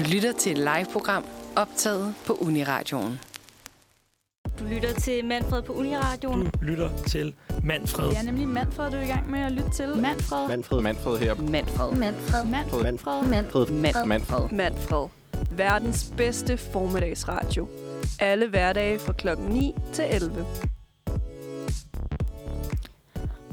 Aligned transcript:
Du 0.00 0.04
lytter 0.04 0.32
til 0.32 0.52
et 0.52 0.58
live-program 0.58 1.24
optaget 1.56 2.14
på 2.26 2.32
Uniradioen. 2.40 3.20
Du 4.58 4.64
lytter 4.64 4.94
til 4.94 5.24
Manfred 5.24 5.62
på 5.62 5.72
Uniradioen. 5.72 6.50
Du 6.50 6.64
lytter 6.64 6.90
til 7.06 7.34
Manfred. 7.62 8.08
Det 8.08 8.18
er 8.18 8.22
nemlig 8.22 8.48
Manfred, 8.48 8.90
du 8.90 8.96
er 8.96 9.00
i 9.00 9.06
gang 9.06 9.30
med 9.30 9.40
at 9.40 9.52
lytte 9.52 9.70
til. 9.70 9.96
Manfred. 9.96 10.48
Manfred. 10.48 10.80
Manfred 10.80 11.18
her. 11.18 11.34
Manfred. 11.34 11.92
Manfred. 11.92 12.44
Manfred. 12.44 12.82
Manfred. 12.82 13.24
Manfred. 13.24 13.66
Manfred. 13.70 14.06
Manfred. 14.06 14.50
Manfred. 14.50 15.08
Verdens 15.50 16.12
bedste 16.16 16.56
formiddagsradio. 16.56 17.68
Alle 18.20 18.48
hverdage 18.48 18.98
fra 18.98 19.12
klokken 19.12 19.46
9 19.46 19.74
til 19.92 20.04
11. 20.10 20.46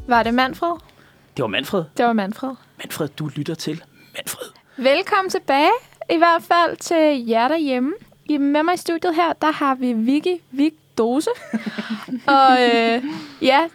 Var 0.07 0.23
det 0.23 0.33
Manfred? 0.33 0.73
Det 1.37 1.41
var 1.43 1.47
Manfred. 1.47 1.83
Det 1.97 2.05
var 2.05 2.13
Manfred. 2.13 2.55
Manfred, 2.77 3.07
du 3.07 3.27
lytter 3.27 3.55
til 3.55 3.83
Manfred. 4.15 4.47
Velkommen 4.77 5.29
tilbage, 5.29 5.71
i 6.09 6.17
hvert 6.17 6.43
fald 6.43 6.77
til 6.77 7.27
jer 7.27 7.47
derhjemme. 7.47 7.93
I 8.25 8.37
med 8.37 8.63
mig 8.63 8.73
i 8.73 8.77
studiet 8.77 9.15
her, 9.15 9.33
der 9.33 9.51
har 9.51 9.75
vi 9.75 9.93
Vicky 9.93 10.41
Vig 10.51 10.73
Dose. 10.97 11.29
og 12.37 12.51
øh, 12.61 13.03
ja, 13.41 13.67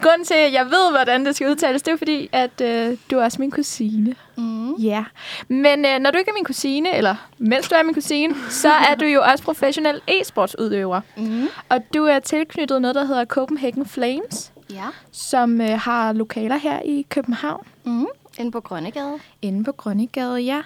grunden 0.00 0.24
til, 0.24 0.34
at 0.34 0.52
jeg 0.52 0.64
ved, 0.64 0.90
hvordan 0.90 1.26
det 1.26 1.36
skal 1.36 1.50
udtales, 1.50 1.82
det 1.82 1.92
er 1.92 1.96
fordi, 1.96 2.28
at 2.32 2.60
øh, 2.60 2.96
du 3.10 3.18
er 3.18 3.24
også 3.24 3.36
min 3.40 3.50
kusine. 3.50 4.14
Mm. 4.36 4.74
Ja, 4.74 5.04
men 5.48 5.84
øh, 5.84 5.98
når 5.98 6.10
du 6.10 6.18
ikke 6.18 6.28
er 6.28 6.34
min 6.34 6.44
kusine, 6.44 6.96
eller 6.96 7.14
mens 7.38 7.68
du 7.68 7.74
er 7.74 7.82
min 7.82 7.94
kusine, 7.94 8.34
så 8.50 8.68
er 8.68 8.94
du 8.94 9.04
jo 9.04 9.22
også 9.22 9.44
professionel 9.44 10.00
e-sportsudøver. 10.08 11.00
Mm. 11.16 11.48
Og 11.68 11.94
du 11.94 12.04
er 12.04 12.18
tilknyttet 12.18 12.82
noget, 12.82 12.94
der 12.94 13.04
hedder 13.04 13.24
Copenhagen 13.24 13.86
Flames, 13.86 14.52
Ja. 14.70 14.86
som 15.12 15.60
øh, 15.60 15.78
har 15.80 16.12
lokaler 16.12 16.56
her 16.56 16.80
i 16.84 17.06
København. 17.10 17.66
Mm. 17.84 18.06
Inde 18.38 18.52
på 18.52 18.60
Grønnegade. 18.60 19.18
Inde 19.42 19.64
på 19.64 19.72
Grønnegade, 19.72 20.40
ja. 20.40 20.62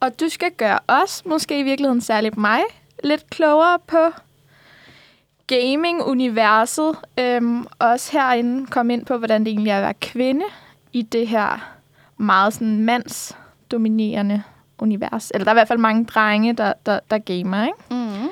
Og 0.00 0.20
du 0.20 0.28
skal 0.28 0.50
gøre 0.52 0.78
os, 0.88 1.22
måske 1.24 1.60
i 1.60 1.62
virkeligheden 1.62 2.00
særligt 2.00 2.36
mig, 2.36 2.60
lidt 3.04 3.30
klogere 3.30 3.78
på 3.86 4.10
gaming-universet. 5.46 6.96
Øhm, 7.18 7.66
også 7.78 8.12
herinde 8.12 8.66
komme 8.66 8.92
ind 8.92 9.06
på, 9.06 9.16
hvordan 9.16 9.44
det 9.44 9.50
egentlig 9.50 9.70
er 9.70 9.76
at 9.76 9.82
være 9.82 9.94
kvinde 9.94 10.44
i 10.92 11.02
det 11.02 11.28
her 11.28 11.72
meget 12.16 12.54
sådan 12.54 12.80
mandsdominerende 12.84 14.42
univers. 14.78 15.30
Eller 15.34 15.44
der 15.44 15.50
er 15.50 15.54
i 15.54 15.58
hvert 15.58 15.68
fald 15.68 15.78
mange 15.78 16.04
drenge, 16.04 16.52
der, 16.52 16.72
der, 16.86 17.00
der 17.10 17.18
gamer, 17.18 17.66
ikke? 17.66 17.78
Mm. 17.90 18.28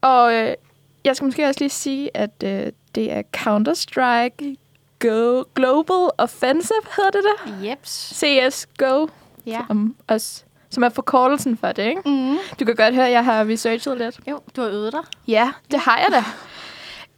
Og 0.00 0.34
øh, 0.34 0.54
jeg 1.04 1.16
skal 1.16 1.24
måske 1.24 1.46
også 1.46 1.60
lige 1.60 1.70
sige, 1.70 2.16
at 2.16 2.42
øh, 2.44 2.72
det 2.96 3.12
er 3.12 3.22
Counter-Strike 3.36 4.54
Go 4.98 5.42
Global 5.54 6.10
Offensive, 6.18 6.78
hedder 6.96 7.10
det 7.10 7.22
der? 7.24 7.68
Jeps. 7.70 8.14
CSGO, 8.14 9.06
Ja. 9.46 9.60
som, 9.66 9.96
også, 10.08 10.42
som 10.70 10.82
er 10.82 10.88
forkortelsen 10.88 11.56
for 11.56 11.72
det, 11.72 11.82
ikke? 11.82 12.00
Mm. 12.06 12.36
Du 12.60 12.64
kan 12.64 12.76
godt 12.76 12.94
høre, 12.94 13.06
at 13.06 13.12
jeg 13.12 13.24
har 13.24 13.44
researchet 13.44 13.98
lidt. 13.98 14.20
Jo, 14.30 14.40
du 14.56 14.60
har 14.62 14.68
øvet 14.68 14.92
dig. 14.92 15.00
Ja, 15.28 15.52
det 15.70 15.80
har 15.80 15.98
jeg 15.98 16.08
da. 16.12 16.22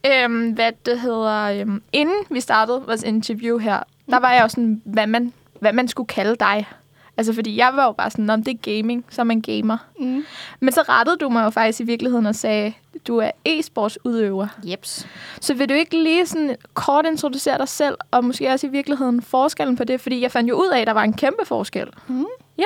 øhm, 0.24 0.50
hvad 0.50 0.72
det 0.86 1.00
hedder... 1.00 1.60
Øhm, 1.60 1.82
inden 1.92 2.24
vi 2.30 2.40
startede 2.40 2.82
vores 2.86 3.02
interview 3.02 3.58
her, 3.58 3.78
der 4.10 4.18
var 4.18 4.32
jeg 4.32 4.42
jo 4.42 4.48
sådan, 4.48 4.82
hvad 4.84 5.06
man, 5.06 5.32
hvad 5.60 5.72
man 5.72 5.88
skulle 5.88 6.06
kalde 6.06 6.36
dig. 6.40 6.66
Altså, 7.18 7.32
fordi 7.32 7.56
jeg 7.56 7.70
var 7.74 7.84
jo 7.84 7.92
bare 7.92 8.10
sådan, 8.10 8.30
om 8.30 8.44
det 8.44 8.54
er 8.54 8.76
gaming, 8.76 9.04
så 9.08 9.22
er 9.22 9.24
man 9.24 9.40
gamer. 9.40 9.78
Mm. 10.00 10.24
Men 10.60 10.72
så 10.72 10.82
rettede 10.88 11.16
du 11.16 11.28
mig 11.28 11.44
jo 11.44 11.50
faktisk 11.50 11.80
i 11.80 11.82
virkeligheden 11.82 12.26
og 12.26 12.34
sagde, 12.34 12.72
du 13.06 13.16
er 13.16 13.30
e-sportsudøver. 13.48 14.46
Jeps. 14.64 15.06
Så 15.40 15.54
vil 15.54 15.68
du 15.68 15.74
ikke 15.74 16.02
lige 16.02 16.26
sådan 16.26 16.56
kort 16.74 17.06
introducere 17.06 17.58
dig 17.58 17.68
selv, 17.68 17.96
og 18.10 18.24
måske 18.24 18.48
også 18.48 18.66
i 18.66 18.70
virkeligheden 18.70 19.22
forskellen 19.22 19.76
på 19.76 19.84
det? 19.84 20.00
Fordi 20.00 20.20
jeg 20.20 20.32
fandt 20.32 20.50
jo 20.50 20.54
ud 20.54 20.68
af, 20.68 20.80
at 20.80 20.86
der 20.86 20.92
var 20.92 21.02
en 21.02 21.12
kæmpe 21.12 21.44
forskel. 21.44 21.88
Mm. 22.06 22.24
Ja. 22.58 22.64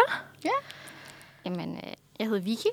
Jamen, 1.45 1.75
øh, 1.75 1.92
jeg 2.19 2.27
hedder 2.27 2.42
Vicky. 2.42 2.67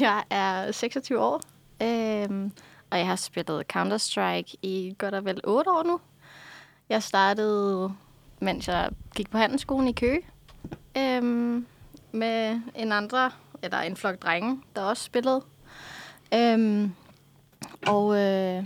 Jeg 0.00 0.22
er 0.30 0.72
26 0.72 1.20
år. 1.20 1.40
Øhm, 1.82 2.52
og 2.90 2.98
jeg 2.98 3.06
har 3.06 3.16
spillet 3.16 3.64
Counter-Strike 3.76 4.54
i 4.62 4.94
godt 4.98 5.14
og 5.14 5.24
vel 5.24 5.40
8 5.44 5.70
år 5.70 5.82
nu. 5.82 6.00
Jeg 6.88 7.02
startede, 7.02 7.92
mens 8.40 8.68
jeg 8.68 8.88
gik 9.16 9.30
på 9.30 9.38
handelsskolen 9.38 9.88
i 9.88 9.92
Køge. 9.92 10.20
Øhm, 10.98 11.66
med 12.12 12.60
en 12.74 12.92
andre, 12.92 13.30
eller 13.62 13.78
en 13.78 13.96
flok 13.96 14.22
drenge, 14.22 14.62
der 14.76 14.82
også 14.82 15.04
spillede. 15.04 15.42
Øhm, 16.34 16.92
og 17.86 18.16
øh, 18.16 18.64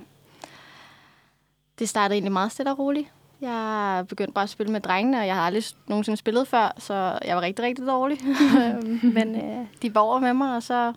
det 1.78 1.88
startede 1.88 2.14
egentlig 2.14 2.32
meget 2.32 2.53
stille 2.53 2.70
og 2.70 2.78
roligt. 2.78 3.08
Jeg 3.41 4.04
begyndte 4.08 4.32
bare 4.32 4.42
at 4.42 4.50
spille 4.50 4.72
med 4.72 4.80
drengene, 4.80 5.19
og 5.19 5.26
jeg 5.26 5.34
har 5.34 5.42
aldrig 5.42 5.64
nogensinde 5.86 6.16
spillet 6.16 6.48
før, 6.48 6.75
så 6.78 7.19
jeg 7.25 7.36
var 7.36 7.42
rigtig, 7.42 7.64
rigtig 7.64 7.86
dårlig. 7.86 8.19
Øhm, 8.59 9.00
Men 9.14 9.34
øh, 9.36 9.66
de 9.82 9.94
var 9.94 10.00
over 10.00 10.20
med 10.20 10.34
mig, 10.34 10.56
og 10.56 10.62
så 10.62 10.92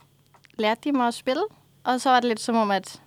lærte 0.57 0.81
de 0.83 0.91
mig 0.91 1.07
at 1.07 1.13
spille. 1.13 1.43
Og 1.83 2.01
så 2.01 2.09
var 2.09 2.19
det 2.19 2.27
lidt 2.27 2.39
som 2.39 2.55
om, 2.55 2.71
at, 2.71 3.01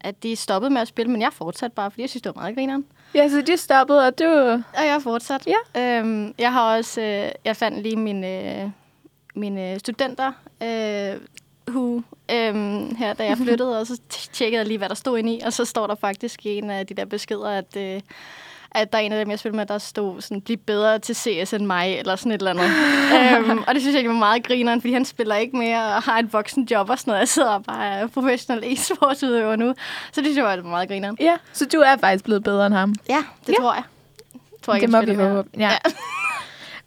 at 0.00 0.22
de 0.22 0.36
stoppede 0.36 0.70
med 0.70 0.80
at 0.80 0.88
spille, 0.88 1.12
men 1.12 1.20
jeg 1.20 1.32
fortsatte 1.32 1.74
bare, 1.74 1.90
fordi 1.90 2.02
jeg 2.02 2.10
synes, 2.10 2.22
det 2.22 2.34
var 2.34 2.40
meget 2.40 2.54
grineren. 2.54 2.86
Ja, 3.14 3.28
så 3.28 3.42
de 3.42 3.56
stoppede, 3.56 4.06
og 4.06 4.18
du... 4.18 4.24
Og 4.74 4.84
jeg 4.84 4.92
har 4.92 5.00
fortsat. 5.00 5.46
Ja. 5.46 5.98
Øhm, 5.98 6.34
jeg 6.38 6.52
har 6.52 6.76
også, 6.76 7.00
øh, 7.00 7.30
jeg 7.44 7.56
fandt 7.56 7.82
lige 7.82 7.96
mine, 7.96 8.62
øh, 8.62 8.70
mine 9.34 9.78
studenter, 9.78 10.32
øh, 10.62 11.20
who, 11.68 12.02
øhm, 12.30 12.94
her, 12.96 13.12
da 13.12 13.24
jeg 13.24 13.38
flyttede, 13.44 13.80
og 13.80 13.86
så 13.86 14.00
tjekkede 14.32 14.58
jeg 14.58 14.66
lige, 14.66 14.78
hvad 14.78 14.88
der 14.88 14.94
stod 14.94 15.18
inde 15.18 15.34
i, 15.36 15.40
og 15.40 15.52
så 15.52 15.64
står 15.64 15.86
der 15.86 15.94
faktisk 15.94 16.46
i 16.46 16.58
en 16.58 16.70
af 16.70 16.86
de 16.86 16.94
der 16.94 17.04
beskeder, 17.04 17.48
at, 17.48 17.76
øh, 17.76 18.00
at 18.74 18.92
der 18.92 18.98
er 18.98 19.02
en 19.02 19.12
af 19.12 19.24
dem, 19.24 19.30
jeg 19.30 19.38
spiller 19.38 19.56
med, 19.56 19.66
der 19.66 19.78
stod 19.78 20.20
sådan, 20.20 20.40
bliv 20.40 20.56
bedre 20.56 20.98
til 20.98 21.14
CS 21.16 21.52
end 21.52 21.66
mig, 21.66 21.98
eller 21.98 22.16
sådan 22.16 22.32
et 22.32 22.38
eller 22.38 22.50
andet. 22.50 22.64
øhm, 23.50 23.58
og 23.66 23.74
det 23.74 23.82
synes 23.82 23.94
jeg 23.94 24.00
egentlig 24.00 24.10
var 24.14 24.18
meget 24.26 24.46
grineren, 24.46 24.80
fordi 24.80 24.92
han 24.92 25.04
spiller 25.04 25.34
ikke 25.36 25.56
mere 25.56 25.94
og 25.96 26.02
har 26.02 26.18
et 26.18 26.32
voksen 26.32 26.68
job 26.70 26.90
og 26.90 26.98
sådan 26.98 27.10
noget. 27.10 27.20
Jeg 27.20 27.28
sidder 27.28 27.48
og 27.50 27.64
bare 27.64 27.86
er 27.86 28.06
professionel 28.06 28.64
e-sportsudøver 28.64 29.56
nu. 29.56 29.74
Så 30.12 30.20
det 30.20 30.24
synes 30.26 30.36
jeg 30.36 30.44
var 30.44 30.56
meget 30.56 30.88
grineren. 30.88 31.16
Ja, 31.20 31.36
så 31.52 31.66
du 31.66 31.78
er 31.78 31.96
faktisk 31.96 32.24
blevet 32.24 32.44
bedre 32.44 32.66
end 32.66 32.74
ham. 32.74 32.94
Ja, 33.08 33.24
det 33.46 33.48
Ja. 33.52 33.54
tror 33.62 33.74
jeg. 33.74 33.82
Tror 34.62 34.74
jeg 34.74 34.80
det 34.80 34.86
ikke, 35.04 35.16
må 35.16 35.24
vi 35.24 35.34
håbe. 35.34 35.48
Ja. 35.58 35.68
ja. 35.70 35.78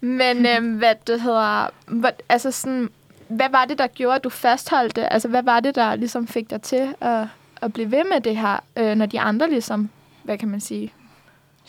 Men 0.00 0.46
øhm, 0.46 0.72
hvad 0.72 0.94
det 1.06 1.20
hedder... 1.20 1.66
Hvad, 1.86 2.10
altså 2.28 2.50
sådan, 2.50 2.88
hvad 3.28 3.46
var 3.50 3.64
det, 3.64 3.78
der 3.78 3.86
gjorde, 3.86 4.16
at 4.16 4.24
du 4.24 4.28
fastholdt 4.30 4.96
det? 4.96 5.08
Altså, 5.10 5.28
hvad 5.28 5.42
var 5.42 5.60
det, 5.60 5.74
der 5.74 5.94
ligesom 5.94 6.26
fik 6.26 6.50
dig 6.50 6.62
til 6.62 6.94
at, 7.00 7.24
at 7.62 7.72
blive 7.72 7.90
ved 7.90 8.04
med 8.12 8.20
det 8.20 8.36
her, 8.36 8.56
øh, 8.76 8.94
når 8.94 9.06
de 9.06 9.20
andre 9.20 9.50
ligesom, 9.50 9.90
hvad 10.22 10.38
kan 10.38 10.48
man 10.48 10.60
sige? 10.60 10.92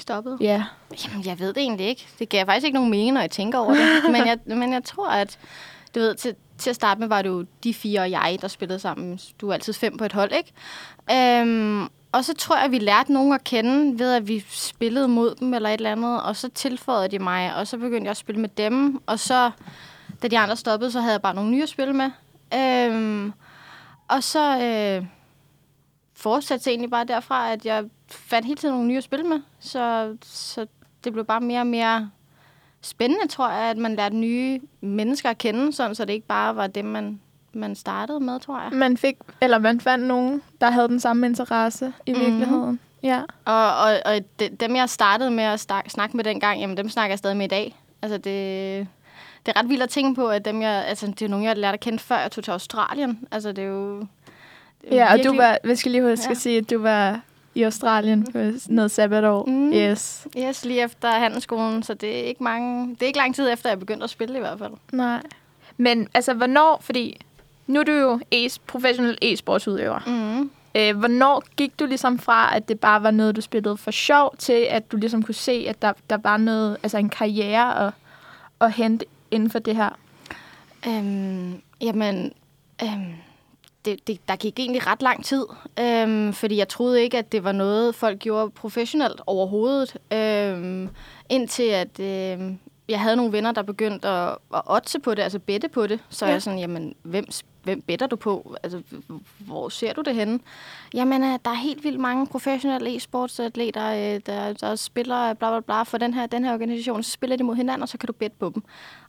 Stoppet. 0.01 0.37
Ja. 0.41 0.63
Jamen, 1.05 1.25
jeg 1.25 1.39
ved 1.39 1.47
det 1.47 1.57
egentlig 1.57 1.87
ikke. 1.87 2.07
Det 2.19 2.29
gav 2.29 2.45
faktisk 2.45 2.65
ikke 2.65 2.75
nogen 2.75 2.91
mening, 2.91 3.13
når 3.13 3.21
jeg 3.21 3.31
tænker 3.31 3.59
over 3.59 3.73
det. 3.73 4.03
men, 4.13 4.27
jeg, 4.27 4.37
men 4.45 4.73
jeg 4.73 4.83
tror, 4.83 5.09
at 5.09 5.39
du 5.95 5.99
ved, 5.99 6.15
til, 6.15 6.35
til 6.57 6.69
at 6.69 6.75
starte 6.75 6.99
med 6.99 7.07
var 7.07 7.21
det 7.21 7.29
jo 7.29 7.45
de 7.63 7.73
fire 7.73 8.01
og 8.01 8.11
jeg, 8.11 8.37
der 8.41 8.47
spillede 8.47 8.79
sammen. 8.79 9.19
Du 9.41 9.49
er 9.49 9.53
altid 9.53 9.73
fem 9.73 9.97
på 9.97 10.05
et 10.05 10.13
hold, 10.13 10.31
ikke? 10.31 10.53
Øhm, 11.41 11.87
og 12.11 12.25
så 12.25 12.33
tror 12.33 12.55
jeg, 12.55 12.65
at 12.65 12.71
vi 12.71 12.79
lærte 12.79 13.13
nogen 13.13 13.33
at 13.33 13.43
kende 13.43 13.99
ved, 13.99 14.13
at 14.13 14.27
vi 14.27 14.45
spillede 14.49 15.07
mod 15.07 15.35
dem 15.35 15.53
eller 15.53 15.69
et 15.69 15.73
eller 15.73 15.91
andet. 15.91 16.21
Og 16.23 16.35
så 16.35 16.49
tilføjede 16.49 17.11
de 17.11 17.19
mig, 17.19 17.55
og 17.55 17.67
så 17.67 17.77
begyndte 17.77 18.03
jeg 18.03 18.11
at 18.11 18.17
spille 18.17 18.41
med 18.41 18.49
dem. 18.49 19.01
Og 19.05 19.19
så, 19.19 19.51
da 20.21 20.27
de 20.27 20.39
andre 20.39 20.55
stoppede, 20.55 20.91
så 20.91 20.99
havde 20.99 21.13
jeg 21.13 21.21
bare 21.21 21.35
nogle 21.35 21.51
nye 21.51 21.63
at 21.63 21.69
spille 21.69 21.93
med. 21.93 22.11
Øhm, 22.53 23.33
og 24.07 24.23
så 24.23 24.61
øh, 24.61 25.05
fortsatte 26.15 26.65
det 26.65 26.71
egentlig 26.71 26.89
bare 26.91 27.05
derfra, 27.05 27.51
at 27.51 27.65
jeg 27.65 27.83
fandt 28.11 28.45
hele 28.45 28.57
tiden 28.57 28.73
nogle 28.75 28.87
nye 28.87 28.97
at 28.97 29.03
spille 29.03 29.25
med. 29.25 29.39
Så, 29.59 30.15
så 30.23 30.65
det 31.03 31.13
blev 31.13 31.25
bare 31.25 31.41
mere 31.41 31.59
og 31.59 31.67
mere 31.67 32.09
spændende, 32.81 33.27
tror 33.27 33.49
jeg, 33.49 33.59
at 33.69 33.77
man 33.77 33.95
lærte 33.95 34.15
nye 34.15 34.59
mennesker 34.81 35.29
at 35.29 35.37
kende, 35.37 35.73
sådan, 35.73 35.95
så 35.95 36.05
det 36.05 36.13
ikke 36.13 36.27
bare 36.27 36.55
var 36.55 36.67
dem, 36.67 36.85
man, 36.85 37.19
man 37.53 37.75
startede 37.75 38.19
med, 38.19 38.39
tror 38.39 38.61
jeg. 38.61 38.69
Man 38.73 38.97
fik, 38.97 39.15
eller 39.41 39.57
man 39.59 39.81
fandt 39.81 40.05
nogen, 40.05 40.41
der 40.61 40.69
havde 40.69 40.87
den 40.87 40.99
samme 40.99 41.25
interesse 41.27 41.93
i 42.05 42.11
Mhm. 42.13 42.21
virkeligheden. 42.21 42.79
Ja. 43.03 43.21
Og, 43.45 43.77
og, 43.77 43.99
og 44.05 44.13
de, 44.39 44.49
dem, 44.59 44.75
jeg 44.75 44.89
startede 44.89 45.31
med 45.31 45.43
at 45.43 45.59
snak, 45.59 45.89
snakke 45.89 46.17
med 46.17 46.23
dengang, 46.23 46.59
jamen 46.59 46.77
dem 46.77 46.89
snakker 46.89 47.11
jeg 47.11 47.17
stadig 47.19 47.37
med 47.37 47.45
i 47.45 47.49
dag. 47.49 47.75
Altså, 48.01 48.17
det, 48.17 48.87
det 49.45 49.53
er 49.55 49.59
ret 49.59 49.69
vildt 49.69 49.83
at 49.83 49.89
tænke 49.89 50.15
på, 50.15 50.27
at 50.27 50.45
dem, 50.45 50.61
jeg, 50.61 50.85
altså, 50.87 51.07
det 51.07 51.21
er 51.21 51.27
nogen, 51.29 51.45
jeg 51.45 51.57
lærte 51.57 51.73
at 51.73 51.79
kende, 51.79 51.99
før 51.99 52.17
jeg 52.19 52.31
tog 52.31 52.43
til 52.43 52.51
Australien. 52.51 53.27
Altså, 53.31 53.51
det 53.51 53.63
er 53.63 53.67
jo... 53.67 53.99
det 53.99 54.07
er 54.91 54.95
Ja, 54.95 55.05
og 55.05 55.11
du 55.11 55.15
virkelig- 55.23 55.37
var, 55.39 55.57
hvad 55.63 55.75
skal 55.75 55.91
lige 55.91 56.09
huske 56.09 56.25
Ja. 56.25 56.31
at 56.31 56.37
sige, 56.37 56.57
at 56.57 56.69
du 56.69 56.79
var 56.81 57.21
i 57.55 57.63
Australien 57.63 58.23
på 58.31 58.39
noget 58.69 58.91
sabbatår. 58.91 59.45
Mm. 59.45 59.73
Yes. 59.73 60.27
Yes, 60.37 60.65
lige 60.65 60.83
efter 60.83 61.11
handelsskolen, 61.11 61.83
så 61.83 61.93
det 61.93 62.19
er 62.19 62.23
ikke 62.23 62.43
mange... 62.43 62.89
Det 62.89 63.01
er 63.01 63.07
ikke 63.07 63.19
lang 63.19 63.35
tid 63.35 63.53
efter, 63.53 63.69
jeg 63.69 63.79
begyndte 63.79 64.03
at 64.03 64.09
spille 64.09 64.37
i 64.37 64.39
hvert 64.39 64.59
fald. 64.59 64.73
Nej. 64.91 65.21
Men 65.77 66.07
altså, 66.13 66.33
hvornår, 66.33 66.79
fordi 66.81 67.21
nu 67.67 67.79
er 67.79 67.83
du 67.83 67.91
jo 67.91 68.19
e- 68.35 68.57
professionel 68.67 69.17
e-sportsudøver. 69.21 69.99
Mm. 70.07 70.51
Øh, 70.75 70.97
hvornår 70.97 71.43
gik 71.55 71.79
du 71.79 71.85
ligesom 71.85 72.19
fra, 72.19 72.55
at 72.55 72.67
det 72.67 72.79
bare 72.79 73.03
var 73.03 73.11
noget, 73.11 73.35
du 73.35 73.41
spillede 73.41 73.77
for 73.77 73.91
sjov, 73.91 74.35
til 74.37 74.67
at 74.69 74.91
du 74.91 74.97
ligesom 74.97 75.23
kunne 75.23 75.35
se, 75.35 75.65
at 75.69 75.81
der, 75.81 75.93
der 76.09 76.17
var 76.17 76.37
noget, 76.37 76.77
altså 76.83 76.97
en 76.97 77.09
karriere 77.09 77.87
at, 77.87 77.93
at 78.61 78.71
hente 78.71 79.05
inden 79.31 79.49
for 79.49 79.59
det 79.59 79.75
her? 79.75 79.89
Øhm, 80.87 81.61
jamen, 81.81 82.31
øhm, 82.83 83.13
det, 83.85 84.07
det, 84.07 84.27
der 84.27 84.35
gik 84.35 84.59
egentlig 84.59 84.87
ret 84.87 85.01
lang 85.01 85.25
tid, 85.25 85.45
øhm, 85.79 86.33
fordi 86.33 86.57
jeg 86.57 86.67
troede 86.67 87.01
ikke, 87.03 87.17
at 87.17 87.31
det 87.31 87.43
var 87.43 87.51
noget, 87.51 87.95
folk 87.95 88.19
gjorde 88.19 88.49
professionelt 88.51 89.21
overhovedet. 89.27 89.97
Øhm, 90.13 90.89
indtil 91.29 91.63
at 91.63 91.99
øhm, 91.99 92.59
jeg 92.89 92.99
havde 92.99 93.15
nogle 93.15 93.31
venner, 93.31 93.51
der 93.51 93.61
begyndte 93.61 94.07
at, 94.07 94.37
at 94.53 94.61
otse 94.65 94.99
på 94.99 95.15
det, 95.15 95.23
altså 95.23 95.39
bette 95.39 95.69
på 95.69 95.87
det. 95.87 95.99
Så 96.09 96.25
ja. 96.25 96.29
Ja. 96.29 96.33
jeg 96.33 96.41
sådan, 96.41 96.59
jamen, 96.59 96.93
hvem, 97.03 97.25
hvem 97.63 97.81
better 97.81 98.07
du 98.07 98.15
på? 98.15 98.55
Altså, 98.63 98.81
hvor 99.39 99.69
ser 99.69 99.93
du 99.93 100.01
det 100.01 100.15
henne? 100.15 100.39
Jamen, 100.93 101.23
øh, 101.23 101.39
der 101.45 101.51
er 101.51 101.55
helt 101.55 101.83
vildt 101.83 101.99
mange 101.99 102.27
professionelle 102.27 102.95
e-sportsatleter, 102.95 103.91
øh, 103.91 104.21
der, 104.25 104.53
der 104.53 104.75
spiller 104.75 105.33
bla 105.33 105.49
bla 105.49 105.59
bla 105.59 105.83
for 105.83 105.97
den 105.97 106.13
her, 106.13 106.25
den 106.25 106.45
her 106.45 106.53
organisation. 106.53 107.03
Så 107.03 107.11
spiller 107.11 107.35
de 107.35 107.43
mod 107.43 107.55
hinanden, 107.55 107.81
og 107.81 107.89
så 107.89 107.97
kan 107.97 108.07
du 108.07 108.13
bette 108.13 108.37
på 108.39 108.51
dem. 108.55 108.63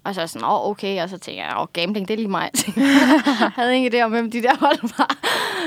Og 0.04 0.14
så 0.14 0.20
er 0.20 0.22
jeg 0.22 0.30
sådan, 0.30 0.48
åh, 0.48 0.68
okay. 0.70 1.02
Og 1.02 1.08
så 1.08 1.18
tænker 1.18 1.42
jeg, 1.42 1.56
åh, 1.60 1.66
gambling, 1.72 2.08
det 2.08 2.14
er 2.14 2.18
lige 2.18 2.28
mig. 2.28 2.50
jeg 2.76 3.52
havde 3.56 3.76
ingen 3.76 3.94
idé 3.94 4.02
om, 4.02 4.10
hvem 4.10 4.30
de 4.30 4.42
der 4.42 4.56
hold 4.56 4.98
var. 4.98 5.16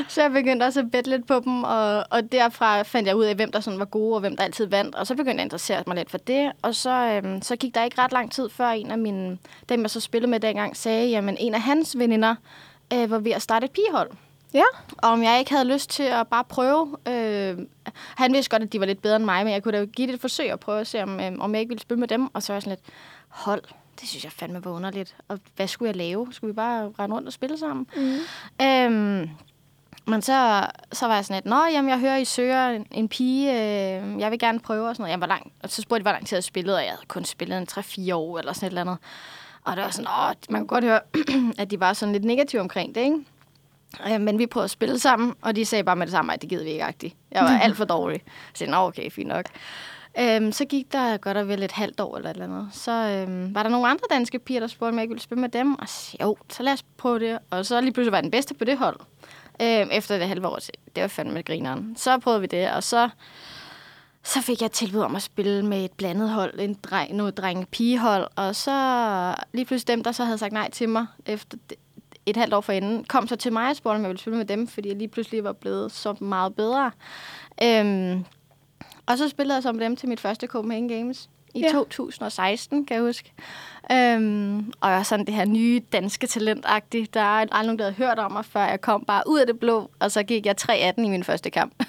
Så 0.07 0.21
jeg 0.21 0.31
begyndte 0.31 0.63
også 0.63 0.79
at 0.79 0.91
bette 0.91 1.09
lidt 1.09 1.27
på 1.27 1.39
dem, 1.39 1.63
og, 1.63 2.03
og 2.09 2.31
derfra 2.31 2.81
fandt 2.81 3.07
jeg 3.07 3.15
ud 3.15 3.23
af, 3.23 3.35
hvem 3.35 3.51
der 3.51 3.59
sådan 3.59 3.79
var 3.79 3.85
gode, 3.85 4.15
og 4.15 4.19
hvem 4.19 4.35
der 4.37 4.43
altid 4.43 4.65
vandt. 4.65 4.95
Og 4.95 5.07
så 5.07 5.15
begyndte 5.15 5.31
jeg 5.33 5.39
at 5.39 5.45
interessere 5.45 5.83
mig 5.87 5.95
lidt 5.95 6.11
for 6.11 6.17
det. 6.17 6.51
Og 6.61 6.75
så, 6.75 7.21
øhm, 7.23 7.41
så 7.41 7.55
gik 7.55 7.75
der 7.75 7.83
ikke 7.83 8.01
ret 8.01 8.11
lang 8.11 8.31
tid, 8.31 8.49
før 8.49 8.67
en 8.67 8.91
af 8.91 8.97
mine, 8.97 9.37
dem 9.69 9.81
jeg 9.81 9.89
så 9.89 9.99
spillede 9.99 10.31
med 10.31 10.39
dengang, 10.39 10.77
sagde, 10.77 11.09
jamen 11.09 11.37
en 11.39 11.53
af 11.53 11.61
hans 11.61 11.97
veninder 11.97 12.35
øh, 12.93 13.11
var 13.11 13.19
ved 13.19 13.31
at 13.31 13.41
starte 13.41 13.65
et 13.65 13.71
pigehold. 13.71 14.11
Ja. 14.53 14.63
Og 14.97 15.09
om 15.09 15.23
jeg 15.23 15.39
ikke 15.39 15.51
havde 15.51 15.73
lyst 15.73 15.89
til 15.89 16.03
at 16.03 16.27
bare 16.27 16.43
prøve. 16.43 16.97
Øh, 17.07 17.57
han 18.15 18.33
vidste 18.33 18.49
godt, 18.49 18.63
at 18.63 18.73
de 18.73 18.79
var 18.79 18.85
lidt 18.85 19.01
bedre 19.01 19.15
end 19.15 19.25
mig, 19.25 19.43
men 19.43 19.53
jeg 19.53 19.63
kunne 19.63 19.77
da 19.77 19.85
give 19.85 20.07
det 20.07 20.13
et 20.13 20.21
forsøg 20.21 20.53
og 20.53 20.59
prøve 20.59 20.79
at 20.79 20.87
se, 20.87 21.03
om, 21.03 21.19
øh, 21.19 21.31
om 21.39 21.53
jeg 21.53 21.59
ikke 21.59 21.69
ville 21.69 21.81
spille 21.81 21.99
med 21.99 22.07
dem. 22.07 22.35
Og 22.35 22.43
så 22.43 22.53
var 22.53 22.55
jeg 22.55 22.61
sådan 22.61 22.77
lidt, 22.77 22.93
hold, 23.27 23.61
det 24.01 24.09
synes 24.09 24.23
jeg 24.23 24.31
fandme 24.31 24.65
var 24.65 24.71
underligt. 24.71 25.15
Og 25.27 25.39
hvad 25.55 25.67
skulle 25.67 25.89
jeg 25.89 25.95
lave? 25.95 26.27
Skulle 26.31 26.53
vi 26.53 26.55
bare 26.55 26.91
rende 26.99 27.15
rundt 27.15 27.27
og 27.27 27.33
spille 27.33 27.57
sammen? 27.57 27.87
Mm. 27.95 28.65
Øhm, 28.65 29.29
men 30.05 30.21
så, 30.21 30.67
så 30.91 31.07
var 31.07 31.15
jeg 31.15 31.25
sådan 31.25 31.37
lidt, 31.37 31.45
nå, 31.45 31.65
jamen, 31.73 31.89
jeg 31.89 31.99
hører, 31.99 32.17
I 32.17 32.25
søger 32.25 32.69
en, 32.69 32.87
en 32.91 33.09
pige, 33.09 33.51
øh, 33.51 34.19
jeg 34.19 34.31
vil 34.31 34.39
gerne 34.39 34.59
prøve 34.59 34.89
og 34.89 34.95
sådan 34.95 35.01
noget. 35.03 35.11
Jeg 35.11 35.21
var 35.21 35.27
lang, 35.27 35.51
og 35.63 35.69
så 35.69 35.81
spurgte 35.81 35.99
de, 35.99 36.03
hvor 36.03 36.11
lang 36.11 36.27
tid 36.27 36.37
jeg 36.37 36.43
spillet, 36.43 36.75
og 36.75 36.81
jeg 36.81 36.89
havde 36.89 37.05
kun 37.07 37.25
spillet 37.25 37.57
en 37.57 37.67
3-4 37.71 38.13
år 38.13 38.39
eller 38.39 38.53
sådan 38.53 38.67
et 38.67 38.69
eller 38.69 38.81
andet. 38.81 38.97
Og 39.63 39.75
det 39.75 39.83
var 39.83 39.89
sådan, 39.89 40.07
åh, 40.07 40.33
man 40.49 40.61
kunne 40.61 40.67
godt 40.67 40.83
høre, 40.83 40.99
at 41.61 41.71
de 41.71 41.79
var 41.79 41.93
sådan 41.93 42.13
lidt 42.13 42.25
negative 42.25 42.61
omkring 42.61 42.95
det, 42.95 43.01
ikke? 43.01 43.17
Øh, 44.07 44.21
men 44.21 44.39
vi 44.39 44.47
prøvede 44.47 44.65
at 44.65 44.71
spille 44.71 44.99
sammen, 44.99 45.33
og 45.41 45.55
de 45.55 45.65
sagde 45.65 45.83
bare 45.83 45.95
med 45.95 46.05
det 46.05 46.11
samme, 46.11 46.33
at 46.33 46.41
det 46.41 46.49
gider 46.49 46.63
vi 46.63 46.69
ikke 46.69 46.83
agtigt. 46.83 47.15
Jeg 47.31 47.43
var 47.43 47.59
alt 47.59 47.77
for 47.77 47.85
dårlig. 47.85 48.21
Så 48.53 48.65
jeg 48.65 48.69
sagde, 48.69 48.87
okay, 48.87 49.11
fint 49.11 49.27
nok. 49.27 49.45
Øhm, 50.19 50.51
så 50.51 50.65
gik 50.65 50.91
der 50.91 51.17
godt 51.17 51.37
og 51.37 51.47
vel 51.47 51.63
et 51.63 51.71
halvt 51.71 51.99
år 51.99 52.17
eller 52.17 52.29
et 52.29 52.33
eller 52.33 52.45
andet. 52.45 52.69
Så 52.73 52.91
øhm, 52.91 53.55
var 53.55 53.63
der 53.63 53.69
nogle 53.69 53.87
andre 53.87 54.05
danske 54.09 54.39
piger, 54.39 54.59
der 54.59 54.67
spurgte, 54.67 54.89
om 54.89 54.95
jeg 54.95 55.03
ikke 55.03 55.11
ville 55.11 55.23
spille 55.23 55.41
med 55.41 55.49
dem. 55.49 55.75
Og 55.79 55.89
så, 55.89 56.17
jo, 56.21 56.37
så 56.49 56.63
lad 56.63 56.73
os 56.73 56.83
prøve 56.97 57.19
det. 57.19 57.39
Og 57.49 57.65
så 57.65 57.81
lige 57.81 57.93
pludselig 57.93 58.11
var 58.11 58.17
jeg 58.17 58.23
den 58.23 58.31
bedste 58.31 58.53
på 58.53 58.65
det 58.65 58.77
hold. 58.77 58.99
Øhm, 59.61 59.89
efter 59.91 60.17
det 60.17 60.27
halve 60.27 60.47
år. 60.47 60.59
Det 60.95 61.01
var 61.01 61.07
fandme 61.07 61.41
grineren. 61.41 61.95
Så 61.97 62.17
prøvede 62.17 62.41
vi 62.41 62.47
det, 62.47 62.71
og 62.71 62.83
så, 62.83 63.09
så 64.23 64.41
fik 64.41 64.61
jeg 64.61 64.71
tilbud 64.71 64.99
om 65.01 65.15
at 65.15 65.21
spille 65.21 65.65
med 65.65 65.85
et 65.85 65.91
blandet 65.91 66.29
hold. 66.29 66.59
En 66.59 66.73
dreng, 66.83 67.15
noget 67.15 67.37
drenge-pigehold. 67.37 68.27
Og 68.35 68.55
så 68.55 69.35
lige 69.53 69.65
pludselig 69.65 69.95
dem, 69.95 70.03
der 70.03 70.11
så 70.11 70.23
havde 70.23 70.37
sagt 70.37 70.53
nej 70.53 70.71
til 70.71 70.89
mig 70.89 71.05
efter 71.25 71.57
et 72.25 72.37
halvt 72.37 72.53
år 72.53 72.61
forinden, 72.61 73.03
kom 73.03 73.27
så 73.27 73.35
til 73.35 73.53
mig 73.53 73.69
og 73.69 73.75
spurgte, 73.75 73.95
om 73.95 74.01
jeg 74.01 74.09
ville 74.09 74.19
spille 74.21 74.37
med 74.37 74.45
dem, 74.45 74.67
fordi 74.67 74.87
jeg 74.87 74.97
lige 74.97 75.07
pludselig 75.07 75.43
var 75.43 75.53
blevet 75.53 75.91
så 75.91 76.15
meget 76.19 76.55
bedre. 76.55 76.91
Øhm, 77.63 78.25
og 79.05 79.17
så 79.17 79.29
spillede 79.29 79.55
jeg 79.55 79.63
så 79.63 79.71
med 79.71 79.85
dem 79.85 79.95
til 79.95 80.09
mit 80.09 80.19
første 80.19 80.47
Copenhagen 80.47 80.89
Games 80.89 81.29
i 81.55 81.59
Ja. 81.59 81.65
ja. 81.65 81.71
2016, 81.71 82.85
kan 82.85 82.95
jeg 82.95 83.03
huske. 83.03 83.31
Øhm, 83.91 84.73
og 84.81 84.89
jeg 84.89 84.97
var 84.97 85.03
sådan 85.03 85.25
det 85.25 85.33
her 85.33 85.45
nye 85.45 85.81
danske 85.91 86.27
talentagtige. 86.27 87.07
Der 87.13 87.19
er 87.19 87.25
aldrig 87.25 87.63
nogen, 87.63 87.79
der 87.79 87.85
havde 87.85 87.95
hørt 87.95 88.19
om 88.19 88.31
mig, 88.31 88.45
før 88.45 88.65
jeg 88.65 88.81
kom 88.81 89.03
bare 89.07 89.23
ud 89.27 89.39
af 89.39 89.47
det 89.47 89.59
blå, 89.59 89.91
og 89.99 90.11
så 90.11 90.23
gik 90.23 90.45
jeg 90.45 90.55
3-18 90.61 91.01
i 91.01 91.09
min 91.09 91.23
første 91.23 91.49
kamp. 91.49 91.73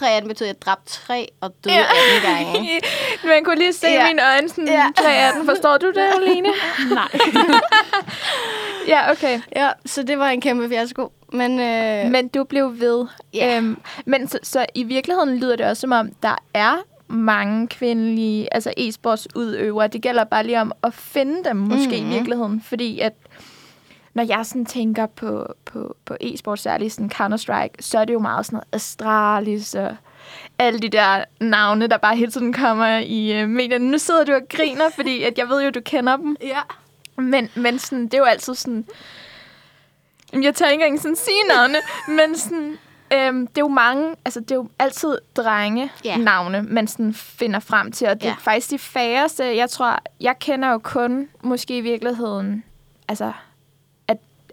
3-18 0.00 0.28
betød, 0.28 0.46
at 0.46 0.54
jeg 0.54 0.62
dræbte 0.62 0.92
3 0.92 1.28
og 1.40 1.54
døde 1.64 1.74
Ja. 1.74 1.80
ja. 1.80 2.36
18 2.36 2.54
gange. 2.54 2.80
Man 3.24 3.44
kunne 3.44 3.58
lige 3.58 3.72
se 3.72 3.86
Ja. 3.86 4.06
mine 4.08 4.22
øjne 4.34 4.48
sådan, 4.48 4.66
Ja. 4.68 4.84
318. 4.96 5.44
Forstår 5.46 5.78
du 5.78 5.86
det, 5.86 5.98
Aline? 6.16 6.48
Nej. 6.94 7.08
ja, 8.88 9.10
okay. 9.10 9.40
Ja, 9.56 9.70
så 9.86 10.02
det 10.02 10.18
var 10.18 10.28
en 10.28 10.40
kæmpe 10.40 10.68
fiasko. 10.68 11.12
Men, 11.32 11.60
øh, 11.60 12.10
Men 12.10 12.28
du 12.28 12.44
blev 12.44 12.80
ved. 12.80 13.06
Ja. 13.34 13.56
Øhm, 13.56 13.76
men 14.06 14.28
så, 14.28 14.38
så 14.42 14.66
i 14.74 14.82
virkeligheden 14.82 15.38
lyder 15.38 15.56
det 15.56 15.66
også 15.66 15.80
som 15.80 15.92
om, 15.92 16.08
der 16.22 16.34
er 16.54 16.76
mange 17.08 17.68
kvindelige 17.68 18.54
altså 18.54 18.72
e-sportsudøvere. 18.78 19.86
Det 19.88 20.02
gælder 20.02 20.24
bare 20.24 20.44
lige 20.46 20.60
om 20.60 20.72
at 20.82 20.94
finde 20.94 21.44
dem 21.44 21.56
måske 21.56 21.76
mm-hmm. 21.88 21.96
i 21.96 22.00
Mhm. 22.00 22.10
virkeligheden. 22.12 22.62
Fordi 22.68 23.00
at 23.00 23.12
når 24.14 24.22
jeg 24.24 24.46
sådan 24.46 24.66
tænker 24.66 25.06
på, 25.06 25.46
på, 25.64 25.96
på 26.04 26.16
e-sport, 26.20 26.58
særligt 26.58 26.92
sådan 26.92 27.10
Counter-Strike, 27.14 27.74
så 27.80 27.98
er 27.98 28.04
det 28.04 28.12
jo 28.12 28.18
meget 28.18 28.46
sådan 28.46 28.56
noget 28.56 28.66
Astralis 28.72 29.74
og 29.74 29.96
alle 30.58 30.78
de 30.80 30.88
der 30.88 31.24
navne, 31.40 31.86
der 31.86 31.96
bare 31.96 32.16
hele 32.16 32.32
tiden 32.32 32.52
kommer 32.52 32.98
i 32.98 33.40
øh, 33.40 33.48
medierne. 33.48 33.90
Nu 33.90 33.98
sidder 33.98 34.24
du 34.24 34.32
og 34.32 34.40
griner, 34.48 34.90
fordi 34.94 35.22
at 35.28 35.38
jeg 35.38 35.48
ved 35.48 35.62
jo, 35.64 35.70
du 35.70 35.80
kender 35.84 36.16
dem. 36.16 36.36
ja. 36.42 36.60
Men, 37.16 37.50
men 37.54 37.78
sådan, 37.78 38.04
det 38.04 38.14
er 38.14 38.18
jo 38.18 38.24
altid 38.24 38.54
sådan... 38.54 38.84
Jeg 40.42 40.54
tør 40.54 40.66
ikke 40.66 40.84
engang 40.84 41.00
sådan 41.02 41.16
sige 41.16 41.42
navne, 41.48 41.76
men 42.18 42.36
sådan... 42.38 42.78
Øhm, 43.12 43.46
det 43.46 43.58
er 43.58 43.62
jo 43.62 43.68
mange, 43.68 44.14
altså 44.24 44.40
det 44.40 44.50
er 44.50 44.54
jo 44.54 44.68
altid 44.78 45.18
drenge 45.36 45.90
Ja. 46.04 46.16
navne, 46.16 46.62
man 46.62 46.86
sådan 46.86 47.14
finder 47.14 47.60
frem 47.60 47.92
til, 47.92 48.08
og 48.08 48.14
det 48.14 48.24
er 48.24 48.28
Ja. 48.28 48.34
faktisk 48.40 48.70
de 48.70 48.78
færreste, 48.78 49.56
jeg 49.56 49.70
tror, 49.70 49.98
jeg 50.20 50.38
kender 50.38 50.70
jo 50.70 50.78
kun 50.78 51.28
måske 51.42 51.76
i 51.76 51.80
virkeligheden, 51.80 52.64
altså 53.08 53.32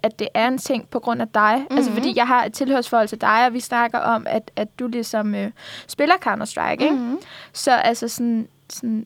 at, 0.03 0.19
det 0.19 0.27
er 0.33 0.47
en 0.47 0.57
ting 0.57 0.87
på 0.89 0.99
grund 0.99 1.21
af 1.21 1.27
dig. 1.27 1.55
Mm-hmm. 1.57 1.77
Altså 1.77 1.91
fordi 1.91 2.13
jeg 2.15 2.27
har 2.27 2.45
et 2.45 2.53
tilhørsforhold 2.53 3.07
til 3.07 3.21
dig, 3.21 3.45
og 3.45 3.53
vi 3.53 3.59
snakker 3.59 3.99
om, 3.99 4.27
at, 4.29 4.51
at 4.55 4.79
du 4.79 4.87
ligesom 4.87 5.35
øh, 5.35 5.51
spiller 5.87 6.15
Counter-Strike, 6.15 6.71
ikke? 6.71 6.91
Mm-hmm. 6.91 7.19
Så 7.53 7.71
altså 7.71 8.07
sådan, 8.07 8.47
sådan 8.69 9.05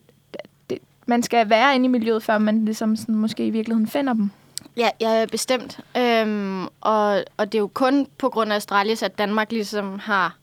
det, 0.69 0.77
man 1.05 1.23
skal 1.23 1.49
være 1.49 1.75
inde 1.75 1.85
i 1.85 1.89
miljøet, 1.89 2.23
før 2.23 2.37
man 2.37 2.65
ligesom 2.65 2.95
sådan, 2.95 3.15
måske 3.15 3.47
i 3.47 3.49
virkeligheden 3.49 3.87
finder 3.87 4.13
dem. 4.13 4.31
Ja, 4.77 4.89
ja 5.01 5.25
bestemt. 5.31 5.79
Øhm, 5.97 6.67
og, 6.81 7.23
og 7.37 7.51
det 7.51 7.55
er 7.55 7.59
jo 7.59 7.67
kun 7.73 8.07
på 8.17 8.29
grund 8.29 8.51
af 8.51 8.55
Astralis, 8.55 9.03
at 9.03 9.17
Danmark 9.17 9.51
ligesom 9.51 9.99
har, 9.99 10.35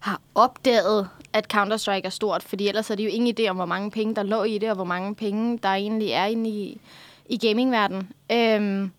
har 0.00 0.20
opdaget, 0.34 1.08
at 1.32 1.54
Counter-Strike 1.54 2.04
er 2.04 2.10
stort. 2.10 2.42
Fordi 2.42 2.68
ellers 2.68 2.90
er 2.90 2.94
det 2.94 3.04
jo 3.04 3.08
ingen 3.08 3.36
idé 3.38 3.48
om, 3.48 3.56
hvor 3.56 3.64
mange 3.64 3.90
penge, 3.90 4.14
der 4.14 4.22
lå 4.22 4.42
i 4.42 4.58
det, 4.58 4.68
og 4.68 4.74
hvor 4.74 4.84
mange 4.84 5.14
penge, 5.14 5.58
der 5.62 5.68
egentlig 5.68 6.10
er 6.10 6.24
inde 6.24 6.50
i, 6.50 6.80
i 7.28 7.38
gamingverdenen. 7.38 8.12
Øhm, 8.32 8.90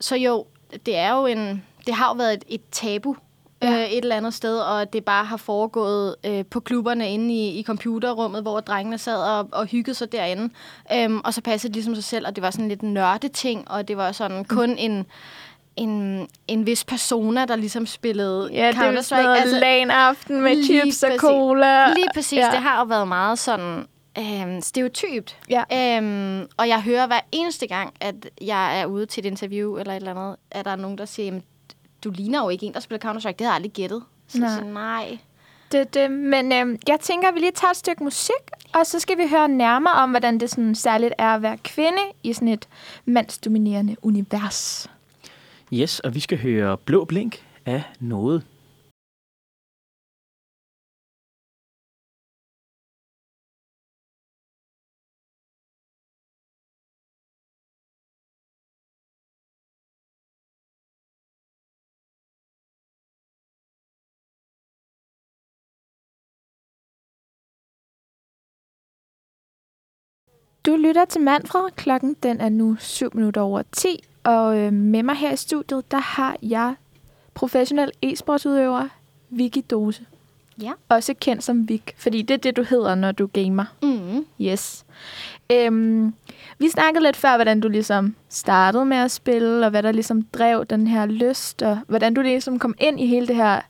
så 0.00 0.16
jo, 0.16 0.46
det 0.86 0.96
er 0.96 1.16
jo 1.16 1.26
en... 1.26 1.64
Det 1.86 1.94
har 1.94 2.08
jo 2.08 2.14
været 2.14 2.34
et, 2.34 2.44
et 2.48 2.60
tabu 2.72 3.16
Ja. 3.62 3.70
øh, 3.72 3.84
et 3.84 3.98
eller 3.98 4.16
andet 4.16 4.34
sted, 4.34 4.58
og 4.58 4.92
det 4.92 5.04
bare 5.04 5.24
har 5.24 5.36
foregået 5.36 6.16
øh, 6.26 6.44
på 6.50 6.60
klubberne 6.60 7.10
inde 7.10 7.34
i, 7.34 7.58
i 7.58 7.62
computerrummet, 7.62 8.42
hvor 8.42 8.60
drengene 8.60 8.98
sad 8.98 9.16
og, 9.16 9.48
og 9.52 9.66
hyggede 9.66 9.94
sig 9.94 10.12
derinde. 10.12 10.54
Øhm, 10.94 11.20
og 11.24 11.34
så 11.34 11.40
passede 11.40 11.70
det 11.70 11.76
ligesom 11.76 11.94
sig 11.94 12.04
selv, 12.04 12.26
og 12.26 12.36
det 12.36 12.42
var 12.42 12.50
sådan 12.50 12.68
lidt 12.68 12.82
nørdeting, 12.82 13.70
og 13.70 13.88
det 13.88 13.96
var 13.96 14.12
sådan 14.12 14.44
kun 14.44 14.70
en, 14.70 15.06
en, 15.76 16.26
en 16.48 16.66
vis 16.66 16.84
persona, 16.84 17.44
der 17.44 17.56
ligesom 17.56 17.86
spillede 17.86 18.50
Ja, 18.52 18.72
det 18.72 18.96
jo 18.96 19.02
sådan 19.02 19.24
noget 19.24 19.36
altså, 19.40 19.58
LAN-aften 19.58 20.40
med 20.40 20.64
chips 20.64 21.02
og 21.02 21.10
cola. 21.16 21.94
Lige 21.94 22.08
præcis, 22.14 22.38
ja. 22.38 22.50
det 22.50 22.58
har 22.58 22.78
jo 22.78 22.84
været 22.84 23.08
meget 23.08 23.38
sådan 23.38 23.86
øhm, 24.18 24.60
stereotypt. 24.60 25.36
Ja. 25.50 25.96
Øhm, 25.98 26.46
og 26.56 26.68
jeg 26.68 26.82
hører 26.82 27.06
hver 27.06 27.20
eneste 27.32 27.66
gang, 27.66 27.94
at 28.00 28.14
jeg 28.40 28.80
er 28.80 28.86
ude 28.86 29.06
til 29.06 29.26
et 29.26 29.30
interview 29.30 29.76
eller 29.76 29.92
et 29.92 29.96
eller 29.96 30.10
andet, 30.10 30.36
at 30.50 30.64
der 30.64 30.70
er 30.70 30.76
nogen, 30.76 30.98
der 30.98 31.04
siger, 31.04 31.26
"Jamen, 31.26 31.42
du 32.04 32.10
ligner 32.10 32.42
jo 32.42 32.48
ikke 32.48 32.66
en, 32.66 32.74
der 32.74 32.80
spiller 32.80 33.12
Counter-Strike. 33.12 33.32
Det 33.32 33.40
har 33.40 33.46
jeg 33.46 33.54
aldrig 33.54 33.72
gættet. 33.72 34.02
Så 34.28 34.38
Nej. 34.38 34.48
Siger, 34.48 34.64
nej. 34.64 35.18
Det, 35.72 35.94
det. 35.94 36.10
Men 36.10 36.52
øhm, 36.52 36.78
jeg 36.88 37.00
tænker, 37.00 37.28
at 37.28 37.34
vi 37.34 37.40
lige 37.40 37.52
tager 37.52 37.70
et 37.70 37.76
stykke 37.76 38.04
musik, 38.04 38.34
og 38.74 38.86
så 38.86 39.00
skal 39.00 39.18
vi 39.18 39.22
høre 39.30 39.48
nærmere 39.48 39.92
om, 39.94 40.10
hvordan 40.10 40.40
det 40.40 40.50
sådan 40.50 40.74
særligt 40.74 41.14
er 41.18 41.28
at 41.34 41.42
være 41.42 41.56
kvinde 41.64 41.98
i 42.22 42.32
sådan 42.32 42.48
et 42.48 42.68
mandsdominerende 43.04 43.96
univers. 44.02 44.90
Yes, 45.72 46.00
og 46.00 46.14
vi 46.14 46.20
skal 46.20 46.38
høre 46.38 46.76
Blå 46.76 47.04
Blink 47.04 47.42
af 47.66 47.82
noget. 48.00 48.42
Du 70.66 70.76
lytter 70.76 71.04
til 71.04 71.20
Manfred. 71.20 71.70
Klokken 71.76 72.16
den 72.22 72.40
er 72.40 72.48
nu 72.48 72.76
7 72.78 73.10
minutter 73.14 73.40
over 73.40 73.62
10, 73.72 74.04
og 74.24 74.58
øh, 74.58 74.72
med 74.72 75.02
mig 75.02 75.16
her 75.16 75.32
i 75.32 75.36
studiet, 75.36 75.90
der 75.90 75.98
har 75.98 76.36
jeg 76.42 76.74
professionel 77.34 77.92
e-sportsudøver 78.02 78.88
Vicky 79.30 79.64
Dose. 79.70 80.04
Ja. 80.62 80.72
Også 80.88 81.14
kendt 81.20 81.44
som 81.44 81.68
Vic, 81.68 81.82
fordi 81.96 82.22
det 82.22 82.34
er 82.34 82.38
det, 82.38 82.56
du 82.56 82.62
hedder, 82.62 82.94
når 82.94 83.12
du 83.12 83.26
gamer. 83.26 83.64
Mm. 83.82 84.26
Yes. 84.40 84.84
Øhm, 85.52 86.14
vi 86.58 86.68
snakkede 86.68 87.04
lidt 87.04 87.16
før, 87.16 87.36
hvordan 87.36 87.60
du 87.60 87.68
ligesom 87.68 88.14
startede 88.28 88.84
med 88.84 88.96
at 88.96 89.10
spille, 89.10 89.66
og 89.66 89.70
hvad 89.70 89.82
der 89.82 89.92
ligesom 89.92 90.22
drev 90.22 90.64
den 90.64 90.86
her 90.86 91.06
lyst, 91.06 91.62
og 91.62 91.78
hvordan 91.88 92.14
du 92.14 92.20
ligesom 92.20 92.58
kom 92.58 92.74
ind 92.78 93.00
i 93.00 93.06
hele 93.06 93.26
det 93.26 93.36
her 93.36 93.60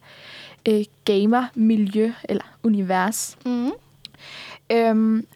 øh, 0.68 0.84
gamer-miljø, 1.04 2.12
eller 2.24 2.44
univers. 2.62 3.38
Mm. 3.46 3.72
Øhm, 4.72 5.26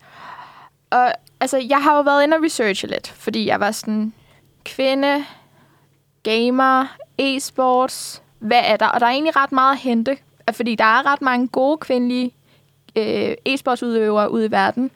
og 0.90 1.12
altså, 1.40 1.58
jeg 1.68 1.82
har 1.82 1.96
jo 1.96 2.02
været 2.02 2.22
inde 2.22 2.36
og 2.36 2.42
researche 2.44 2.88
lidt, 2.88 3.08
fordi 3.08 3.46
jeg 3.46 3.60
var 3.60 3.70
sådan, 3.70 4.12
kvinde, 4.64 5.24
gamer, 6.22 6.96
e-sports, 7.22 8.22
hvad 8.38 8.62
er 8.64 8.76
der? 8.76 8.86
Og 8.86 9.00
der 9.00 9.06
er 9.06 9.10
egentlig 9.10 9.36
ret 9.36 9.52
meget 9.52 9.72
at 9.72 9.80
hente, 9.80 10.16
fordi 10.52 10.74
der 10.74 10.84
er 10.84 11.12
ret 11.12 11.22
mange 11.22 11.48
gode 11.48 11.78
kvindelige 11.78 12.34
øh, 12.96 13.34
e-sportsudøvere 13.48 14.30
ude 14.30 14.46
i 14.46 14.50
verden. 14.50 14.90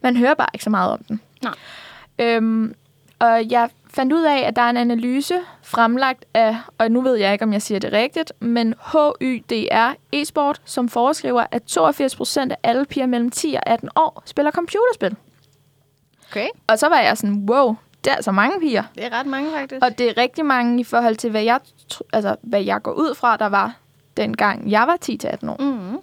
Man 0.00 0.16
hører 0.16 0.34
bare 0.34 0.48
ikke 0.54 0.64
så 0.64 0.70
meget 0.70 0.92
om 0.92 1.04
den. 1.08 1.20
Nej. 1.42 1.54
Øhm, 2.18 2.74
og 3.18 3.50
jeg 3.50 3.70
fandt 3.94 4.12
ud 4.12 4.22
af, 4.22 4.38
at 4.38 4.56
der 4.56 4.62
er 4.62 4.70
en 4.70 4.76
analyse 4.76 5.34
fremlagt 5.62 6.24
af, 6.34 6.56
og 6.78 6.90
nu 6.90 7.00
ved 7.00 7.14
jeg 7.14 7.32
ikke, 7.32 7.44
om 7.44 7.52
jeg 7.52 7.62
siger 7.62 7.78
det 7.78 7.92
rigtigt, 7.92 8.32
men 8.40 8.74
HYDR 8.92 9.94
e-sport, 10.12 10.60
som 10.64 10.88
foreskriver, 10.88 11.44
at 11.50 11.62
82 11.62 12.16
procent 12.16 12.52
af 12.52 12.56
alle 12.62 12.84
piger 12.84 13.06
mellem 13.06 13.30
10 13.30 13.54
og 13.54 13.68
18 13.68 13.88
år 13.96 14.22
spiller 14.26 14.50
computerspil. 14.50 15.16
Okay. 16.30 16.48
Og 16.66 16.78
så 16.78 16.88
var 16.88 17.00
jeg 17.00 17.18
sådan, 17.18 17.46
wow, 17.50 17.74
det 18.04 18.10
er 18.10 18.14
altså 18.14 18.32
mange 18.32 18.60
piger. 18.60 18.82
Det 18.94 19.04
er 19.04 19.18
ret 19.18 19.26
mange, 19.26 19.50
faktisk. 19.50 19.84
Og 19.84 19.98
det 19.98 20.08
er 20.08 20.16
rigtig 20.16 20.46
mange 20.46 20.80
i 20.80 20.84
forhold 20.84 21.16
til, 21.16 21.30
hvad 21.30 21.42
jeg, 21.42 21.60
altså, 22.12 22.36
hvad 22.42 22.62
jeg 22.62 22.82
går 22.82 22.92
ud 22.92 23.14
fra, 23.14 23.36
der 23.36 23.46
var 23.46 23.76
dengang 24.16 24.70
jeg 24.70 24.86
var 24.86 24.98
10-18 25.04 25.50
år. 25.50 25.56
mm-hmm. 25.58 25.98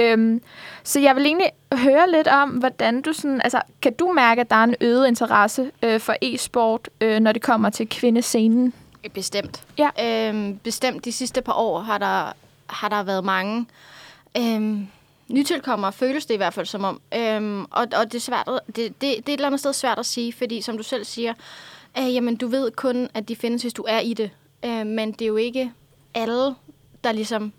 Øhm, 0.00 0.42
så 0.84 1.00
jeg 1.00 1.16
vil 1.16 1.26
egentlig 1.26 1.50
høre 1.72 2.10
lidt 2.10 2.28
om, 2.28 2.50
hvordan 2.50 3.02
du 3.02 3.12
sådan, 3.12 3.40
altså, 3.40 3.60
kan 3.82 3.94
du 3.94 4.12
mærke, 4.12 4.40
at 4.40 4.50
der 4.50 4.56
er 4.56 4.64
en 4.64 4.74
øget 4.80 5.08
interesse 5.08 5.70
øh, 5.82 6.00
for 6.00 6.14
e-sport, 6.22 6.88
øh, 7.00 7.20
når 7.20 7.32
det 7.32 7.42
kommer 7.42 7.70
til 7.70 7.88
kvindescenen? 7.88 8.74
Bestemt. 9.14 9.64
Ja. 9.78 10.28
Øhm, 10.28 10.58
bestemt 10.58 11.04
de 11.04 11.12
sidste 11.12 11.42
par 11.42 11.52
år 11.52 11.80
har 11.80 11.98
der, 11.98 12.32
har 12.66 12.88
der 12.88 13.02
været 13.02 13.24
mange 13.24 13.66
øhm, 14.36 14.86
nytilkommere, 15.28 15.92
føles 15.92 16.26
det 16.26 16.34
i 16.34 16.36
hvert 16.36 16.54
fald 16.54 16.66
som 16.66 16.84
om. 16.84 17.00
Øhm, 17.14 17.60
og, 17.60 17.86
og 17.96 18.04
det, 18.04 18.14
er 18.14 18.20
svært, 18.20 18.48
det, 18.66 18.76
det, 18.76 19.00
det 19.00 19.10
er 19.10 19.16
et 19.16 19.28
eller 19.28 19.46
andet 19.46 19.60
sted 19.60 19.72
svært 19.72 19.98
at 19.98 20.06
sige, 20.06 20.32
fordi 20.32 20.60
som 20.60 20.76
du 20.76 20.82
selv 20.82 21.04
siger, 21.04 21.34
øh, 21.98 22.14
jamen 22.14 22.36
du 22.36 22.46
ved 22.46 22.70
kun, 22.70 23.08
at 23.14 23.28
de 23.28 23.36
findes, 23.36 23.62
hvis 23.62 23.72
du 23.72 23.84
er 23.88 23.98
i 23.98 24.14
det. 24.14 24.30
Øh, 24.64 24.86
men 24.86 25.12
det 25.12 25.22
er 25.22 25.26
jo 25.26 25.36
ikke 25.36 25.72
alle, 26.14 26.54
der 27.04 27.12
ligesom 27.12 27.52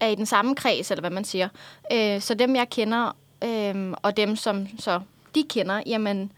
er 0.00 0.08
i 0.08 0.14
den 0.14 0.26
samme 0.26 0.54
kreds, 0.54 0.90
eller 0.90 1.00
hvad 1.02 1.10
man 1.10 1.24
siger. 1.24 1.48
Øh, 1.92 2.20
så 2.20 2.34
dem, 2.34 2.56
jeg 2.56 2.70
kender, 2.70 3.16
øh, 3.44 3.92
og 4.02 4.16
dem, 4.16 4.36
som 4.36 4.66
så 4.78 5.00
de 5.34 5.42
kender, 5.50 5.80
jamen, 5.86 6.32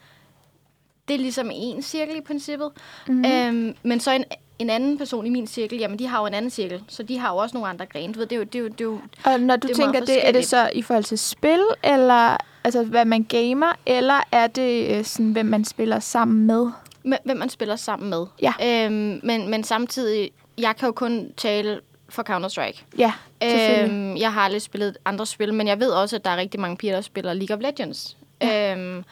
det 1.09 1.15
er 1.15 1.19
ligesom 1.19 1.51
en 1.53 1.83
cirkel 1.83 2.17
i 2.17 2.21
princippet. 2.21 2.71
Mm. 3.09 3.25
Øhm, 3.25 3.75
men 3.83 4.01
så 4.01 4.11
en, 4.11 4.25
en 4.59 4.71
anden 4.71 4.99
person 4.99 5.27
i 5.27 5.31
min 5.31 5.47
cirkel, 5.47 5.79
jamen 5.79 5.99
de 5.99 6.07
har 6.07 6.21
jo 6.21 6.27
en 6.27 6.35
anden 6.35 6.51
cirkel, 6.51 6.83
så 6.89 7.03
de 7.03 7.19
har 7.19 7.31
jo 7.33 7.37
også 7.37 7.57
nogle 7.57 7.69
andre 7.69 7.87
grene. 7.87 8.13
Du 8.13 8.19
ved, 8.19 8.27
det 8.27 8.37
er 8.37 8.39
jo, 8.39 8.45
det 8.45 8.55
er 8.55 8.59
jo, 8.63 8.69
det 8.69 8.81
er 8.81 8.85
jo 8.85 9.01
Og 9.25 9.41
når 9.41 9.57
du 9.57 9.69
Det 9.69 9.79
er 9.79 9.85
tænker 9.85 10.01
det, 10.01 10.29
er 10.29 10.33
det 10.33 10.47
så 10.47 10.71
i 10.75 10.83
forhold 10.83 11.05
til 11.05 11.19
spil, 11.19 11.61
eller 11.83 12.37
altså, 12.65 12.83
hvad 12.85 13.05
man 13.05 13.25
gamer, 13.25 13.73
eller 13.87 14.21
er 14.33 14.47
det 14.47 14.99
øh, 14.99 15.05
sådan, 15.05 15.33
hvem 15.33 15.47
man 15.47 15.65
spiller 15.65 16.01
sammen 16.01 16.47
med? 16.47 16.71
hvem- 17.03 17.19
hvem 17.25 17.37
man 17.37 17.49
spiller 17.49 17.77
sammen 17.77 18.11
med. 18.11 18.27
Ja. 18.43 18.53
Øhm, 18.87 19.21
men, 19.23 19.49
men 19.51 19.65
samtidig, 19.65 20.31
jeg 20.59 20.77
kan 20.77 20.87
jo 20.87 20.93
kun 20.93 21.33
tale 21.37 21.81
for 22.09 22.23
Counter-Strike. 22.23 22.85
Ja. 22.99 23.13
Øhm, 23.43 24.17
jeg 24.17 24.33
har 24.33 24.41
aldrig 24.41 24.63
spillet 24.63 24.99
andre 25.05 25.27
spil, 25.27 25.55
men 25.55 25.69
jeg 25.69 25.81
ved 25.81 25.91
også, 25.91 26.17
at 26.17 26.25
der 26.25 26.31
er 26.31 26.37
rigtig 26.37 26.61
mange 26.61 26.77
piger, 26.77 26.95
der 26.95 27.01
spiller 27.01 27.33
League 27.33 27.57
of 27.57 27.63
Legends. 27.63 28.17
Ja. 28.43 28.73
Øhm, 28.73 29.05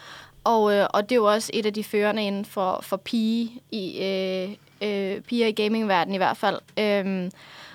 og, 0.44 0.74
øh, 0.74 0.86
og 0.90 1.02
det 1.02 1.12
er 1.12 1.16
jo 1.16 1.32
også 1.32 1.50
et 1.54 1.66
af 1.66 1.72
de 1.72 1.84
førende 1.84 2.26
inden 2.26 2.44
for, 2.44 2.80
for 2.82 2.96
pige 2.96 3.50
i, 3.70 4.02
øh, 4.02 4.50
øh, 4.88 5.20
piger 5.20 5.46
i 5.46 5.52
gamingverdenen 5.52 6.14
i 6.14 6.18
hvert 6.18 6.36
fald. 6.36 6.58
Øhm, 6.78 7.30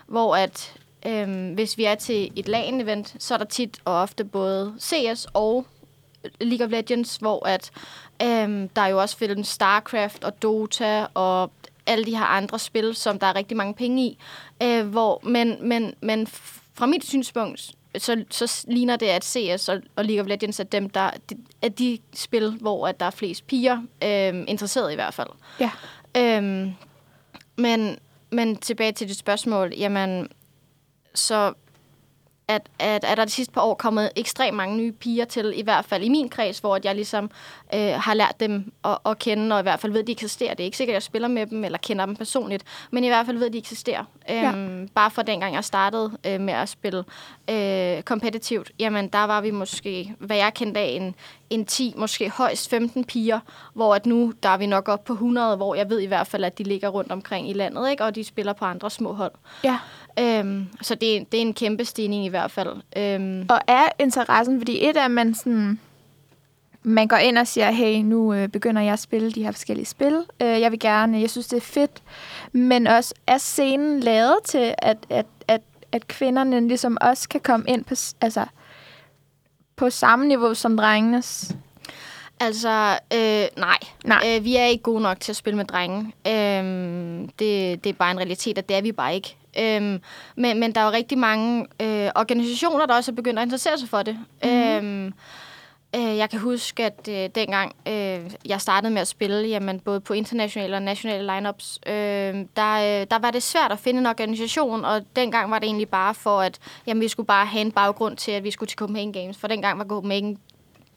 hvor 0.08 0.36
at 0.36 0.74
øhm, 1.06 1.54
hvis 1.54 1.78
vi 1.78 1.84
er 1.84 1.96
til 1.96 2.32
et 2.36 2.48
LAN-event, 2.48 3.16
så 3.20 3.34
er 3.34 3.38
der 3.38 3.46
tit 3.46 3.80
og 3.86 4.02
ofte 4.02 4.24
både 4.24 4.74
CS 4.80 5.28
og 5.34 5.66
League 6.42 6.66
of 6.66 6.72
Legends, 6.72 7.16
hvor 7.16 7.48
at 7.48 7.72
øhm, 8.22 8.70
der 8.70 8.82
er 8.82 8.88
jo 8.88 9.02
også 9.02 9.18
film 9.18 9.44
StarCraft 9.44 10.24
og 10.24 10.42
Dota 10.42 11.06
og 11.14 11.52
alle 11.90 12.06
de 12.06 12.18
her 12.18 12.26
andre 12.26 12.60
spil, 12.60 12.96
som 12.96 13.20
der 13.20 13.28
er 13.28 13.36
rigtig 13.36 13.58
mange 13.58 13.74
penge 13.74 14.04
i. 14.04 14.20
Øh, 14.64 14.88
hvor, 14.88 15.22
men, 15.24 15.68
men, 15.68 15.94
men 16.02 16.28
fra 16.74 16.86
mit 16.86 17.06
synspunkt, 17.06 17.72
så, 17.98 18.24
så 18.30 18.66
ligner 18.68 18.96
det, 18.96 19.06
at 19.06 19.26
CS 19.26 19.70
og, 19.70 19.82
og 19.96 20.06
League 20.06 20.22
of 20.22 20.28
Legends 20.28 20.60
er 20.60 20.64
dem, 20.64 20.90
der 20.90 21.12
de, 21.30 21.36
er 21.62 21.70
de 21.70 22.00
spil, 22.14 22.58
hvor 22.62 22.88
at 22.88 23.00
der 23.00 23.06
er 23.06 23.10
flest 23.10 23.48
piger 23.48 23.78
øh, 24.04 24.44
interesseret 24.48 24.92
i 24.92 24.96
hvert 24.96 25.14
fald. 25.14 25.30
Ja. 25.60 25.72
Øhm, 26.18 26.74
men, 27.58 28.00
men 28.32 28.56
tilbage 28.56 28.92
til 28.92 29.08
dit 29.08 29.18
spørgsmål, 29.18 29.74
jamen, 29.78 30.28
så 31.14 31.54
at, 32.50 32.70
at, 32.80 33.04
at 33.04 33.18
der 33.18 33.26
de 33.26 33.32
sidste 33.32 33.54
par 33.54 33.62
år 33.62 33.74
kommet 33.74 34.10
ekstremt 34.16 34.58
mange 34.58 34.78
nye 34.78 34.92
piger 34.92 35.26
til, 35.26 35.54
i 35.56 35.62
hvert 35.62 35.86
fald 35.86 36.04
i 36.04 36.10
min 36.10 36.30
kreds, 36.30 36.60
hvor 36.60 36.76
at 36.76 36.86
jeg 36.86 36.96
ligesom 36.96 37.32
øh, 37.74 37.94
har 37.94 38.14
lært 38.14 38.40
dem 38.40 38.72
at, 38.86 38.98
at 39.06 39.20
kende, 39.20 39.56
og 39.56 39.60
i 39.60 39.64
hvert 39.64 39.80
fald 39.80 39.92
ved, 39.92 40.00
at 40.00 40.08
de 40.08 40.12
eksisterer. 40.12 40.54
Det 40.54 40.64
er 40.64 40.66
ikke 40.66 40.78
sikkert, 40.78 40.94
at 40.94 40.96
jeg 40.96 41.04
spiller 41.04 41.28
med 41.28 41.46
dem, 41.46 41.64
eller 41.64 41.78
kender 41.78 42.06
dem 42.06 42.16
personligt, 42.16 42.64
men 42.92 43.04
i 43.04 43.08
hvert 43.08 43.26
fald 43.26 43.38
ved, 43.38 43.48
at 43.48 43.54
de 43.54 43.58
eksisterer. 43.58 44.04
Øhm, 44.30 44.90
Bare 44.96 45.12
fra 45.12 45.24
dengang 45.24 45.56
jeg 45.56 45.64
startede 45.64 46.18
øh, 46.26 46.42
med 46.42 46.54
at 46.54 46.70
spille 46.70 47.04
øh, 47.50 48.02
kompetitivt, 48.02 48.72
jamen 48.80 49.08
der 49.08 49.24
var 49.24 49.42
vi 49.42 49.52
måske, 49.52 50.16
hvad 50.20 50.38
jeg 50.38 50.54
kendte 50.54 50.80
af, 50.80 50.88
en, 50.88 51.16
en 51.50 51.66
10, 51.66 51.94
måske 51.98 52.30
højst 52.30 52.70
15 52.70 53.04
piger, 53.04 53.40
hvor 53.74 53.96
at 53.96 54.06
nu 54.06 54.34
der 54.44 54.50
er 54.50 54.58
vi 54.58 54.66
nok 54.66 54.90
op 54.90 55.04
på 55.04 55.14
100, 55.14 55.56
hvor 55.56 55.76
jeg 55.76 55.90
ved 55.90 56.00
i 56.00 56.06
hvert 56.06 56.28
fald, 56.28 56.44
at 56.44 56.58
de 56.58 56.64
ligger 56.64 56.90
rundt 56.90 57.12
omkring 57.12 57.50
i 57.50 57.54
landet, 57.54 57.90
ikke? 57.92 58.04
og 58.04 58.16
de 58.16 58.24
spiller 58.24 58.54
på 58.54 58.66
andre 58.66 58.90
små 58.90 59.14
hold. 59.14 59.32
ja. 59.64 59.78
Øhm, 60.20 60.66
så 60.82 60.96
det, 60.96 61.18
er- 61.18 61.24
det 61.32 61.38
er 61.38 61.42
en 61.42 61.54
kæmpe 61.54 61.86
stigning 61.86 62.26
i 62.26 62.30
hvert 62.30 62.52
fald. 62.52 62.82
Øhm, 62.98 63.46
Og 63.50 63.60
er 63.68 63.88
interessen, 64.00 64.60
fordi 64.60 64.90
et 64.90 64.98
er, 64.98 65.06
at 65.06 65.12
man 65.12 65.34
sådan... 65.36 65.80
Man 66.84 67.08
går 67.08 67.18
ind 67.18 67.38
og 67.38 67.48
siger, 67.48 67.72
hey, 67.72 67.96
nu 68.02 68.34
øh, 68.34 68.48
begynder 68.48 68.82
jeg 68.82 68.94
at 68.94 69.00
spille 69.00 69.32
de 69.32 69.44
her 69.44 69.52
forskellige 69.52 69.86
spil. 69.86 70.24
Øh, 70.42 70.48
jeg 70.62 70.72
vil 70.72 70.80
gerne, 70.80 71.20
jeg 71.22 71.30
synes, 71.30 71.48
det 71.48 71.58
er 71.58 71.62
fedt. 71.62 72.04
Men 72.52 72.88
også, 72.88 73.14
er 73.28 73.38
scenen 73.38 74.00
lavet 74.00 74.36
til, 74.46 74.74
at, 74.78 74.98
at, 75.10 75.26
at, 75.48 75.62
at 75.92 76.08
kvinderne 76.08 76.68
ligesom 76.68 76.98
også 77.02 77.30
kan 77.30 77.42
komme 77.42 77.66
ind 77.70 77.84
på, 77.86 77.96
altså, 78.22 78.46
på 79.80 79.90
samme 79.90 80.28
niveau 80.28 80.54
som 80.54 80.78
drengenes? 80.78 81.56
altså, 82.40 83.00
øh, 83.14 83.48
nej. 83.58 83.78
Nej. 84.04 84.24
Øh, 84.26 84.44
vi 84.44 84.56
er 84.56 84.66
ikke 84.66 84.84
gode 84.84 85.02
nok 85.02 85.20
til 85.20 85.32
at 85.32 85.36
spille 85.36 85.58
med 85.58 85.66
drenge. 85.66 86.14
Øhm, 86.28 87.30
det, 87.40 87.84
det 87.84 87.90
er 87.90 87.94
bare 87.94 88.12
en 88.12 88.18
realitet, 88.18 88.58
og 88.58 88.70
det 88.70 88.78
er 88.78 88.82
vi 88.82 88.92
bare 88.92 89.16
ikke. 89.16 89.36
Øhm, 89.60 90.02
men, 90.36 90.60
men 90.60 90.72
der 90.72 90.82
er 90.82 90.86
jo 90.86 90.92
rigtig 90.92 91.18
mange 91.18 91.66
øh, 91.80 92.10
organisationer, 92.16 92.86
der 92.86 92.96
også 92.96 93.12
er 93.12 93.16
begyndt 93.16 93.40
at 93.40 93.46
interessere 93.46 93.78
sig 93.78 93.90
for 93.90 94.04
det. 94.04 94.18
Mm-hmm. 94.44 94.60
Øhm, 94.60 95.14
øh, 95.96 96.18
jeg 96.18 96.30
kan 96.30 96.40
huske, 96.40 96.86
at 96.86 97.08
øh, 97.10 97.30
dengang 97.36 97.76
øh, 97.88 98.32
jeg 98.46 98.62
startede 98.62 98.94
med 98.94 99.02
at 99.02 99.08
spille, 99.08 99.48
jamen, 99.48 99.80
både 99.80 100.00
på 100.02 100.14
internationale 100.14 100.76
og 100.76 100.82
nationale 100.82 101.34
lineups, 101.36 101.80
øh, 101.88 101.94
der, 102.56 103.02
øh, 103.02 103.08
der 103.12 103.20
var 103.20 103.32
det 103.32 103.44
svært 103.44 103.72
at 103.72 103.80
finde 103.80 104.00
en 104.00 104.06
organisation, 104.06 104.86
og 104.86 105.02
dengang 105.16 105.52
var 105.52 105.60
det 105.60 105.66
egentlig 105.66 105.90
bare 105.90 106.14
for, 106.14 106.42
at 106.42 106.60
jamen, 106.88 107.02
vi 107.02 107.08
skulle 107.08 107.28
bare 107.28 107.46
have 107.46 107.62
en 107.62 107.72
baggrund 107.72 108.18
til, 108.18 108.32
at 108.32 108.44
vi 108.44 108.52
skulle 108.52 108.68
til 108.68 108.78
Copenhagen 108.78 109.14
Games, 109.14 109.38
for 109.38 109.48
dengang 109.48 109.80
var 109.80 109.86
Copenhagen 109.86 110.40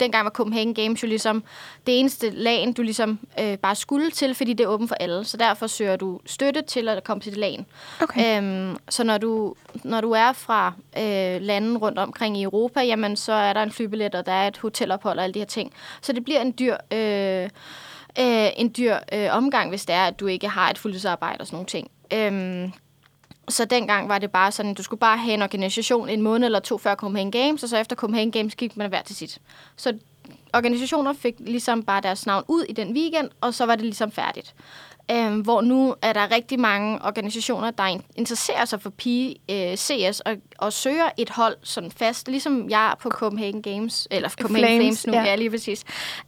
dengang 0.00 0.24
var 0.24 0.30
Copenhagen 0.30 0.74
Games 0.74 1.02
jo 1.02 1.08
ligesom 1.08 1.44
det 1.86 1.98
eneste 1.98 2.30
lag, 2.30 2.72
du 2.76 2.82
ligesom 2.82 3.18
øh, 3.40 3.58
bare 3.58 3.74
skulle 3.74 4.10
til, 4.10 4.34
fordi 4.34 4.52
det 4.52 4.64
er 4.64 4.68
åbent 4.68 4.88
for 4.88 4.96
alle. 5.00 5.24
Så 5.24 5.36
derfor 5.36 5.66
søger 5.66 5.96
du 5.96 6.20
støtte 6.26 6.62
til 6.62 6.88
at 6.88 7.04
komme 7.04 7.20
til 7.20 7.32
det 7.32 7.38
lag. 7.38 7.66
Okay. 8.00 8.38
Øhm, 8.38 8.76
så 8.88 9.04
når 9.04 9.18
du, 9.18 9.54
når 9.84 10.00
du 10.00 10.10
er 10.10 10.32
fra 10.32 10.72
øh, 10.98 11.42
lande 11.42 11.78
rundt 11.78 11.98
omkring 11.98 12.38
i 12.38 12.42
Europa, 12.42 12.80
jamen 12.80 13.16
så 13.16 13.32
er 13.32 13.52
der 13.52 13.62
en 13.62 13.72
flybillet, 13.72 14.14
og 14.14 14.26
der 14.26 14.32
er 14.32 14.48
et 14.48 14.58
hotelophold 14.58 15.18
og 15.18 15.24
alle 15.24 15.34
de 15.34 15.38
her 15.38 15.46
ting. 15.46 15.72
Så 16.02 16.12
det 16.12 16.24
bliver 16.24 16.40
en 16.40 16.54
dyr... 16.58 16.76
Øh, 16.92 17.48
øh, 18.18 18.50
en 18.56 18.74
dyr 18.76 18.96
øh, 19.12 19.28
omgang, 19.30 19.68
hvis 19.68 19.84
det 19.84 19.94
er, 19.94 20.04
at 20.04 20.20
du 20.20 20.26
ikke 20.26 20.48
har 20.48 20.70
et 20.70 20.78
fuldtidsarbejde 20.78 21.40
og 21.40 21.46
sådan 21.46 21.56
nogle 21.56 21.66
ting. 21.66 21.90
Øhm, 22.12 22.72
så 23.48 23.64
dengang 23.64 24.08
var 24.08 24.18
det 24.18 24.30
bare 24.30 24.52
sådan, 24.52 24.70
at 24.70 24.78
du 24.78 24.82
skulle 24.82 25.00
bare 25.00 25.18
have 25.18 25.34
en 25.34 25.42
organisation 25.42 26.08
en 26.08 26.22
måned 26.22 26.46
eller 26.46 26.60
to 26.60 26.78
før 26.78 26.94
Copenhagen 26.94 27.30
Games, 27.30 27.62
og 27.62 27.68
så 27.68 27.76
efter 27.76 27.96
Copenhagen 27.96 28.30
Games 28.30 28.54
gik 28.54 28.76
man 28.76 28.88
hver 28.88 29.02
til 29.02 29.16
sit. 29.16 29.38
Så 29.76 29.98
organisationer 30.54 31.12
fik 31.12 31.34
ligesom 31.38 31.82
bare 31.82 32.00
deres 32.00 32.26
navn 32.26 32.44
ud 32.48 32.62
i 32.62 32.72
den 32.72 32.96
weekend, 32.96 33.28
og 33.40 33.54
så 33.54 33.66
var 33.66 33.74
det 33.74 33.84
ligesom 33.84 34.10
færdigt. 34.12 34.54
Øhm, 35.10 35.40
hvor 35.40 35.60
nu 35.60 35.94
er 36.02 36.12
der 36.12 36.30
rigtig 36.30 36.60
mange 36.60 36.98
organisationer, 37.04 37.70
der 37.70 37.86
in- 37.86 38.02
interesserer 38.16 38.64
sig 38.64 38.82
for 38.82 38.90
pige 38.90 39.36
øh, 39.50 39.76
CS 39.76 40.20
og, 40.20 40.36
og 40.58 40.72
søger 40.72 41.10
et 41.18 41.30
hold 41.30 41.56
sådan 41.62 41.90
fast, 41.90 42.28
ligesom 42.28 42.70
jeg 42.70 42.94
på 43.00 43.08
Copenhagen 43.08 43.62
Games, 43.62 44.08
eller 44.10 44.28
Copenhagen 44.28 44.80
Flames, 44.80 45.02
Flames, 45.02 45.06
nu, 45.06 45.12
ja. 45.12 45.20
ja. 45.20 45.28
ja 45.28 45.34
lige 45.36 45.50
præcis. 45.50 45.84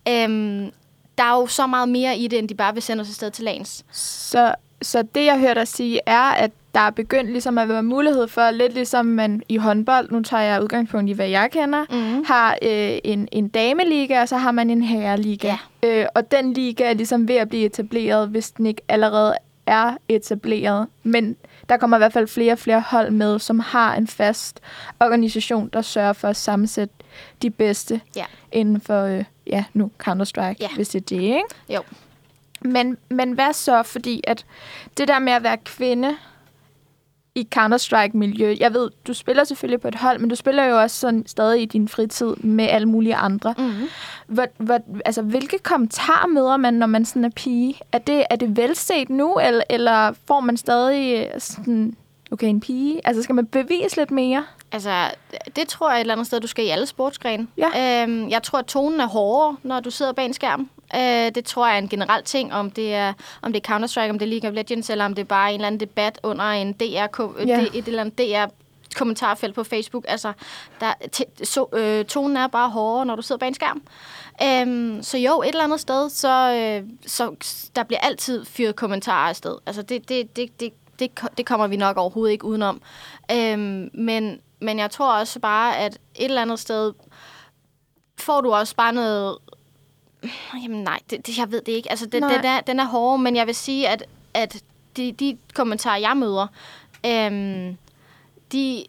Øhm, 0.09 0.71
der 1.18 1.25
er 1.25 1.40
jo 1.40 1.47
så 1.47 1.66
meget 1.66 1.88
mere 1.88 2.18
i 2.18 2.28
det, 2.28 2.38
end 2.38 2.49
de 2.49 2.54
bare 2.54 2.75
vil 2.75 2.83
sende 2.83 3.02
os 3.02 3.09
afsted 3.09 3.30
til 3.30 3.44
lands. 3.44 3.85
Så, 3.92 4.54
så 4.83 5.02
det, 5.14 5.25
jeg 5.25 5.38
hørte 5.38 5.61
dig 5.61 5.68
sige, 5.68 6.00
er, 6.06 6.21
at 6.23 6.50
der 6.75 6.81
er 6.81 6.90
begyndt 6.90 7.31
ligesom 7.31 7.59
at 7.59 7.69
være 7.69 7.83
mulighed 7.83 8.28
for, 8.28 8.50
lidt 8.50 8.75
ligesom 8.75 9.07
man 9.07 9.43
i 9.49 9.57
håndbold, 9.57 10.11
nu 10.11 10.23
tager 10.23 10.43
jeg 10.43 10.62
udgangspunkt 10.62 11.11
i, 11.11 11.12
hvad 11.12 11.28
jeg 11.28 11.49
kender, 11.52 11.85
Mhm. 11.90 12.25
har 12.25 12.52
øh, 12.62 12.99
en, 13.04 13.28
en 13.33 13.49
dameliga, 13.49 14.21
og 14.21 14.28
så 14.28 14.37
har 14.37 14.50
man 14.52 14.71
en 14.71 14.83
herreliga. 14.83 15.57
Ja. 15.83 16.00
Øh, 16.00 16.07
og 16.14 16.31
den 16.31 16.52
liga 16.52 16.85
er 16.90 16.95
ligesom 16.95 17.28
ved 17.28 17.35
at 17.37 17.49
blive 17.49 17.64
etableret, 17.66 18.28
hvis 18.28 18.50
den 18.50 18.66
ikke 18.66 18.83
allerede 18.88 19.35
er 19.66 19.97
etableret. 20.09 20.87
Men 21.02 21.37
der 21.69 21.76
kommer 21.76 21.97
i 21.97 22.00
hvert 22.00 22.12
fald 22.12 22.26
flere 22.28 22.52
og 22.52 22.59
flere 22.59 22.81
hold 22.81 23.11
med, 23.11 23.38
som 23.38 23.59
har 23.61 23.95
en 23.95 24.07
fast 24.07 24.61
organisation, 25.00 25.69
der 25.73 25.83
sørger 25.83 26.12
for 26.12 26.28
at 26.28 26.37
sammensætte 26.37 26.95
de 27.43 27.50
bedste 27.50 28.00
Ja. 28.16 28.25
inden 28.52 28.81
for, 28.81 29.04
øh, 29.04 29.25
ja, 29.47 29.64
nu 29.75 29.90
Counter-Strike, 30.09 30.57
Ja. 30.61 30.69
hvis 30.76 30.88
det 30.88 31.00
er 31.00 31.04
det, 31.16 31.23
ikke? 31.23 31.43
Jo. 31.69 31.81
Men, 32.61 32.97
men 33.09 33.33
hvad 33.33 33.52
så? 33.52 33.83
Fordi 33.83 34.21
at 34.26 34.45
det 34.99 35.09
der 35.09 35.19
med 35.19 35.33
at 35.33 35.43
være 35.43 35.57
kvinde 35.57 36.16
i 37.37 37.49
Counter-Strike-miljø, 37.55 38.57
jeg 38.61 38.75
ved, 38.75 38.91
du 39.07 39.14
spiller 39.14 39.45
selvfølgelig 39.45 39.81
på 39.81 39.88
et 39.88 39.95
hold, 39.95 40.19
men 40.19 40.31
du 40.31 40.37
spiller 40.37 40.64
jo 40.64 40.81
også 40.81 41.00
sådan 41.00 41.26
stadig 41.26 41.62
i 41.62 41.64
din 41.64 41.88
fritid 41.88 42.37
med 42.37 42.69
alle 42.69 42.88
mulige 42.88 43.14
andre. 43.14 43.55
Mm-hmm. 43.59 43.88
Hvor, 44.26 44.47
hvor, 44.57 44.79
altså, 45.05 45.23
hvilke 45.23 45.59
kommentarer 45.59 46.26
møder 46.26 46.57
man, 46.57 46.75
når 46.75 46.87
man 46.87 47.05
sådan 47.05 47.25
er 47.25 47.31
pige? 47.37 47.81
Er 47.93 47.99
det, 47.99 48.25
er 48.31 48.37
det 48.37 48.57
velset 48.57 49.11
nu, 49.11 49.38
eller, 49.38 49.62
eller 49.71 50.12
får 50.26 50.41
man 50.41 50.57
stadig 50.57 51.29
øh, 51.35 51.41
sådan, 51.41 51.97
okay, 52.31 52.47
en 52.47 52.61
pige? 52.61 53.00
Altså, 53.05 53.23
skal 53.23 53.35
man 53.35 53.47
bevise 53.47 53.97
lidt 53.97 54.11
mere? 54.11 54.45
Altså, 54.73 55.11
det 55.57 55.69
tror 55.69 55.91
jeg 55.91 55.97
et 55.97 56.00
eller 56.00 56.14
andet 56.14 56.26
sted, 56.26 56.41
du 56.41 56.47
skal 56.47 56.64
i 56.64 56.69
alle 56.69 56.87
sportsgrene. 56.87 57.47
Ja. 57.57 58.03
Øhm, 58.03 58.29
jeg 58.29 58.43
tror, 58.43 58.59
at 58.59 58.67
tonen 58.67 59.00
er 59.00 59.07
hårdere, 59.07 59.57
når 59.62 59.81
du 59.81 59.91
sidder 59.91 60.12
bag 60.12 60.25
en 60.25 60.33
skærm. 60.33 60.69
Øh, 60.95 61.35
det 61.35 61.45
tror 61.45 61.67
jeg 61.67 61.75
er 61.75 61.79
en 61.79 61.88
generel 61.88 62.23
ting, 62.23 62.55
om 62.55 62.71
det 62.71 62.95
er, 62.95 63.12
om 63.43 63.53
det 63.53 63.69
er 63.69 63.75
Counter-Strike, 63.75 64.11
om 64.11 64.19
det 64.19 64.26
er 64.26 64.31
League 64.31 64.50
of 64.50 64.55
Legends, 64.55 64.91
eller 64.91 65.05
om 65.05 65.14
det 65.14 65.23
er 65.23 65.26
bare 65.26 65.49
en 65.49 65.55
eller 65.55 65.67
anden 65.67 65.81
debat 65.81 66.21
under 66.23 66.45
en 66.45 66.73
DR, 66.73 66.85
Ja. 66.85 67.61
det, 67.61 67.71
et 67.75 67.87
eller 67.88 68.00
andet 68.00 68.19
DR 68.19 68.47
kommentarfelt 68.97 69.55
på 69.55 69.64
Facebook. 69.64 70.05
Altså, 70.09 70.33
der, 70.81 70.93
så, 71.45 71.67
øh, 71.73 72.05
tonen 72.05 72.37
er 72.37 72.47
bare 72.47 72.71
hårdere, 72.71 73.07
når 73.07 73.17
du 73.17 73.23
sidder 73.23 73.38
bag 73.38 73.49
en 73.49 73.55
skærm. 73.55 73.83
Øhm, 74.43 75.03
så 75.03 75.19
jo, 75.19 75.43
et 75.43 75.49
eller 75.49 75.64
andet 75.64 75.81
sted, 75.81 76.11
så, 76.11 76.53
øh, 76.53 76.88
så 77.07 77.35
der 77.76 77.83
bliver 77.83 78.00
altid 78.00 78.45
fyret 78.45 78.76
kommentarer 78.76 79.29
afsted. 79.29 79.57
Altså, 79.67 79.83
det, 79.83 80.09
det, 80.09 80.37
det, 80.37 80.61
det, 80.61 80.73
det, 80.99 81.11
det 81.38 81.47
kommer 81.47 81.67
vi 81.67 81.76
nok 81.76 81.97
overhovedet 81.97 82.33
ikke 82.33 82.45
udenom. 82.45 82.83
Øhm, 83.33 83.91
men, 83.95 84.41
men 84.61 84.79
jeg 84.79 84.91
tror 84.91 85.12
også 85.19 85.41
bare, 85.41 85.79
at 85.79 85.93
et 85.95 86.25
eller 86.25 86.43
andet 86.43 86.59
sted 86.59 86.93
får 88.19 88.41
du 88.41 88.53
også 88.53 88.76
bare 88.76 88.93
noget... 88.93 89.38
Jamen 90.62 90.85
nej, 90.85 90.99
det, 91.11 91.26
det, 91.26 91.38
jeg 91.38 91.52
ved 91.52 91.61
det 91.61 91.73
ikke. 91.73 91.90
Altså, 91.90 92.07
det, 92.07 92.12
den, 92.12 92.45
er, 92.45 92.61
den 92.61 92.81
er 92.81 92.85
hård, 92.85 93.21
men 93.21 93.37
jeg 93.37 93.47
vil 93.47 93.54
sige, 93.54 93.88
at, 93.88 94.04
at 94.35 94.62
de, 94.97 95.12
de 95.12 95.38
kommentarer, 95.54 95.97
jeg 95.97 96.16
møder, 96.16 96.47
øhm, 97.07 97.76
de, 98.52 98.85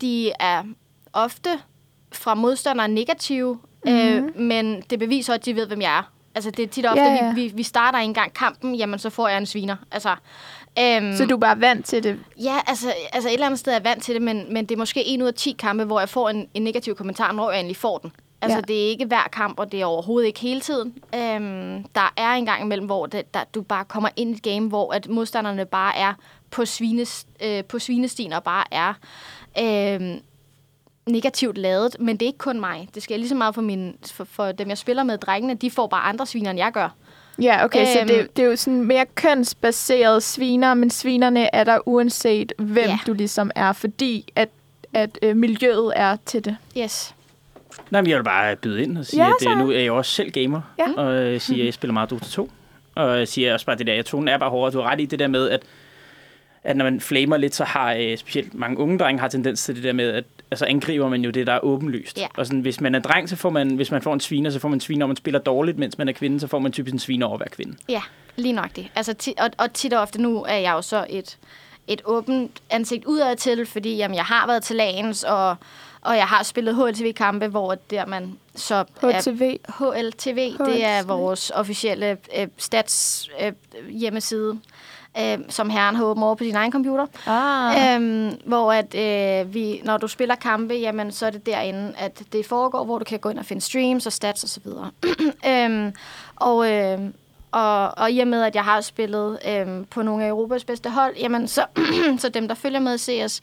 de 0.00 0.32
er 0.40 0.62
ofte 1.12 1.50
fra 2.12 2.34
modstandere 2.34 2.88
negative, 2.88 3.58
mm-hmm. 3.84 3.98
øh, 3.98 4.36
men 4.36 4.82
det 4.90 4.98
beviser, 4.98 5.34
at 5.34 5.44
de 5.44 5.56
ved, 5.56 5.66
hvem 5.66 5.80
jeg 5.80 5.98
er. 5.98 6.10
Altså, 6.34 6.50
det 6.50 6.62
er 6.62 6.66
tit 6.66 6.86
og 6.86 6.90
ofte, 6.90 7.02
Ja, 7.02 7.24
ja. 7.24 7.32
Vi, 7.32 7.42
vi, 7.42 7.52
vi 7.54 7.62
starter 7.62 7.98
ikke 7.98 8.08
engang 8.08 8.34
kampen, 8.34 8.74
jamen, 8.74 8.98
så 8.98 9.10
får 9.10 9.28
jeg 9.28 9.38
en 9.38 9.46
sviner. 9.46 9.76
Altså, 9.90 10.10
øhm, 10.78 11.16
Så 11.16 11.26
du 11.26 11.34
er 11.34 11.40
bare 11.40 11.60
vant 11.60 11.86
til 11.86 12.02
det? 12.02 12.18
Ja, 12.42 12.60
altså, 12.66 12.94
altså 13.12 13.28
et 13.28 13.32
eller 13.32 13.46
andet 13.46 13.58
sted 13.58 13.72
er 13.72 13.76
jeg 13.76 13.84
vant 13.84 14.02
til 14.02 14.14
det, 14.14 14.22
men, 14.22 14.52
men 14.52 14.66
det 14.66 14.74
er 14.74 14.78
måske 14.78 15.04
en 15.04 15.22
ud 15.22 15.26
af 15.26 15.34
10 15.34 15.56
kampe, 15.58 15.84
hvor 15.84 16.00
jeg 16.00 16.08
får 16.08 16.28
en, 16.28 16.48
en 16.54 16.62
negativ 16.62 16.94
kommentar, 16.94 17.32
når 17.32 17.50
jeg 17.50 17.60
endelig 17.60 17.76
får 17.76 17.98
den. 17.98 18.12
Altså, 18.44 18.56
Ja. 18.58 18.62
det 18.74 18.84
er 18.84 18.88
ikke 18.88 19.04
hver 19.06 19.28
kamp, 19.32 19.58
og 19.58 19.72
det 19.72 19.80
er 19.80 19.84
overhovedet 19.86 20.26
ikke 20.26 20.40
hele 20.40 20.60
tiden. 20.60 20.94
Øhm, 21.14 21.84
der 21.94 22.12
er 22.16 22.30
en 22.32 22.46
gang 22.46 22.62
imellem, 22.62 22.86
hvor 22.86 23.06
det, 23.06 23.34
der, 23.34 23.40
du 23.54 23.62
bare 23.62 23.84
kommer 23.84 24.08
ind 24.16 24.30
i 24.30 24.34
et 24.34 24.42
game, 24.42 24.68
hvor 24.68 24.92
at 24.92 25.08
modstanderne 25.08 25.64
bare 25.64 25.96
er 25.96 26.14
på, 26.50 26.64
svines, 26.64 27.26
øh, 27.42 27.64
på 27.64 27.78
svinestien 27.78 28.32
og 28.32 28.42
bare 28.44 28.64
er 28.70 28.94
øh, 29.60 30.16
negativt 31.06 31.58
lavet. 31.58 31.96
Men 32.00 32.16
det 32.16 32.22
er 32.22 32.26
ikke 32.26 32.38
kun 32.38 32.60
mig. 32.60 32.88
Det 32.94 33.02
skal 33.02 33.18
lige 33.18 33.28
så 33.28 33.34
meget 33.34 33.54
for, 33.54 33.62
min, 33.62 33.96
for, 34.12 34.24
for 34.24 34.52
dem, 34.52 34.68
jeg 34.68 34.78
spiller 34.78 35.02
med, 35.02 35.18
drengene. 35.18 35.54
De 35.54 35.70
får 35.70 35.86
bare 35.86 36.02
andre 36.02 36.26
sviner, 36.26 36.50
end 36.50 36.58
jeg 36.58 36.72
gør. 36.72 36.88
Ja, 37.42 37.64
okay, 37.64 37.86
så 37.86 37.98
Øhm. 38.00 38.08
det, 38.08 38.36
det 38.36 38.44
er 38.44 38.46
jo 38.46 38.56
sådan 38.56 38.82
mere 38.84 39.06
kønsbaseret 39.14 40.22
sviner, 40.22 40.74
men 40.74 40.90
svinerne 40.90 41.54
er 41.54 41.64
der 41.64 41.78
uanset, 41.88 42.52
hvem 42.58 42.88
Ja. 42.88 42.98
du 43.06 43.12
ligesom 43.12 43.50
er, 43.54 43.72
fordi 43.72 44.32
at, 44.36 44.48
at 44.92 45.18
øh, 45.22 45.36
miljøet 45.36 45.92
er 45.96 46.16
til 46.26 46.44
det. 46.44 46.56
Yes. 46.78 47.14
Nej, 47.90 48.00
men 48.00 48.10
jeg 48.10 48.18
vil 48.18 48.24
bare 48.24 48.56
byde 48.56 48.82
ind 48.82 48.98
og 48.98 49.06
sige, 49.06 49.22
Ja, 49.24 49.28
at 49.28 49.34
så. 49.42 49.50
øh, 49.50 49.58
nu 49.58 49.70
er 49.70 49.78
jeg 49.78 49.92
også 49.92 50.10
selv 50.10 50.30
gamer, 50.30 50.60
Ja. 50.78 50.92
og 50.96 51.12
øh, 51.14 51.40
siger, 51.40 51.62
at 51.62 51.66
jeg 51.66 51.74
spiller 51.74 51.92
meget 51.92 52.10
Dota 52.10 52.24
2. 52.28 52.50
Og 52.94 53.18
jeg 53.18 53.28
siger 53.28 53.52
også 53.52 53.66
bare 53.66 53.76
det 53.76 53.86
der, 53.86 53.98
at 53.98 54.04
tonen 54.06 54.28
er 54.28 54.38
bare 54.38 54.50
hårdere. 54.50 54.72
Du 54.72 54.80
har 54.80 54.90
ret 54.90 55.00
i 55.00 55.04
det 55.04 55.18
der 55.18 55.26
med, 55.28 55.50
at, 55.50 55.62
at 56.64 56.76
når 56.76 56.84
man 56.84 57.00
flamer 57.00 57.36
lidt, 57.36 57.54
så 57.54 57.64
har 57.64 57.92
øh, 57.94 58.16
specielt 58.18 58.54
mange 58.54 58.78
unge 58.78 58.98
drenge 58.98 59.20
har 59.20 59.28
tendens 59.28 59.64
til 59.64 59.74
det 59.76 59.84
der 59.84 59.92
med, 59.92 60.10
at 60.10 60.24
altså 60.50 60.64
angriber 60.64 61.08
man 61.08 61.22
jo 61.22 61.30
det, 61.30 61.46
der 61.46 61.52
er 61.52 61.64
åbenlyst. 61.64 62.18
Ja. 62.18 62.26
Og 62.36 62.46
sådan, 62.46 62.60
hvis 62.60 62.80
man 62.80 62.94
er 62.94 62.98
dreng, 62.98 63.28
så 63.28 63.36
får 63.36 63.50
man, 63.50 63.70
hvis 63.70 63.90
man 63.90 64.02
får 64.02 64.14
en 64.14 64.20
sviner, 64.20 64.50
så 64.50 64.58
får 64.58 64.68
man 64.68 64.76
en 64.76 64.80
sviner, 64.80 65.04
og 65.04 65.08
man 65.08 65.16
spiller 65.16 65.40
dårligt, 65.40 65.78
mens 65.78 65.98
man 65.98 66.08
er 66.08 66.12
kvinde, 66.12 66.40
så 66.40 66.46
får 66.46 66.58
man 66.58 66.72
typisk 66.72 66.92
en 66.92 66.98
sviner 66.98 67.26
over 67.26 67.34
at 67.34 67.40
være 67.40 67.48
kvinde. 67.48 67.76
Ja, 67.88 68.00
lige 68.36 68.52
nok 68.52 68.76
det. 68.76 68.86
Altså, 68.94 69.14
ti- 69.14 69.34
og, 69.38 69.50
og 69.58 69.72
tit 69.72 69.92
og 69.92 70.00
ofte 70.02 70.22
nu 70.22 70.42
er 70.44 70.54
jeg 70.56 70.72
jo 70.72 70.82
så 70.82 71.06
et, 71.10 71.38
et 71.88 72.02
åbent 72.04 72.50
ansigt 72.70 73.04
udad 73.04 73.36
til, 73.36 73.66
fordi 73.66 73.96
jamen, 73.96 74.14
jeg 74.14 74.24
har 74.24 74.46
været 74.46 74.62
til 74.62 74.76
lagens, 74.76 75.22
og, 75.24 75.56
og 76.04 76.16
jeg 76.16 76.26
har 76.26 76.42
spillet 76.42 76.76
HLTV-kampe, 76.76 77.46
hvor 77.46 77.74
der 77.74 78.06
man 78.06 78.38
så 78.56 78.84
HTV. 78.96 79.58
er 79.64 80.00
HLTV, 80.00 80.36
det 80.66 80.84
er 80.84 80.98
HLTV. 80.98 81.08
vores 81.08 81.52
officielle 81.54 82.16
øh, 82.36 82.48
stats 82.58 83.28
øh, 83.40 83.52
hjemmeside, 83.90 84.58
øh, 85.18 85.38
som 85.48 85.70
herren 85.70 85.96
har 85.96 86.04
åbnet 86.04 86.24
over 86.24 86.34
på 86.34 86.44
sin 86.44 86.54
egen 86.54 86.72
computer. 86.72 87.06
Ah. 87.26 87.94
Øhm, 87.94 88.40
hvor 88.44 88.72
at 88.72 88.94
øh, 88.94 89.54
vi, 89.54 89.80
når 89.84 89.96
du 89.96 90.08
spiller 90.08 90.34
kampe, 90.34 90.74
jamen, 90.74 91.12
så 91.12 91.26
er 91.26 91.30
det 91.30 91.46
derinde, 91.46 91.92
at 91.98 92.22
det 92.32 92.46
foregår, 92.46 92.84
hvor 92.84 92.98
du 92.98 93.04
kan 93.04 93.18
gå 93.18 93.28
ind 93.28 93.38
og 93.38 93.44
finde 93.44 93.62
streams 93.62 94.06
og 94.06 94.12
stats 94.12 94.42
og 94.42 94.48
så 94.48 94.60
videre. 94.64 94.90
øhm, 95.52 95.92
og, 96.36 96.72
øh, 96.72 96.98
og, 97.52 97.98
og 97.98 98.10
i 98.10 98.20
og 98.20 98.28
med, 98.28 98.42
at 98.42 98.54
jeg 98.54 98.64
har 98.64 98.80
spillet 98.80 99.38
øh, 99.48 99.66
på 99.90 100.02
nogle 100.02 100.24
af 100.24 100.28
Europas 100.28 100.64
bedste 100.64 100.90
hold, 100.90 101.16
jamen, 101.16 101.48
så, 101.48 101.66
så 102.18 102.28
dem, 102.28 102.48
der 102.48 102.54
følger 102.54 102.80
med 102.80 102.98
CS, 102.98 103.40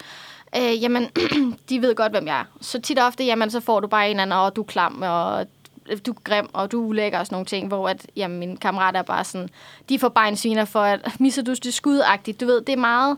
øh, 0.57 0.83
jamen, 0.83 1.09
de 1.69 1.81
ved 1.81 1.95
godt, 1.95 2.11
hvem 2.11 2.27
jeg 2.27 2.39
er. 2.39 2.45
Så 2.61 2.81
tit 2.81 2.99
og 2.99 3.05
ofte, 3.05 3.23
jamen, 3.23 3.51
så 3.51 3.59
får 3.59 3.79
du 3.79 3.87
bare 3.87 4.05
en 4.05 4.09
eller 4.09 4.21
anden, 4.21 4.37
og 4.37 4.55
du 4.55 4.61
er 4.61 4.65
klam, 4.65 5.01
og 5.01 5.47
du 6.05 6.11
er 6.11 6.21
grim, 6.23 6.49
og 6.53 6.71
du 6.71 6.83
er 6.83 6.87
ulækker 6.87 7.19
og 7.19 7.25
sådan 7.25 7.33
nogle 7.35 7.45
ting, 7.45 7.67
hvor 7.67 7.89
at, 7.89 8.05
jamen, 8.15 8.39
mine 8.39 8.57
kammerater 8.57 8.99
er 8.99 9.03
bare 9.03 9.23
sådan, 9.23 9.49
de 9.89 9.99
får 9.99 10.09
bare 10.09 10.27
en 10.27 10.37
sviner 10.37 10.65
for, 10.65 10.81
at 10.81 11.19
misser 11.19 11.41
du 11.41 11.53
det 11.53 11.73
skudagtigt. 11.73 12.39
Du 12.39 12.45
ved, 12.45 12.61
det 12.61 12.73
er 12.73 12.77
meget, 12.77 13.17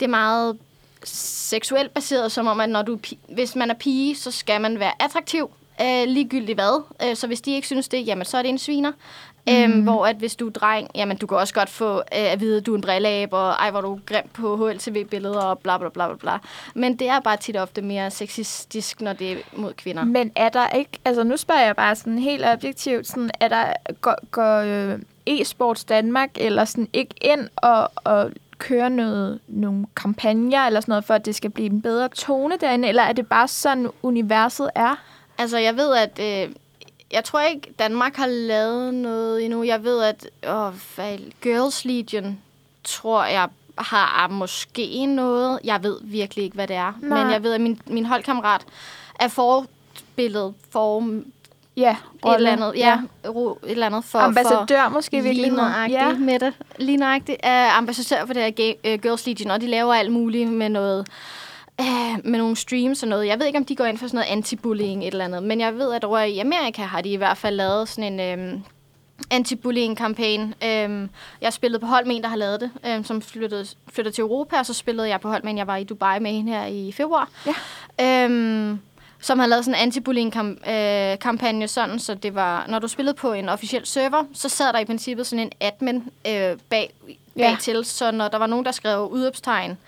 det 0.00 0.06
er 0.06 0.10
meget 0.10 0.58
seksuelt 1.04 1.94
baseret, 1.94 2.32
som 2.32 2.46
om, 2.46 2.60
at 2.60 2.68
når 2.68 2.82
du, 2.82 2.98
hvis 3.28 3.56
man 3.56 3.70
er 3.70 3.74
pige, 3.74 4.16
så 4.16 4.30
skal 4.30 4.60
man 4.60 4.78
være 4.78 5.02
attraktiv, 5.02 5.50
øh, 5.80 6.04
ligegyldigt 6.06 6.56
hvad. 6.56 6.82
Øh, 7.04 7.16
så 7.16 7.26
hvis 7.26 7.40
de 7.40 7.54
ikke 7.54 7.66
synes 7.66 7.88
det, 7.88 8.06
jamen, 8.06 8.24
så 8.24 8.38
er 8.38 8.42
det 8.42 8.48
en 8.48 8.58
sviner. 8.58 8.92
Mm. 9.46 9.54
Øhm, 9.54 9.82
hvor 9.82 10.06
at 10.06 10.16
hvis 10.16 10.36
du 10.36 10.46
er 10.46 10.50
dreng, 10.50 10.90
jamen 10.94 11.16
du 11.16 11.26
kan 11.26 11.38
også 11.38 11.54
godt 11.54 11.68
få 11.68 11.96
øh, 11.96 12.02
at 12.32 12.40
vide, 12.40 12.56
at 12.56 12.66
du 12.66 12.72
er 12.72 12.76
en 12.76 12.82
brilleab, 12.82 13.32
og 13.32 13.50
ej, 13.50 13.70
hvor 13.70 13.80
du 13.80 14.00
grim 14.06 14.24
på 14.32 14.56
HLTV-billeder, 14.56 15.40
og 15.40 15.58
bla 15.58 15.78
bla 15.78 15.88
bla 15.88 16.06
bla 16.06 16.16
bla. 16.16 16.38
Men 16.74 16.96
det 16.96 17.08
er 17.08 17.20
bare 17.20 17.36
tit 17.36 17.56
ofte 17.56 17.82
mere 17.82 18.10
sexistisk, 18.10 19.00
når 19.00 19.12
det 19.12 19.32
er 19.32 19.36
mod 19.56 19.72
kvinder. 19.72 20.04
Men 20.04 20.32
er 20.36 20.48
der 20.48 20.68
ikke, 20.68 20.90
altså 21.04 21.24
nu 21.24 21.36
spørger 21.36 21.64
jeg 21.64 21.76
bare 21.76 21.96
sådan 21.96 22.18
helt 22.18 22.44
objektivt, 22.44 23.06
sådan, 23.06 23.30
er 23.40 23.48
der, 23.48 23.72
går, 24.00 24.16
går 24.30 24.58
øh, 24.58 24.98
e-sports 25.30 25.84
Danmark 25.88 26.30
eller 26.36 26.64
sådan 26.64 26.88
ikke 26.92 27.14
ind 27.20 27.48
og, 27.56 27.90
og 27.94 28.30
køre 28.58 28.90
noget, 28.90 29.40
nogle 29.48 29.86
kampagner 29.96 30.66
eller 30.66 30.80
sådan 30.80 30.92
noget, 30.92 31.04
for 31.04 31.14
at 31.14 31.26
det 31.26 31.34
skal 31.34 31.50
blive 31.50 31.70
en 31.70 31.82
bedre 31.82 32.08
tone 32.08 32.54
derinde, 32.60 32.88
eller 32.88 33.02
er 33.02 33.12
det 33.12 33.26
bare 33.26 33.48
sådan, 33.48 33.88
universet 34.02 34.70
er? 34.74 34.94
Altså, 35.38 35.58
jeg 35.58 35.76
ved, 35.76 35.94
at... 35.94 36.20
Øh, 36.20 36.54
jeg 37.12 37.24
tror 37.24 37.40
ikke, 37.40 37.72
Danmark 37.78 38.16
har 38.16 38.26
lavet 38.26 38.94
noget 38.94 39.44
endnu. 39.44 39.62
Jeg 39.62 39.84
ved, 39.84 40.02
at 40.02 40.26
åh, 40.48 40.72
hvad, 40.94 41.18
Girls 41.42 41.84
Legion, 41.84 42.38
tror 42.84 43.24
jeg, 43.24 43.48
har 43.78 44.28
måske 44.28 45.06
noget. 45.06 45.58
Jeg 45.64 45.82
ved 45.82 45.96
virkelig 46.02 46.44
ikke, 46.44 46.54
hvad 46.54 46.66
det 46.66 46.76
er. 46.76 46.92
Nej. 47.02 47.24
Men 47.24 47.32
jeg 47.32 47.42
ved, 47.42 47.52
at 47.52 47.60
min, 47.60 47.80
min 47.86 48.04
holdkammerat 48.04 48.64
er 49.20 49.28
forbilledet 49.28 50.54
for 50.70 51.20
Ja, 51.76 51.96
et 52.26 52.34
eller 52.34 52.50
andet. 52.52 52.72
Ja, 52.76 53.00
ro, 53.26 53.58
et 53.64 53.70
eller 53.70 53.86
andet 53.86 54.04
for... 54.04 54.18
Ambassadør 54.18 54.82
for, 54.82 54.88
måske 54.88 55.10
Lige 55.12 55.22
virkelig. 55.22 55.52
nøjagtigt 55.52 56.00
ja. 56.00 56.14
med 56.14 56.38
det. 56.38 56.52
Lige 56.78 56.96
nøjagtigt. 56.96 57.38
Er 57.42 57.70
ambassadør 57.70 58.26
for 58.26 58.32
det 58.34 58.42
her 58.58 58.74
uh, 58.94 59.00
Girls 59.02 59.26
Legion, 59.26 59.50
og 59.50 59.60
de 59.60 59.66
laver 59.66 59.94
alt 59.94 60.12
muligt 60.12 60.50
med 60.52 60.68
noget 60.68 61.08
uh, 61.80 62.18
med 62.24 62.38
nogle 62.38 62.56
streams 62.56 63.02
og 63.02 63.08
noget. 63.08 63.26
Jeg 63.26 63.38
ved 63.38 63.46
ikke, 63.46 63.58
om 63.58 63.64
de 63.64 63.76
går 63.76 63.84
ind 63.84 63.98
for 63.98 64.06
sådan 64.08 64.26
noget 64.28 64.44
anti-bullying 64.44 65.02
et 65.02 65.06
eller 65.12 65.24
andet, 65.24 65.42
men 65.42 65.60
jeg 65.60 65.74
ved, 65.78 65.92
at 65.92 66.04
over 66.04 66.18
i 66.18 66.38
Amerika 66.38 66.82
har 66.82 67.00
de 67.00 67.08
i 67.12 67.16
hvert 67.16 67.36
fald 67.36 67.56
lavet 67.56 67.88
sådan 67.88 68.20
en 68.20 68.38
øhm, 68.38 68.62
anti-bullying-kampagne. 69.34 70.54
Øhm, 70.64 71.10
jeg 71.40 71.52
spillede 71.52 71.80
på 71.80 71.86
hold 71.86 72.06
med 72.06 72.16
en, 72.16 72.22
der 72.22 72.28
har 72.28 72.36
lavet 72.36 72.60
det, 72.60 72.70
øhm, 72.86 73.04
som 73.04 73.22
flyttede, 73.22 73.66
flyttede 73.92 74.14
til 74.14 74.22
Europa, 74.22 74.58
og 74.58 74.66
så 74.66 74.74
spillede 74.74 75.08
jeg 75.08 75.20
på 75.20 75.28
hold 75.28 75.42
med 75.42 75.50
en, 75.52 75.58
jeg 75.58 75.66
var 75.66 75.76
i 75.76 75.84
Dubai 75.84 76.18
med 76.20 76.30
hende 76.30 76.52
her 76.52 76.66
i 76.66 76.92
februar. 76.92 77.28
Ja. 77.98 78.24
Øhm, 78.24 78.80
som 79.20 79.38
har 79.38 79.46
lavet 79.46 79.64
sådan 79.64 79.80
en 79.80 79.88
anti-bullying-kampagne, 79.92 81.68
sådan, 81.68 81.98
så 81.98 82.14
det 82.14 82.34
var, 82.34 82.64
når 82.68 82.78
du 82.78 82.88
spillede 82.88 83.14
på 83.14 83.32
en 83.32 83.48
officiel 83.48 83.86
server, 83.86 84.24
så 84.34 84.48
sad 84.48 84.72
der 84.72 84.78
i 84.78 84.84
princippet 84.84 85.26
sådan 85.26 85.44
en 85.44 85.52
admin 85.60 85.96
øh, 86.26 86.56
bag, 86.70 86.92
Ja. 87.36 87.50
bag 87.50 87.58
til, 87.60 87.84
så 87.84 88.10
når 88.10 88.28
der 88.28 88.38
var 88.38 88.46
nogen, 88.46 88.64
der 88.64 88.70
skrev 88.72 89.08
udopstegn, 89.12 89.78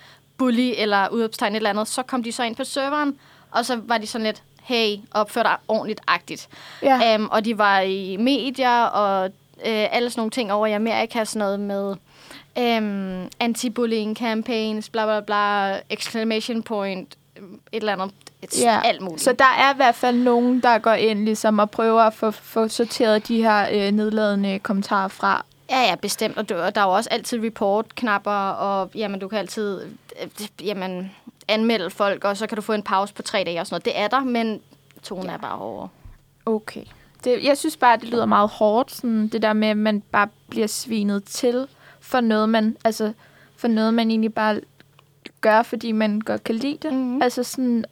bully 0.40 0.72
eller 0.76 1.09
udopstegn 1.09 1.53
et 1.53 1.57
eller 1.57 1.70
andet, 1.70 1.88
så 1.88 2.03
kom 2.03 2.22
de 2.22 2.33
så 2.33 2.42
ind 2.42 2.57
på 2.57 2.64
serveren, 2.64 3.16
og 3.50 3.64
så 3.64 3.81
var 3.85 3.98
de 3.98 4.07
sådan 4.07 4.26
lidt, 4.26 4.42
hey, 4.62 4.96
opfør 5.11 5.42
dig 5.42 5.57
ordentligt-agtigt. 5.68 6.48
Ja. 6.83 7.16
Um, 7.16 7.29
og 7.33 7.44
de 7.44 7.59
var 7.59 7.81
i 7.81 8.16
medier 8.16 8.83
og 8.83 9.24
øh, 9.66 9.87
alle 9.90 10.11
sådan 10.11 10.20
nogle 10.20 10.31
ting 10.31 10.53
over 10.53 10.66
i 10.66 10.72
Amerika, 10.72 11.24
sådan 11.24 11.38
noget 11.38 11.61
med 11.61 11.96
um, 12.57 13.29
anti-bullying 13.40 14.14
campaigns, 14.14 14.88
bla 14.88 15.05
bla 15.05 15.20
bla, 15.20 15.81
exclamation 15.90 16.62
point, 16.62 17.14
et 17.72 17.81
eller 17.81 17.92
andet. 17.92 18.11
et, 18.42 18.62
Ja, 18.62 18.81
alt 18.85 19.00
muligt. 19.00 19.22
Så 19.22 19.33
der 19.33 19.55
er 19.59 19.72
i 19.72 19.76
hvert 19.76 19.94
fald 19.94 20.16
nogen, 20.16 20.61
der 20.61 20.79
går 20.79 20.92
ind 20.92 21.24
ligesom 21.24 21.59
og 21.59 21.70
prøver 21.70 22.03
at 22.03 22.14
få, 22.14 22.31
få 22.31 22.68
sorteret 22.68 23.29
de 23.29 23.42
her 23.42 23.68
øh, 23.72 23.92
nedladende 23.92 24.59
kommentarer 24.59 25.09
fra. 25.09 25.44
Ja, 25.71 25.81
ja, 25.81 25.95
bestemt. 25.95 26.39
Og, 26.39 26.49
der 26.49 26.73
er 26.75 26.83
jo 26.83 26.91
også 26.91 27.11
altid 27.11 27.45
report-knapper, 27.45 28.51
og 28.51 28.91
jamen, 28.95 29.21
du 29.21 29.29
kan 29.29 29.39
altid 29.39 29.83
øh, 30.23 30.67
jamen, 30.67 31.11
anmelde 31.49 31.91
folk, 31.91 32.25
og 32.25 32.37
så 32.37 32.47
kan 32.47 32.57
du 32.57 32.63
få 32.63 32.73
en 32.73 32.83
pause 32.83 33.15
på 33.15 33.23
tre 33.23 33.45
dage 33.45 33.61
og 33.61 33.67
sådan 33.67 33.75
noget. 33.75 33.85
Det 33.85 33.99
er 33.99 34.09
der, 34.09 34.25
men 34.25 34.61
tonen 35.03 35.27
ja. 35.27 35.33
er 35.33 35.39
bare 35.39 35.59
over. 35.59 35.89
Okay. 36.47 36.85
Det, 37.25 37.45
jeg 37.45 37.59
synes 37.59 37.77
bare, 37.77 37.97
det 37.97 38.09
lyder 38.09 38.27
meget 38.27 38.49
hårdt, 38.49 38.93
sådan 38.93 39.29
det 39.29 39.43
der 39.43 39.53
med, 39.53 39.69
at 39.69 39.77
man 39.77 40.01
bare 40.01 40.29
bliver 40.49 40.67
svinet 40.67 41.25
til 41.25 41.67
for 42.01 42.21
noget, 42.21 42.49
man, 42.49 42.77
altså, 42.85 43.13
for 43.57 43.69
noget, 43.69 43.95
man 43.95 44.11
egentlig 44.11 44.35
bare 44.35 44.61
gør, 45.41 45.63
fordi 45.63 45.93
man 45.93 46.21
godt 46.21 46.45
kan 46.45 46.55
lide 46.55 46.79
det. 46.83 46.93
Mhm. 46.93 47.23
Altså 47.23 47.43
sådan, 47.43 47.85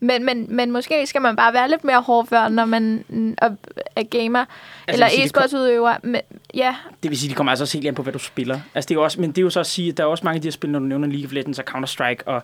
men, 0.00 0.24
men, 0.24 0.46
men 0.56 0.70
måske 0.70 1.06
skal 1.06 1.22
man 1.22 1.36
bare 1.36 1.52
være 1.54 1.70
lidt 1.70 1.84
mere 1.84 2.00
hårdfør, 2.00 2.48
når 2.48 2.64
man 2.64 3.04
mm, 3.08 3.34
er, 3.38 3.50
er 3.96 4.02
gamer, 4.02 4.38
altså, 4.38 5.04
eller 5.04 5.06
det 5.06 5.16
kom- 5.16 5.24
e-sportsudøver. 5.42 5.94
Men, 6.02 6.20
ja, 6.54 6.76
Det 7.02 7.10
vil 7.10 7.18
sige, 7.18 7.30
de 7.30 7.34
kommer 7.34 7.50
altså 7.52 7.64
også 7.64 7.78
helt 7.78 7.88
an 7.88 7.94
på, 7.94 8.02
hvad 8.02 8.12
du 8.12 8.18
spiller. 8.18 8.60
Altså, 8.74 8.88
det 8.88 8.96
er 8.96 9.00
også, 9.00 9.20
men 9.20 9.30
det 9.30 9.38
er 9.38 9.42
jo 9.42 9.50
så 9.50 9.60
at 9.60 9.66
sige, 9.66 9.88
at 9.90 9.96
der 9.96 10.02
er 10.02 10.08
også 10.08 10.24
mange 10.24 10.36
af 10.36 10.42
de 10.42 10.46
her 10.46 10.52
spil, 10.52 10.70
når 10.70 10.78
du 10.78 10.84
nævner 10.84 11.08
League 11.08 11.26
of 11.26 11.32
Legends 11.32 11.58
og 11.58 11.64
Counter-Strike, 11.70 12.22
og 12.26 12.42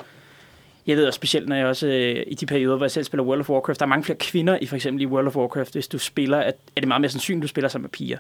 jeg 0.87 0.97
ved 0.97 1.07
også 1.07 1.17
specielt, 1.17 1.49
når 1.49 1.57
jeg 1.57 1.67
også 1.67 1.87
øh, 1.87 2.25
i 2.27 2.35
de 2.35 2.47
perioder, 2.47 2.77
hvor 2.77 2.85
jeg 2.87 2.91
selv 2.91 3.05
spiller 3.05 3.25
World 3.25 3.41
of 3.41 3.51
Warcraft, 3.51 3.81
der 3.81 3.87
er 3.87 3.89
mange 3.89 4.05
flere 4.05 4.19
kvinder 4.19 4.59
i 4.61 4.67
for 4.67 4.77
eksempel 4.77 5.03
i 5.03 5.07
World 5.07 5.27
of 5.27 5.37
Warcraft, 5.37 5.73
hvis 5.73 5.89
du 5.89 5.99
spiller, 5.99 6.39
at, 6.39 6.55
er 6.77 6.81
det 6.81 6.89
meget 6.89 7.01
mere 7.01 7.11
sandsynligt, 7.11 7.41
at 7.41 7.43
du 7.43 7.49
spiller 7.49 7.69
sammen 7.69 7.83
med 7.83 7.91
piger. 7.91 8.19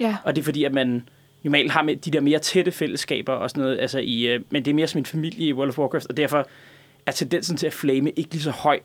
ja. 0.00 0.16
Og 0.24 0.36
det 0.36 0.42
er 0.42 0.44
fordi, 0.44 0.64
at 0.64 0.72
man 0.72 1.08
normalt 1.42 1.72
har 1.72 1.82
med 1.82 1.96
de 1.96 2.10
der 2.10 2.20
mere 2.20 2.38
tætte 2.38 2.72
fællesskaber 2.72 3.32
og 3.32 3.50
sådan 3.50 3.62
noget, 3.62 3.80
altså 3.80 3.98
i, 3.98 4.26
øh, 4.26 4.40
men 4.50 4.64
det 4.64 4.70
er 4.70 4.74
mere 4.74 4.86
som 4.86 4.98
en 4.98 5.06
familie 5.06 5.48
i 5.48 5.52
World 5.52 5.68
of 5.68 5.78
Warcraft, 5.78 6.06
og 6.06 6.16
derfor 6.16 6.46
er 7.06 7.12
tendensen 7.12 7.56
til 7.56 7.66
at 7.66 7.72
flame 7.72 8.10
ikke 8.10 8.30
lige 8.30 8.42
så 8.42 8.50
høj. 8.50 8.80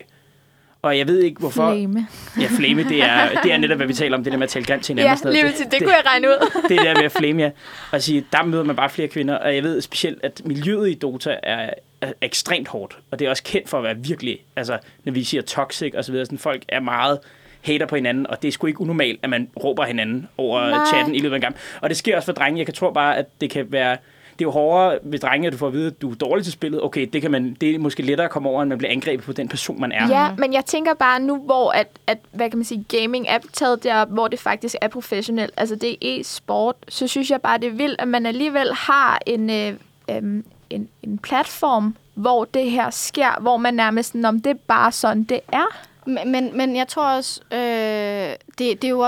Og 0.82 0.98
jeg 0.98 1.06
ved 1.06 1.20
ikke, 1.20 1.38
hvorfor... 1.38 1.72
Flame. 1.72 2.06
Ja, 2.40 2.46
flame, 2.56 2.84
det 2.84 3.02
er, 3.02 3.42
det 3.42 3.52
er 3.52 3.58
netop, 3.58 3.76
hvad 3.76 3.86
vi 3.86 3.94
taler 3.94 4.16
om, 4.16 4.24
det 4.24 4.32
der 4.32 4.38
med 4.38 4.44
at 4.44 4.50
tale 4.50 4.64
grimt 4.64 4.84
til 4.84 4.92
hinanden. 4.92 5.06
Ja, 5.06 5.12
og 5.12 5.18
sådan 5.18 5.32
noget. 5.32 5.44
lige 5.44 5.64
Det-. 5.64 5.72
Det, 5.72 5.80
det 5.80 5.86
kunne 5.86 5.96
jeg 5.96 6.06
regne 6.06 6.28
ud. 6.28 6.50
det 6.68 6.78
er 6.78 6.82
der 6.84 6.94
med 6.94 7.04
at 7.04 7.12
flame, 7.12 7.42
ja. 7.42 7.50
Og 7.90 7.96
at 7.96 8.02
sige, 8.02 8.26
der 8.32 8.44
møder 8.44 8.64
man 8.64 8.76
bare 8.76 8.90
flere 8.90 9.08
kvinder, 9.08 9.34
og 9.34 9.54
jeg 9.54 9.62
ved 9.62 9.80
specielt, 9.80 10.24
at 10.24 10.42
miljøet 10.44 10.90
i 10.90 10.94
Dota 10.94 11.36
er, 11.42 11.70
er 12.00 12.12
ekstremt 12.20 12.68
hårdt, 12.68 12.98
og 13.10 13.18
det 13.18 13.26
er 13.26 13.30
også 13.30 13.42
kendt 13.42 13.68
for 13.68 13.78
at 13.78 13.84
være 13.84 13.96
virkelig, 13.98 14.38
altså 14.56 14.78
når 15.04 15.12
vi 15.12 15.24
siger 15.24 15.42
toxic 15.42 15.94
og 15.94 16.04
så 16.04 16.12
videre, 16.12 16.26
sådan 16.26 16.38
folk 16.38 16.62
er 16.68 16.80
meget 16.80 17.18
hater 17.62 17.86
på 17.86 17.94
hinanden, 17.94 18.26
og 18.26 18.42
det 18.42 18.48
er 18.48 18.52
sgu 18.52 18.66
ikke 18.66 18.80
unormalt, 18.80 19.20
at 19.22 19.30
man 19.30 19.48
råber 19.64 19.84
hinanden 19.84 20.28
over 20.38 20.60
Nej. 20.60 20.70
Nej. 20.70 20.86
chatten 20.86 21.14
i 21.14 21.18
løbet 21.18 21.34
af 21.34 21.36
en 21.36 21.40
gang. 21.42 21.56
Og 21.80 21.88
det 21.88 21.96
sker 21.96 22.16
også 22.16 22.26
for 22.26 22.32
drenge. 22.32 22.58
Jeg 22.58 22.66
kan 22.66 22.74
tro 22.74 22.90
bare, 22.90 23.16
at 23.16 23.26
det 23.40 23.50
kan 23.50 23.66
være, 23.72 23.96
det 24.40 24.44
er 24.44 24.48
jo 24.48 24.52
hårdere 24.52 24.98
ved 25.02 25.18
drenge, 25.18 25.46
at 25.46 25.52
du 25.52 25.58
får 25.58 25.66
at 25.66 25.72
vide, 25.72 25.86
at 25.86 26.02
du 26.02 26.10
er 26.10 26.14
dårlig 26.14 26.44
til 26.44 26.52
spillet. 26.52 26.82
Okay, 26.82 27.08
det, 27.12 27.22
kan 27.22 27.30
man, 27.30 27.56
det 27.60 27.74
er 27.74 27.78
måske 27.78 28.02
lettere 28.02 28.24
at 28.24 28.30
komme 28.30 28.48
over, 28.48 28.62
end 28.62 28.68
man 28.68 28.78
bliver 28.78 28.92
angrebet 28.92 29.26
på 29.26 29.32
den 29.32 29.48
person, 29.48 29.80
man 29.80 29.92
er. 29.92 30.08
Ja, 30.08 30.34
men 30.38 30.52
jeg 30.52 30.64
tænker 30.64 30.94
bare 30.94 31.20
nu, 31.20 31.36
hvor 31.36 31.70
at, 31.70 31.86
at, 32.06 32.18
hvad 32.32 32.50
kan 32.50 32.58
man 32.58 32.64
sige, 32.64 32.84
gaming 32.88 33.26
er 33.28 33.38
taget 33.52 33.84
derop, 33.84 34.08
hvor 34.08 34.28
det 34.28 34.38
faktisk 34.38 34.74
er 34.80 34.88
professionelt, 34.88 35.54
altså 35.56 35.74
det 35.74 35.90
er 35.90 35.96
e-sport, 36.00 36.76
så 36.88 37.06
synes 37.06 37.30
jeg 37.30 37.40
bare, 37.40 37.58
det 37.58 37.66
er 37.66 37.72
vildt, 37.72 38.00
at 38.00 38.08
man 38.08 38.26
alligevel 38.26 38.74
har 38.74 39.20
en, 39.26 39.50
øh, 39.50 39.74
øh, 40.10 40.42
en, 40.70 40.88
en 41.02 41.18
platform, 41.18 41.96
hvor 42.14 42.44
det 42.44 42.70
her 42.70 42.90
sker, 42.90 43.40
hvor 43.40 43.56
man 43.56 43.74
nærmest, 43.74 44.08
sådan, 44.08 44.24
om 44.24 44.40
det 44.40 44.50
er 44.50 44.60
bare 44.66 44.92
sådan, 44.92 45.22
det 45.22 45.40
er. 45.52 45.89
Men, 46.06 46.56
men, 46.56 46.76
jeg 46.76 46.88
tror 46.88 47.04
også, 47.16 47.40
øh, 47.52 47.58
det, 47.58 48.38
det 48.58 48.84
er 48.84 48.88
jo, 48.88 49.04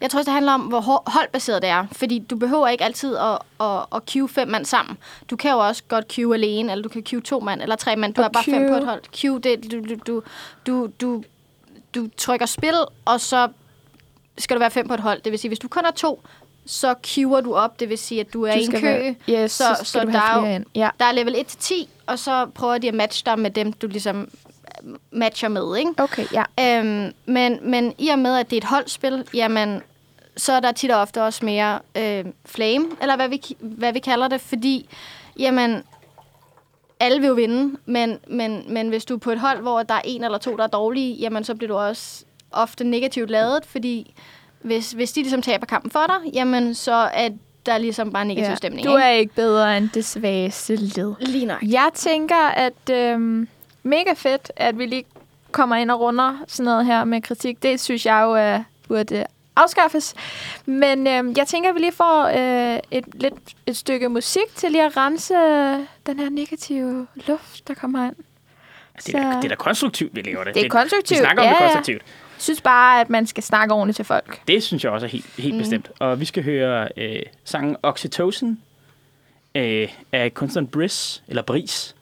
jeg 0.00 0.10
tror 0.10 0.18
også, 0.18 0.24
det 0.24 0.32
handler 0.32 0.52
om, 0.52 0.60
hvor 0.60 0.80
holdbaseret 1.10 1.62
det 1.62 1.70
er. 1.70 1.86
Fordi 1.92 2.18
du 2.18 2.36
behøver 2.36 2.68
ikke 2.68 2.84
altid 2.84 3.16
at, 3.16 3.38
at, 3.60 3.78
at 3.94 4.06
queue 4.06 4.28
fem 4.28 4.48
mand 4.48 4.64
sammen. 4.64 4.98
Du 5.30 5.36
kan 5.36 5.50
jo 5.50 5.58
også 5.58 5.82
godt 5.88 6.08
queue 6.08 6.34
alene, 6.34 6.72
eller 6.72 6.82
du 6.82 6.88
kan 6.88 7.02
queue 7.02 7.22
to 7.22 7.40
mand, 7.40 7.62
eller 7.62 7.76
tre 7.76 7.96
mand. 7.96 8.14
Du 8.14 8.20
Og 8.20 8.24
er 8.24 8.28
bare 8.28 8.44
fem 8.44 8.54
queue. 8.54 8.68
på 8.68 8.74
et 8.76 8.84
hold. 8.84 9.02
Queue, 9.20 9.38
det, 9.40 9.72
du, 9.72 9.80
du, 9.80 9.94
du, 10.06 10.22
du, 10.66 10.88
du, 11.00 11.22
du 11.94 12.08
trykker 12.16 12.46
spil, 12.46 12.74
og 13.04 13.20
så 13.20 13.48
skal 14.38 14.56
du 14.56 14.58
være 14.58 14.70
fem 14.70 14.88
på 14.88 14.94
et 14.94 15.00
hold. 15.00 15.20
Det 15.22 15.32
vil 15.32 15.38
sige, 15.38 15.48
hvis 15.48 15.58
du 15.58 15.68
kun 15.68 15.84
er 15.84 15.90
to, 15.90 16.22
så 16.66 16.94
queuer 17.02 17.40
du 17.40 17.54
op. 17.54 17.80
Det 17.80 17.88
vil 17.88 17.98
sige, 17.98 18.20
at 18.20 18.32
du 18.32 18.42
er 18.42 18.52
Du 18.52 18.58
i 18.58 18.64
en 18.64 18.70
kø. 18.72 18.80
være- 18.86 19.14
yes, 19.28 19.52
så, 19.52 19.64
så 19.78 19.84
så, 19.84 20.00
der, 20.00 20.20
er 20.20 20.54
jo. 20.58 20.64
Ja. 20.74 20.88
der 21.00 21.04
er 21.04 21.12
level 21.12 21.34
1-10, 21.34 21.72
og 22.06 22.18
så 22.18 22.46
prøver 22.54 22.78
de 22.78 22.88
at 22.88 22.94
matche 22.94 23.22
dig 23.26 23.38
med 23.38 23.50
dem, 23.50 23.72
du 23.72 23.86
ligesom 23.86 24.28
matcher 25.10 25.48
med, 25.48 25.76
ikke? 25.78 25.90
Okay, 25.96 26.24
ja. 26.32 26.44
Øhm, 26.60 27.12
men, 27.26 27.58
men 27.62 27.94
i 27.98 28.08
og 28.08 28.18
med, 28.18 28.36
at 28.38 28.50
det 28.50 28.56
er 28.56 28.60
et 28.60 28.64
holdspil, 28.64 29.28
jamen, 29.34 29.82
så 30.36 30.52
er 30.52 30.60
der 30.60 30.72
tit 30.72 30.90
og 30.90 31.00
ofte 31.00 31.22
også 31.22 31.44
mere 31.44 31.78
øh, 31.96 32.24
flame, 32.44 32.86
eller 33.02 33.16
hvad 33.16 33.28
vi, 33.28 33.42
hvad 33.60 33.92
vi 33.92 33.98
kalder 33.98 34.28
det, 34.28 34.40
fordi, 34.40 34.88
jamen, 35.38 35.82
alle 37.00 37.20
vil 37.20 37.28
jo 37.28 37.34
vinde, 37.34 37.76
men, 37.86 38.18
men, 38.28 38.64
men 38.68 38.88
hvis 38.88 39.04
du 39.04 39.14
er 39.14 39.18
på 39.18 39.30
et 39.30 39.40
hold, 39.40 39.60
hvor 39.60 39.82
der 39.82 39.94
er 39.94 40.02
en 40.04 40.24
eller 40.24 40.38
to, 40.38 40.56
der 40.56 40.62
er 40.62 40.66
dårlige, 40.68 41.14
jamen, 41.14 41.44
så 41.44 41.54
bliver 41.54 41.68
du 41.68 41.78
også 41.78 42.24
ofte 42.52 42.84
negativt 42.84 43.30
ladet, 43.30 43.66
fordi 43.66 44.14
hvis, 44.60 44.92
hvis 44.92 45.12
de 45.12 45.20
ligesom 45.20 45.42
taber 45.42 45.66
kampen 45.66 45.90
for 45.90 46.04
dig, 46.06 46.32
jamen, 46.34 46.74
så 46.74 46.92
er 46.92 47.28
der 47.66 47.78
ligesom 47.78 48.12
bare 48.12 48.24
negativ 48.24 48.50
ja. 48.50 48.54
stemning. 48.54 48.86
Du 48.86 48.96
ikke? 48.96 49.04
er 49.04 49.10
ikke 49.10 49.34
bedre 49.34 49.76
end 49.76 49.88
det 49.94 50.04
svageste 50.04 50.76
led. 50.76 51.14
lige 51.20 51.46
nok. 51.46 51.62
Jeg 51.62 51.90
tænker, 51.94 52.48
at 52.48 52.90
øhm, 52.90 53.48
mega 53.86 54.12
fedt, 54.16 54.52
at 54.56 54.78
vi 54.78 54.86
lige 54.86 55.04
kommer 55.52 55.76
ind 55.76 55.90
og 55.90 56.00
runder 56.00 56.44
sådan 56.46 56.64
noget 56.64 56.86
her 56.86 57.04
med 57.04 57.22
kritik. 57.22 57.62
Det 57.62 57.80
synes 57.80 58.06
jeg 58.06 58.22
jo 58.22 58.32
er, 58.32 58.62
burde 58.88 59.26
afskaffes. 59.56 60.14
Men 60.66 61.06
øhm, 61.06 61.34
jeg 61.36 61.46
tænker, 61.46 61.68
at 61.68 61.74
vi 61.74 61.80
lige 61.80 61.92
får 61.92 62.24
øh, 62.24 62.80
et, 62.90 63.04
lidt, 63.14 63.34
et 63.66 63.76
stykke 63.76 64.08
musik 64.08 64.54
til 64.54 64.70
lige 64.72 64.84
at 64.84 64.96
rense 64.96 65.34
øh, 65.34 65.78
den 66.06 66.18
her 66.18 66.30
negative 66.30 67.06
luft, 67.26 67.68
der 67.68 67.74
kommer 67.74 68.06
ind. 68.06 68.16
Det 69.06 69.14
er, 69.14 69.32
da, 69.32 69.36
det 69.36 69.44
er 69.44 69.48
da 69.48 69.54
konstruktivt, 69.54 70.16
vi 70.16 70.22
laver 70.22 70.44
det. 70.44 70.54
Det 70.54 70.64
er 70.64 70.68
konstruktivt, 70.68 71.18
Vi 71.18 71.24
snakker 71.24 71.42
om 71.42 71.46
ja, 71.46 71.52
det 71.52 71.58
konstruktivt. 71.62 72.02
Jeg 72.36 72.42
synes 72.42 72.60
bare, 72.60 73.00
at 73.00 73.10
man 73.10 73.26
skal 73.26 73.42
snakke 73.42 73.74
ordentligt 73.74 73.96
til 73.96 74.04
folk. 74.04 74.40
Det 74.48 74.62
synes 74.62 74.84
jeg 74.84 74.92
også 74.92 75.06
er 75.06 75.10
helt, 75.10 75.26
helt 75.38 75.54
mm. 75.54 75.58
bestemt. 75.58 75.90
Og 75.98 76.20
vi 76.20 76.24
skal 76.24 76.44
høre 76.44 76.88
øh, 76.96 77.22
sangen 77.44 77.76
Oxytocin 77.82 78.60
øh, 79.54 79.88
af 80.12 80.34
kunstneren 80.34 80.68
Briss, 80.68 81.22
eller 81.28 81.42
Bris. 81.42 81.95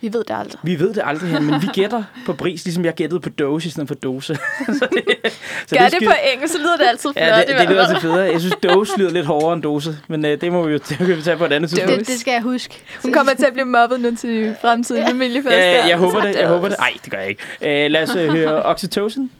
Vi 0.00 0.12
ved 0.12 0.24
det 0.24 0.34
aldrig. 0.38 0.60
Vi 0.62 0.78
ved 0.78 0.94
det 0.94 1.02
aldrig 1.04 1.30
her, 1.30 1.40
men 1.40 1.62
vi 1.62 1.66
gætter 1.80 2.02
på 2.26 2.32
Bris, 2.32 2.64
ligesom 2.64 2.84
jeg 2.84 2.94
gættede 2.94 3.20
på 3.20 3.28
dose 3.28 3.68
i 3.68 3.70
stedet 3.70 3.88
for 3.88 3.94
dose. 3.94 4.34
så 4.66 4.88
det, 4.92 5.04
så 5.66 5.76
Gør 5.76 5.84
det, 5.84 5.92
skide- 5.92 6.06
på 6.06 6.14
engelsk, 6.34 6.54
så 6.54 6.60
lyder 6.60 6.76
det 6.76 6.84
altid 6.84 7.12
flot. 7.12 7.16
Ja, 7.26 7.38
det, 7.38 7.46
det 7.48 7.56
hvert 7.56 7.68
lyder 7.70 7.82
altid 7.86 8.00
federe. 8.00 8.18
Jeg 8.32 8.40
synes, 8.40 8.54
dose 8.62 8.98
lyder 8.98 9.10
lidt 9.10 9.26
hårdere 9.26 9.52
end 9.52 9.62
dose, 9.62 9.98
men 10.08 10.24
øh, 10.24 10.40
det 10.40 10.52
må 10.52 10.62
vi 10.62 10.72
jo 10.72 10.78
det 10.88 10.96
kan 10.96 11.06
vi 11.16 11.22
tage 11.22 11.36
på 11.36 11.44
et 11.44 11.52
andet 11.52 11.70
tidspunkt. 11.70 11.98
Det, 11.98 12.08
det 12.08 12.20
skal 12.20 12.32
jeg 12.32 12.42
huske. 12.42 12.82
Hun 13.02 13.12
kommer 13.12 13.34
til 13.34 13.46
at 13.46 13.52
blive 13.52 13.64
mobbet 13.66 14.00
nu 14.00 14.16
til 14.16 14.56
fremtiden 14.60 15.06
familiefest. 15.06 15.52
Ja, 15.56 15.72
der. 15.76 15.86
jeg 15.86 15.98
håber 15.98 16.20
det, 16.20 16.36
jeg 16.36 16.48
håber 16.48 16.68
det. 16.68 16.78
Nej, 16.78 16.92
det 17.04 17.10
gør 17.10 17.18
jeg 17.18 17.28
ikke. 17.28 17.84
Øh, 17.84 17.90
lad 17.90 18.02
os 18.02 18.16
øh, 18.16 18.28
høre 18.30 18.62
Oxytocin. 18.70 19.30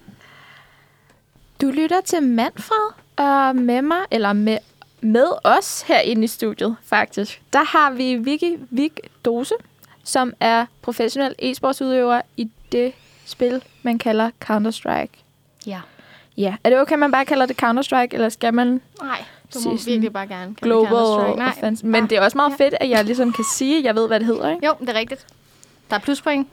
Du 1.62 1.66
lytter 1.70 2.00
til 2.04 2.22
Manfred, 2.22 2.92
og 3.16 3.56
med 3.56 3.82
mig, 3.82 3.98
eller 4.10 4.32
med, 4.32 4.58
med 5.00 5.26
os 5.44 5.84
herinde 5.88 6.24
i 6.24 6.26
studiet 6.26 6.76
faktisk, 6.86 7.40
der 7.52 7.64
har 7.64 7.90
vi 7.90 8.14
Vicky 8.16 8.58
Vig 8.70 8.90
Dose, 9.24 9.54
som 10.10 10.32
er 10.40 10.66
professionel 10.82 11.34
e-sportsudøver 11.38 12.20
i 12.36 12.50
det 12.72 12.92
spil, 13.24 13.62
man 13.82 13.98
kalder 13.98 14.30
Counter-Strike. 14.44 15.24
Ja. 15.66 15.80
Ja, 16.36 16.54
er 16.64 16.70
det 16.70 16.80
okay, 16.80 16.94
man 16.96 17.10
bare 17.12 17.24
kalder 17.24 17.46
det 17.46 17.62
Counter-Strike, 17.62 18.08
eller 18.14 18.28
skal 18.28 18.54
man 18.54 18.80
Nej, 19.02 19.24
du 19.54 19.58
må 19.64 19.76
virkelig 19.86 20.12
bare 20.12 20.26
gerne. 20.26 20.54
kalde 20.54 20.56
global 20.62 21.36
Nej. 21.36 21.48
offense? 21.48 21.86
Men 21.86 22.06
det 22.06 22.18
er 22.18 22.22
også 22.22 22.38
meget 22.38 22.50
Ja. 22.58 22.64
fedt, 22.64 22.74
at 22.80 22.90
jeg 22.90 23.04
ligesom 23.04 23.32
kan 23.32 23.44
sige, 23.54 23.78
at 23.78 23.84
jeg 23.84 23.94
ved, 23.94 24.06
hvad 24.06 24.20
det 24.20 24.26
hedder, 24.26 24.50
ikke? 24.50 24.66
Jo, 24.66 24.72
det 24.80 24.88
er 24.88 24.94
rigtigt. 24.94 25.26
Der 25.90 25.96
er 25.96 26.00
pluspoint. 26.00 26.48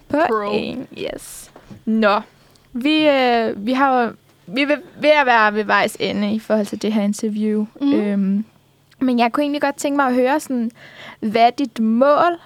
En, 0.54 0.88
yes. 0.98 1.52
Nå, 1.86 2.22
vi, 2.74 3.08
øh, 3.08 3.66
vi 3.66 3.74
har 3.74 4.14
vi 4.48 4.62
er 4.62 4.68
ved, 5.00 5.10
at 5.10 5.26
være 5.26 5.54
ved 5.54 5.64
vejs 5.64 5.98
ende 6.00 6.34
i 6.34 6.40
forhold 6.40 6.66
til 6.66 6.82
det 6.82 6.94
her 6.94 7.02
interview. 7.04 7.66
Mhm. 7.82 7.94
Øhm, 7.94 8.46
men 9.00 9.20
jeg 9.20 9.32
kunne 9.32 9.44
egentlig 9.44 9.62
godt 9.62 9.76
tænke 9.76 9.96
mig 9.96 10.06
at 10.08 10.14
høre, 10.14 10.40
sådan, 10.40 10.72
hvad 11.20 11.52
dit 11.52 11.80
mål 11.80 12.40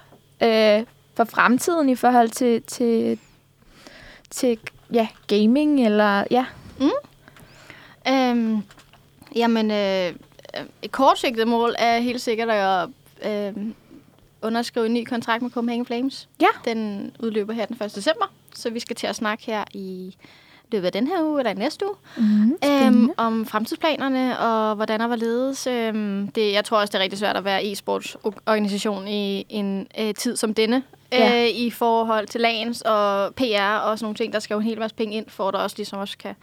øh, 0.44 0.84
for 1.16 1.24
fremtiden 1.24 1.90
i 1.90 1.96
forhold 1.96 2.30
til, 2.30 2.62
til, 2.62 3.20
til 4.30 4.60
ja, 4.94 5.08
gaming? 5.28 5.86
Eller, 5.86 6.24
ja. 6.32 6.46
Øhm, 8.08 8.64
jamen, 9.36 9.72
øh, 9.72 10.08
øh, 10.08 10.66
et 10.82 10.92
kortsigtet 10.92 11.48
mål 11.48 11.76
er 11.78 12.00
helt 12.00 12.22
sikkert 12.22 12.50
at 12.50 12.90
øh, 13.26 13.54
underskrive 14.42 14.86
en 14.86 14.94
ny 14.94 15.04
kontrakt 15.04 15.42
med 15.42 15.52
Copenhagen 15.52 15.86
Flames. 15.86 16.30
Ja. 16.42 16.48
Den 16.66 17.12
udløber 17.20 17.54
her 17.54 17.66
den 17.66 17.78
1. 17.86 17.96
december, 17.96 18.26
så 18.56 18.70
vi 18.70 18.80
skal 18.80 18.96
til 18.96 19.08
at 19.08 19.16
snakke 19.16 19.46
her 19.46 19.64
i 19.74 20.16
løbet 20.72 20.86
af 20.86 20.92
den 20.92 21.08
her 21.08 21.24
uge 21.24 21.40
eller 21.40 21.52
i 21.52 21.54
næste 21.54 21.86
uge. 21.86 21.96
Mm, 22.18 22.58
Øhm, 22.66 23.12
om 23.18 23.46
fremtidsplanerne 23.46 24.40
og 24.40 24.76
hvordan 24.76 25.02
og 25.02 25.08
hvorledes. 25.08 25.68
Øhm, 25.68 26.28
det, 26.28 26.54
jeg 26.54 26.66
tror 26.66 26.80
også, 26.80 26.92
det 26.92 26.98
er 27.00 27.04
rigtig 27.04 27.20
svært 27.20 27.36
at 27.38 27.46
være 27.46 27.64
e-sportsorganisation 27.64 29.08
i 29.08 29.46
en 29.50 29.88
øh, 30.00 30.14
tid 30.14 30.36
som 30.36 30.54
denne. 30.54 30.84
Ja. 31.12 31.44
Øh, 31.44 31.50
I 31.50 31.70
forhold 31.70 32.28
til 32.28 32.42
lagens 32.42 32.82
og 32.82 33.36
PR 33.36 33.78
og 33.78 34.00
sådan 34.00 34.06
nogle 34.06 34.16
ting. 34.16 34.34
Der 34.34 34.40
skal 34.40 34.54
jo 34.54 34.60
en 34.60 34.66
hel 34.66 34.80
masse 34.80 34.96
penge 34.96 35.16
ind, 35.16 35.26
for 35.30 35.48
at 35.48 35.54
der 35.54 35.60
også 35.60 35.78
ligesom 35.78 36.00
også 36.00 36.18
kan 36.18 36.36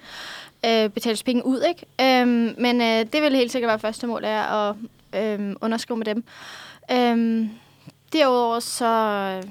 øh, 0.66 0.88
betales 0.90 1.22
penge 1.22 1.46
ud. 1.46 1.62
Ikke? 1.68 2.20
Øhm, 2.20 2.54
men 2.58 2.80
øh, 2.80 3.12
det 3.12 3.22
vil 3.22 3.36
helt 3.36 3.52
sikkert 3.52 3.68
være 3.68 3.78
første 3.78 4.06
mål, 4.06 4.24
er 4.24 4.42
at 4.42 4.76
øh, 5.14 5.56
underskrive 5.60 5.98
med 5.98 6.06
dem. 6.06 6.24
Øhm, 6.92 7.50
derudover 8.12 8.60
så 8.60 8.86
øh, 8.86 9.50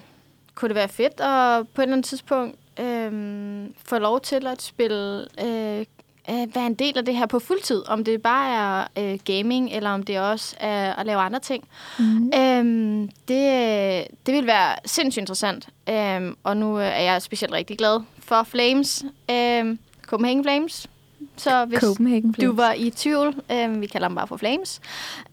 kunne 0.56 0.70
det 0.70 0.76
være 0.76 0.90
fedt 0.90 1.22
at 1.22 1.68
på 1.74 1.82
et 1.82 1.84
eller 1.84 1.96
andet 1.96 2.06
tidspunkt 2.06 2.56
øh, 2.80 3.12
få 3.86 3.98
lov 3.98 4.22
til 4.22 4.48
at 4.48 4.62
spille, 4.62 5.28
øh, 5.46 5.86
øh, 6.30 6.56
være 6.56 6.68
en 6.68 6.74
del 6.74 6.98
af 6.98 7.06
det 7.06 7.16
her 7.16 7.26
på 7.26 7.40
fuldtid. 7.40 7.88
Om 7.88 8.04
det 8.04 8.22
bare 8.22 8.50
er 8.50 8.88
øh, 8.98 9.20
gaming, 9.26 9.72
eller 9.72 9.90
om 9.90 10.04
det 10.04 10.20
også 10.20 10.56
er 10.60 10.94
at 10.94 11.06
lave 11.06 11.20
andre 11.20 11.40
ting. 11.40 11.68
Mm. 12.00 12.32
Øhm, 12.36 13.10
det, 13.28 14.08
det 14.26 14.34
vil 14.34 14.48
være 14.48 14.76
sindssygt 14.86 15.22
interessant. 15.22 15.70
Øhm, 15.90 16.36
og 16.44 16.58
nu 16.58 16.80
øh, 16.80 16.86
er 16.86 17.02
jeg 17.02 17.22
specielt 17.22 17.54
rigtig 17.54 17.78
glad 17.78 18.02
for 18.20 18.44
Flames. 18.44 19.06
Øhm, 19.32 19.80
Copenhagen 20.06 20.44
Flames. 20.44 20.88
Så 21.38 21.66
hvis 21.66 21.80
Copenhagen 21.80 22.32
du 22.32 22.54
var 22.54 22.74
i 22.74 22.90
tvivl, 22.90 23.36
øhm, 23.52 23.82
vi 23.82 23.88
kalder 23.88 24.08
dem 24.08 24.16
bare 24.16 24.28
for 24.28 24.38
Flames, 24.38 24.82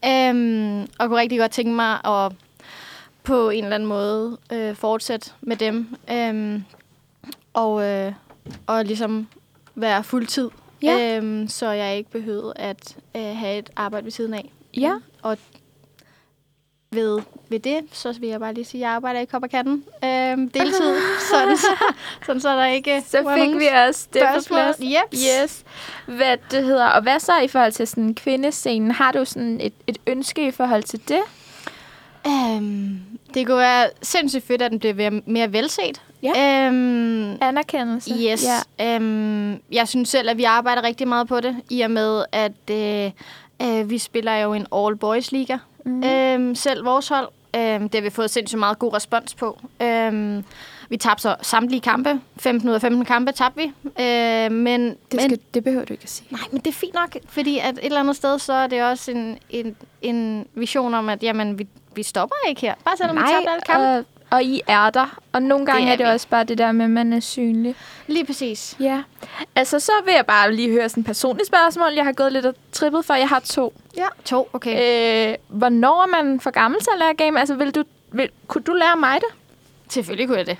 øhm, 0.05 0.81
og 0.99 1.07
kunne 1.07 1.19
rigtig 1.19 1.39
godt 1.39 1.51
tænke 1.51 1.71
mig 1.71 2.05
at 2.05 2.31
på 3.23 3.49
en 3.49 3.63
eller 3.63 3.75
anden 3.75 3.89
måde 3.89 4.37
øh, 4.53 4.75
fortsætte 4.75 5.31
med 5.41 5.55
dem. 5.55 5.95
Øhm, 6.11 6.63
og, 7.53 7.83
øh, 7.83 8.13
og 8.67 8.85
ligesom 8.85 9.27
være 9.75 10.03
fuldtid. 10.03 10.49
Ja. 10.85 11.17
Øhm, 11.17 11.47
så 11.47 11.69
jeg 11.71 11.97
ikke 11.97 12.09
behøvede 12.11 12.53
at 12.55 12.95
øh, 13.15 13.21
have 13.37 13.57
et 13.57 13.69
arbejde 13.75 14.05
ved 14.05 14.11
siden 14.11 14.33
af. 14.33 14.51
Ja. 14.77 14.93
Og 15.21 15.37
ved, 16.91 17.21
ved 17.49 17.59
det, 17.59 17.79
så 17.91 18.13
vil 18.19 18.29
jeg 18.29 18.39
bare 18.39 18.53
lige 18.53 18.65
sige, 18.65 18.81
at 18.81 18.87
jeg 18.87 18.95
arbejder 18.95 19.19
i 19.19 19.25
Kopperkatten 19.25 19.83
øhm, 20.03 20.49
deltid. 20.49 20.95
så 21.31 21.45
det 21.49 21.59
så, 21.59 21.67
sådan, 22.25 22.41
så 22.41 22.49
er 22.49 22.55
der 22.55 22.65
ikke... 22.65 23.01
Så 23.07 23.17
fik 23.17 23.25
nogen 23.25 23.59
vi 23.59 23.65
også 23.87 24.07
det 24.13 24.21
på 24.37 24.53
plads. 24.53 24.77
Yep. 24.83 25.19
Yes. 25.43 25.63
Hvad 26.07 26.37
det 26.51 26.63
hedder. 26.63 26.85
Og 26.85 27.01
hvad 27.01 27.19
så 27.19 27.39
i 27.39 27.47
forhold 27.47 27.71
til 27.71 27.87
sådan 27.87 28.13
kvindescenen? 28.15 28.91
Har 28.91 29.11
du 29.11 29.25
sådan 29.25 29.61
et, 29.61 29.73
et 29.87 29.97
ønske 30.07 30.47
i 30.47 30.51
forhold 30.51 30.83
til 30.83 31.01
det? 31.09 31.19
Øhm, 32.27 32.99
det 33.33 33.47
kunne 33.47 33.57
være 33.57 33.89
sindssygt 34.01 34.43
fedt, 34.47 34.61
at 34.61 34.71
den 34.71 34.79
bliver 34.79 34.93
mere- 35.09 35.21
mere 35.25 35.53
velset. 35.53 36.01
Ja. 36.35 36.67
Øhm, 36.67 37.37
Anerkendelse? 37.41 38.09
Yes. 38.13 38.45
Ja. 38.79 38.95
Øhm, 38.95 39.59
jeg 39.71 39.87
synes 39.87 40.09
selv, 40.09 40.29
at 40.29 40.37
vi 40.37 40.43
arbejder 40.43 40.83
rigtig 40.83 41.07
meget 41.07 41.27
på 41.27 41.39
det, 41.39 41.55
i 41.69 41.81
og 41.81 41.91
med, 41.91 42.25
at 42.31 42.51
øh, 42.71 43.11
øh, 43.61 43.89
vi 43.89 43.97
spiller 43.97 44.35
jo 44.35 44.53
en 44.53 44.67
all-boys-liga. 44.75 45.57
Mm. 45.85 46.03
Øhm, 46.03 46.55
selv 46.55 46.85
vores 46.85 47.07
hold. 47.07 47.27
Øhm, 47.55 47.89
det 47.89 47.95
har 47.95 48.01
vi 48.01 48.09
fået 48.09 48.29
sindssygt 48.31 48.59
meget 48.59 48.79
god 48.79 48.93
respons 48.93 49.35
på. 49.35 49.59
Øhm, 49.81 50.43
vi 50.89 50.97
tabte 50.97 51.21
så 51.21 51.35
samtlige 51.41 51.81
kampe. 51.81 52.19
15 52.37 52.69
ud 52.69 52.73
af 52.73 52.81
15 52.81 53.05
kampe 53.05 53.31
tabte 53.31 53.57
vi. 53.61 53.63
Øh, 53.85 54.51
men, 54.51 54.81
Det, 54.89 54.97
men, 55.11 55.19
skal, 55.19 55.39
det 55.53 55.63
behøver 55.63 55.85
du 55.85 55.93
ikke 55.93 56.03
at 56.03 56.09
sige. 56.09 56.27
Nej, 56.31 56.41
men 56.51 56.61
det 56.61 56.67
er 56.67 56.73
fint 56.73 56.93
nok, 56.93 57.15
fordi 57.27 57.59
at 57.59 57.73
et 57.77 57.85
eller 57.85 57.99
andet 57.99 58.15
sted, 58.15 58.39
så 58.39 58.53
er 58.53 58.67
det 58.67 58.83
også 58.83 59.11
en, 59.11 59.37
en, 59.49 59.75
en 60.01 60.47
vision 60.53 60.93
om, 60.93 61.09
at 61.09 61.23
jamen, 61.23 61.59
vi, 61.59 61.67
vi 61.95 62.03
stopper 62.03 62.35
ikke 62.49 62.61
her. 62.61 62.73
Bare 62.85 62.97
selvom 62.97 63.15
vi 63.15 63.21
tabte 63.21 63.49
alle 63.49 63.61
kampe. 63.65 64.09
Og, 64.29 64.43
I 64.43 64.61
er 64.67 64.89
der. 64.89 65.17
Og 65.33 65.41
nogle 65.41 65.65
gange 65.65 65.81
Det 65.81 65.87
er 65.89 65.93
er 65.93 65.97
det 65.97 66.05
vi. 66.05 66.11
også 66.11 66.27
bare 66.27 66.43
det 66.43 66.57
der 66.57 66.71
med, 66.71 66.85
at 66.85 66.91
man 66.91 67.13
er 67.13 67.19
synlig. 67.19 67.75
Lige 68.07 68.25
præcis. 68.25 68.75
Ja. 68.79 69.01
Altså, 69.55 69.79
så 69.79 69.91
vil 70.05 70.13
jeg 70.13 70.25
bare 70.25 70.53
lige 70.55 70.71
høre 70.71 70.89
sådan 70.89 71.01
et 71.01 71.07
personligt 71.07 71.47
spørgsmål. 71.47 71.93
Jeg 71.95 72.03
har 72.05 72.11
gået 72.13 72.31
lidt 72.33 72.45
og 72.45 72.55
trippet 72.71 73.05
for. 73.05 73.13
Jeg 73.13 73.29
har 73.29 73.39
to. 73.39 73.73
Ja, 73.97 74.07
to, 74.25 74.49
okay. 74.53 75.29
Øh, 75.31 75.35
hvornår 75.47 76.03
er 76.03 76.07
man 76.23 76.39
for 76.39 76.49
gammel 76.51 76.79
til 76.79 76.89
at 76.93 76.99
lære 76.99 77.13
game? 77.15 77.39
Altså, 77.39 77.55
vil 77.55 77.71
du, 77.75 77.83
vil, 78.11 78.29
kunne 78.47 78.63
du 78.63 78.73
lære 78.73 78.95
mig 78.99 79.15
det? 79.15 79.29
Selvfølgelig 79.89 80.27
kunne 80.27 80.37
jeg 80.37 80.45
det. 80.45 80.57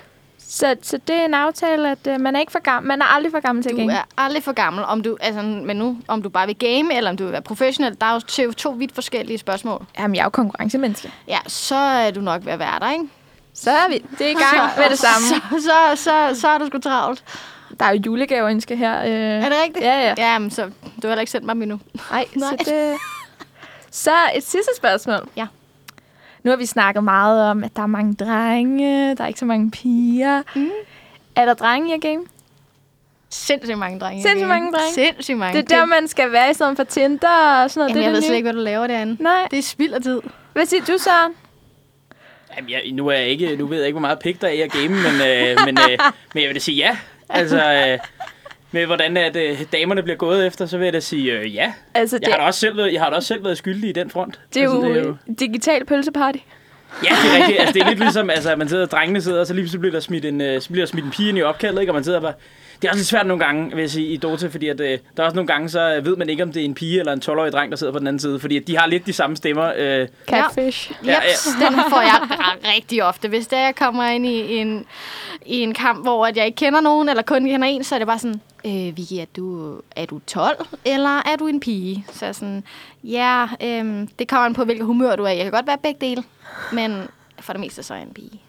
Så, 0.48 0.76
så 0.82 0.98
det 1.08 1.16
er 1.16 1.24
en 1.24 1.34
aftale, 1.34 1.90
at 1.90 2.06
øh, 2.08 2.20
man 2.20 2.36
er 2.36 2.40
ikke 2.40 2.52
for 2.52 2.58
gammel. 2.58 2.88
Man 2.88 3.00
er 3.02 3.04
aldrig 3.06 3.32
for 3.32 3.40
gammel 3.40 3.64
til 3.64 3.72
Du 3.72 3.76
at 3.76 3.80
game. 3.80 3.92
er 3.92 4.02
aldrig 4.18 4.42
for 4.42 4.52
gammel, 4.52 4.84
om 4.84 5.02
du, 5.02 5.16
altså, 5.20 5.42
men 5.42 5.76
nu, 5.76 5.96
om 6.08 6.22
du 6.22 6.28
bare 6.28 6.46
vil 6.46 6.56
game, 6.58 6.96
eller 6.96 7.10
om 7.10 7.16
du 7.16 7.24
vil 7.24 7.32
være 7.32 7.42
professionel. 7.42 7.96
Der 8.00 8.06
er 8.06 8.12
jo 8.14 8.20
to, 8.20 8.52
to 8.52 8.70
vidt 8.70 8.94
forskellige 8.94 9.38
spørgsmål. 9.38 9.84
Jamen, 9.98 10.14
jeg 10.14 10.20
er 10.20 10.24
jo 10.24 10.30
konkurrencemenneske. 10.30 11.12
Ja, 11.28 11.38
så 11.46 11.74
er 11.76 12.10
du 12.10 12.20
nok 12.20 12.44
ved 12.44 12.52
at 12.52 12.58
være 12.58 12.78
der, 12.80 12.92
ikke? 12.92 13.04
Så 13.56 13.70
er 13.70 13.88
vi. 13.88 14.04
Det 14.18 14.26
er 14.26 14.30
i 14.30 14.34
gang 14.34 14.70
med 14.78 14.90
det 14.90 14.98
samme. 14.98 15.26
Så, 15.26 15.60
så, 15.60 16.02
så, 16.02 16.40
så 16.40 16.48
er 16.48 16.58
du 16.58 16.66
sgu 16.66 16.78
travlt. 16.78 17.24
Der 17.80 17.84
er 17.84 17.90
jo 17.90 18.00
julegaveønske 18.06 18.76
her. 18.76 19.00
Øh. 19.02 19.44
Er 19.44 19.48
det 19.48 19.58
rigtigt? 19.64 19.84
Ja, 19.84 20.00
ja. 20.00 20.14
Ja, 20.18 20.38
men 20.38 20.50
så 20.50 20.62
du 20.62 20.70
har 21.02 21.08
heller 21.08 21.20
ikke 21.20 21.32
sendt 21.32 21.46
mig 21.46 21.52
endnu. 21.52 21.80
Nej, 22.10 22.24
Nej. 22.34 22.48
så 22.50 22.56
det... 22.58 22.96
Så 23.90 24.10
et 24.34 24.42
sidste 24.42 24.70
spørgsmål. 24.76 25.28
Ja. 25.36 25.46
Nu 26.44 26.50
har 26.50 26.56
vi 26.56 26.66
snakket 26.66 27.04
meget 27.04 27.50
om, 27.50 27.64
at 27.64 27.76
der 27.76 27.82
er 27.82 27.86
mange 27.86 28.14
drenge, 28.14 29.14
der 29.14 29.24
er 29.24 29.28
ikke 29.28 29.40
så 29.40 29.44
mange 29.44 29.70
piger. 29.70 30.42
Mm. 30.54 30.70
Er 31.36 31.44
der 31.44 31.54
drenge 31.54 31.96
i 31.96 32.00
game? 32.00 32.22
Sindssygt 33.30 33.78
mange 33.78 34.00
drenge. 34.00 34.22
Sindssygt 34.22 34.48
mange 34.48 34.72
drenge. 34.72 34.94
Sindssygt 34.94 35.38
mange. 35.38 35.62
Det 35.62 35.72
er 35.72 35.76
der, 35.78 35.84
man 35.84 36.08
skal 36.08 36.32
være 36.32 36.50
i 36.50 36.54
stedet 36.54 36.76
for 36.76 36.84
Tinder 36.84 37.62
og 37.62 37.70
sådan 37.70 37.80
noget. 37.80 37.90
Jamen, 37.90 37.96
det 37.96 38.02
jeg 38.02 38.08
det 38.08 38.16
ved 38.16 38.22
slet 38.22 38.36
ikke, 38.36 38.46
hvad 38.46 38.52
du 38.52 38.60
laver 38.60 38.86
derinde. 38.86 39.22
Nej. 39.22 39.48
Det 39.50 39.58
er 39.58 39.62
spild 39.62 39.92
af 39.92 40.02
tid. 40.02 40.20
Hvad 40.52 40.66
siger 40.66 40.84
du, 40.84 40.98
Søren? 40.98 41.32
Jamen, 42.56 42.70
jeg, 42.70 42.82
nu, 42.92 43.08
er 43.08 43.12
jeg 43.12 43.26
ikke, 43.28 43.56
nu 43.56 43.66
ved 43.66 43.78
jeg 43.78 43.86
ikke, 43.86 43.94
hvor 43.94 44.00
meget 44.00 44.18
pik 44.18 44.40
der 44.40 44.48
er 44.48 44.52
i 44.52 44.60
at 44.60 44.70
game, 44.72 44.88
men, 44.88 44.96
øh, 44.96 45.56
men, 45.66 45.78
øh, 45.90 45.98
men 46.34 46.42
jeg 46.42 46.48
vil 46.48 46.54
da 46.54 46.60
sige 46.60 46.76
ja. 46.76 46.96
Altså, 47.28 47.72
øh, 47.72 47.98
med 48.72 48.86
hvordan 48.86 49.16
at, 49.16 49.36
øh, 49.36 49.60
damerne 49.72 50.02
bliver 50.02 50.16
gået 50.16 50.46
efter, 50.46 50.66
så 50.66 50.78
vil 50.78 50.84
jeg 50.84 50.92
da 50.92 51.00
sige 51.00 51.32
øh, 51.32 51.54
ja. 51.54 51.72
Altså, 51.94 52.18
det, 52.18 52.26
Jeg 52.26 52.34
har, 52.34 52.40
da 52.40 52.46
også 52.46 52.60
selv 52.60 52.76
været, 52.76 52.92
jeg 52.92 53.00
har 53.00 53.10
da 53.10 53.16
også 53.16 53.26
selv 53.26 53.44
været 53.44 53.58
skyldig 53.58 53.90
i 53.90 53.92
den 53.92 54.10
front. 54.10 54.40
det, 54.54 54.62
er 54.62 54.70
altså, 54.70 54.86
jo, 54.86 54.94
det 54.94 55.02
er 55.02 55.06
jo 55.06 55.16
digital 55.38 55.84
pølseparty. 55.84 56.38
Ja, 57.04 57.08
det 57.22 57.32
er 57.32 57.36
rigtigt. 57.38 57.60
Altså, 57.60 57.72
det 57.72 57.82
er 57.82 57.88
lidt 57.88 57.98
ligesom, 57.98 58.30
altså, 58.30 58.50
at 58.50 58.58
man 58.58 58.68
sidder, 58.68 58.86
drengene 58.86 59.20
sidder, 59.22 59.40
og 59.40 59.46
så 59.46 59.52
lige 59.54 59.62
pludselig 59.62 59.80
bliver 59.80 59.92
der 59.92 60.00
smidt 60.00 60.24
en, 60.24 60.40
øh, 60.40 60.60
så 60.60 60.68
bliver 60.68 60.84
der 60.86 60.90
smidt 60.90 61.04
en 61.04 61.10
pige 61.10 61.28
ind 61.28 61.38
i 61.38 61.42
opkaldet, 61.42 61.80
ikke? 61.80 61.92
og 61.92 61.94
man 61.94 62.04
sidder 62.04 62.20
bare... 62.20 62.32
Det 62.82 62.88
er 62.88 62.90
også 62.90 62.98
lidt 62.98 63.08
svært 63.08 63.26
nogle 63.26 63.44
gange, 63.44 63.70
vil 63.70 63.80
jeg 63.80 63.90
sige, 63.90 64.06
i 64.06 64.16
Dota, 64.16 64.46
fordi 64.46 64.68
at, 64.68 64.80
øh, 64.80 64.98
der 65.16 65.22
er 65.22 65.24
også 65.24 65.34
nogle 65.34 65.46
gange, 65.46 65.68
så 65.68 66.00
ved 66.04 66.16
man 66.16 66.28
ikke, 66.28 66.42
om 66.42 66.52
det 66.52 66.60
er 66.60 66.64
en 66.64 66.74
pige 66.74 66.98
eller 66.98 67.12
en 67.12 67.22
12-årig 67.24 67.52
dreng, 67.52 67.70
der 67.70 67.76
sidder 67.76 67.92
på 67.92 67.98
den 67.98 68.06
anden 68.06 68.20
side, 68.20 68.40
fordi 68.40 68.56
at 68.56 68.66
de 68.66 68.78
har 68.78 68.86
lidt 68.86 69.06
de 69.06 69.12
samme 69.12 69.36
stemmer. 69.36 69.72
Øh, 69.76 70.08
Catfish. 70.26 70.92
Ja, 71.04 71.10
Ja, 71.10 71.16
yep, 71.16 71.68
den 71.68 71.80
får 71.90 72.00
jeg 72.00 72.38
rigtig 72.76 73.04
ofte. 73.04 73.28
Hvis 73.28 73.46
det 73.46 73.58
er, 73.58 73.64
jeg 73.64 73.74
kommer 73.74 74.04
ind 74.08 74.26
i 74.26 74.56
en, 74.56 74.86
i 75.46 75.60
en 75.60 75.74
kamp, 75.74 76.04
hvor 76.04 76.26
at 76.26 76.36
jeg 76.36 76.46
ikke 76.46 76.56
kender 76.56 76.80
nogen, 76.80 77.08
eller 77.08 77.22
kun 77.22 77.44
kender 77.44 77.68
en, 77.68 77.84
så 77.84 77.94
er 77.94 77.98
det 77.98 78.08
bare 78.08 78.18
sådan, 78.18 78.40
øh, 78.66 78.96
Vicky, 78.96 79.12
er 79.20 79.24
du, 79.36 79.74
er 79.96 80.06
du 80.06 80.20
12, 80.26 80.66
eller 80.84 81.22
er 81.32 81.36
du 81.38 81.46
en 81.46 81.60
pige? 81.60 82.04
Så 82.12 82.26
er 82.26 82.32
sådan, 82.32 82.64
ja, 83.04 83.46
øh, 83.62 84.08
det 84.18 84.28
kommer 84.28 84.46
an 84.46 84.54
på, 84.54 84.64
hvilket 84.64 84.86
humør 84.86 85.16
du 85.16 85.24
er. 85.24 85.30
i. 85.30 85.36
Jeg 85.36 85.44
kan 85.44 85.52
godt 85.52 85.66
være 85.66 85.78
begge 85.82 86.06
dele, 86.06 86.22
men 86.72 87.08
for 87.40 87.52
det 87.52 87.60
meste 87.60 87.82
så 87.82 87.94
er 87.94 87.98
jeg 87.98 88.06
en 88.06 88.14
pige. 88.14 88.40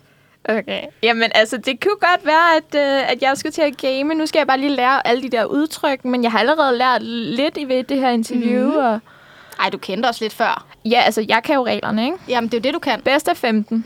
Okay. 0.49 0.83
Jamen, 1.03 1.31
altså, 1.35 1.57
det 1.57 1.83
kunne 1.83 1.95
godt 1.95 2.25
være, 2.25 2.55
at, 2.57 2.75
øh, 2.75 3.11
at 3.11 3.21
jeg 3.21 3.37
skulle 3.37 3.51
til 3.51 3.61
at 3.61 3.77
game. 3.77 4.13
Nu 4.15 4.25
skal 4.25 4.39
jeg 4.39 4.47
bare 4.47 4.59
lige 4.59 4.75
lære 4.75 5.07
alle 5.07 5.23
de 5.23 5.29
der 5.29 5.45
udtryk, 5.45 6.05
men 6.05 6.23
jeg 6.23 6.31
har 6.31 6.39
allerede 6.39 6.77
lært 6.77 7.01
lidt 7.01 7.57
i 7.57 7.63
ved 7.65 7.83
det 7.83 7.99
her 7.99 8.09
interview. 8.09 8.71
Mm. 8.71 8.77
Og, 8.77 8.99
Ej, 9.59 9.69
du 9.69 9.77
kendte 9.77 10.07
os 10.07 10.21
lidt 10.21 10.33
før. 10.33 10.65
ja, 10.85 11.01
altså, 11.01 11.25
jeg 11.29 11.43
kan 11.43 11.55
jo 11.55 11.65
reglerne, 11.65 12.05
ikke? 12.05 12.17
Jamen, 12.27 12.49
det 12.49 12.53
er 12.53 12.59
jo 12.59 12.63
det, 12.63 12.73
du 12.73 12.79
kan. 12.79 13.01
Bedst 13.01 13.27
af 13.27 13.37
15. 13.37 13.85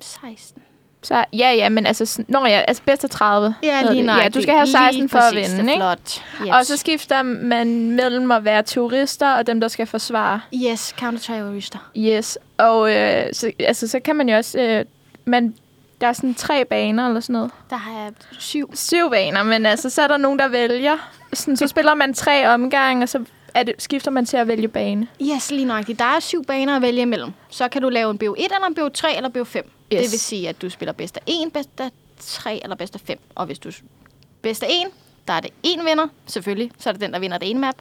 16. 0.00 0.62
Så 1.02 1.24
ja, 1.32 1.52
ja, 1.52 1.68
men 1.68 1.86
altså, 1.86 2.24
når 2.28 2.46
jeg, 2.46 2.64
altså 2.68 2.82
bedst 2.86 3.04
af 3.04 3.10
30. 3.10 3.54
Ja, 3.62 3.92
lige 3.92 4.02
nok. 4.02 4.22
Ja, 4.22 4.28
du 4.28 4.42
skal 4.42 4.54
have 4.54 4.66
16 4.66 5.08
for 5.08 5.18
at 5.18 5.34
vinde, 5.34 5.72
ikke? 5.72 5.76
Flot. 5.76 6.22
Yes. 6.42 6.48
Og 6.52 6.66
så 6.66 6.76
skifter 6.76 7.22
man 7.22 7.90
mellem 7.90 8.30
at 8.30 8.44
være 8.44 8.62
turister 8.62 9.32
og 9.32 9.46
dem, 9.46 9.60
der 9.60 9.68
skal 9.68 9.86
forsvare. 9.86 10.40
Yes, 10.54 10.94
counter-terrorister. 10.98 11.90
Yes. 11.96 12.38
Og 12.58 12.94
øh, 12.94 13.24
så, 13.32 13.52
altså, 13.58 13.88
så 13.88 14.00
kan 14.00 14.16
man 14.16 14.28
jo 14.28 14.36
også... 14.36 14.60
Øh, 14.60 14.84
man, 15.24 15.54
der 16.00 16.06
er 16.06 16.12
sådan 16.12 16.34
tre 16.34 16.64
baner 16.64 17.06
eller 17.06 17.20
sådan 17.20 17.32
noget. 17.32 17.50
Der 17.70 17.76
har 17.76 18.02
jeg 18.02 18.12
syv. 18.38 18.70
Syv 18.74 19.10
baner, 19.10 19.42
men 19.42 19.66
altså, 19.66 19.90
så 19.90 20.02
er 20.02 20.08
der 20.08 20.16
nogen, 20.16 20.38
der 20.38 20.48
vælger. 20.48 20.96
Sådan, 21.32 21.56
så 21.56 21.66
spiller 21.66 21.94
man 21.94 22.14
tre 22.14 22.48
omgange, 22.48 23.02
og 23.02 23.08
så 23.08 23.24
er 23.54 23.62
det, 23.62 23.74
skifter 23.78 24.10
man 24.10 24.26
til 24.26 24.36
at 24.36 24.48
vælge 24.48 24.68
bane. 24.68 25.06
Yes, 25.22 25.50
lige 25.50 25.64
nøjagtigt. 25.64 25.98
Der 25.98 26.04
er 26.04 26.20
syv 26.20 26.44
baner 26.44 26.76
at 26.76 26.82
vælge 26.82 27.02
imellem. 27.02 27.30
Så 27.50 27.68
kan 27.68 27.82
du 27.82 27.88
lave 27.88 28.10
en 28.10 28.20
BO1 28.24 28.44
eller 28.44 28.66
en 28.66 28.76
BO3 28.78 29.16
eller 29.16 29.30
BO5. 29.30 29.62
Yes. 29.92 30.02
Det 30.02 30.12
vil 30.12 30.20
sige, 30.20 30.48
at 30.48 30.62
du 30.62 30.70
spiller 30.70 30.92
bedst 30.92 31.16
af 31.16 31.22
1, 31.26 31.52
bedst 31.52 31.70
af 31.78 31.90
3 32.20 32.60
eller 32.62 32.76
bedst 32.76 32.94
af 32.94 33.00
5. 33.00 33.18
Og 33.34 33.46
hvis 33.46 33.58
du 33.58 33.70
bedst 34.42 34.62
af 34.62 34.68
1, 34.86 34.92
der 35.28 35.32
er 35.32 35.40
det 35.40 35.50
en 35.62 35.84
vinder, 35.84 36.06
selvfølgelig. 36.26 36.70
Så 36.78 36.88
er 36.88 36.92
det 36.92 37.00
den, 37.00 37.12
der 37.12 37.18
vinder 37.18 37.38
det 37.38 37.50
ene 37.50 37.60
map. 37.60 37.74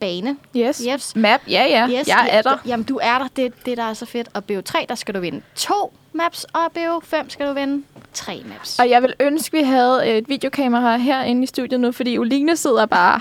Bane. 0.00 0.36
Yes. 0.56 0.84
Yes. 0.92 1.16
Map, 1.16 1.40
ja, 1.48 1.64
ja. 1.64 2.00
Yes, 2.00 2.08
jeg 2.08 2.28
er 2.32 2.42
der. 2.42 2.58
Jamen, 2.66 2.84
du 2.84 2.98
er 3.02 3.18
der. 3.18 3.28
Det 3.36 3.46
er 3.46 3.50
det, 3.66 3.76
der 3.76 3.82
er 3.82 3.94
så 3.94 4.06
fedt. 4.06 4.28
Og 4.34 4.42
BO3, 4.50 4.84
der 4.88 4.94
skal 4.94 5.14
du 5.14 5.20
vinde 5.20 5.42
to 5.54 5.94
maps, 6.12 6.44
og 6.44 6.66
BO5 6.78 7.28
skal 7.28 7.46
du 7.48 7.52
vinde 7.52 7.84
tre 8.12 8.42
maps. 8.46 8.78
Og 8.78 8.90
jeg 8.90 9.02
vil 9.02 9.14
ønske, 9.20 9.56
vi 9.56 9.62
havde 9.62 10.18
et 10.18 10.28
videokamera 10.28 10.96
herinde 10.96 11.42
i 11.42 11.46
studiet 11.46 11.80
nu, 11.80 11.92
fordi 11.92 12.18
Oline 12.18 12.56
sidder 12.56 12.86
bare... 12.86 13.20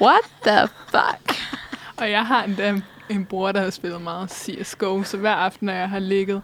What 0.00 0.24
the 0.46 0.68
fuck? 0.88 1.38
Og 1.96 2.10
jeg 2.10 2.26
har 2.26 2.44
endda 2.44 2.80
en 3.10 3.24
bror, 3.24 3.52
der 3.52 3.60
har 3.60 3.70
spillet 3.70 4.02
meget 4.02 4.30
CSGO, 4.30 5.02
så 5.02 5.16
hver 5.16 5.34
aften, 5.34 5.66
når 5.66 5.72
jeg 5.72 5.88
har 5.88 5.98
ligget 5.98 6.42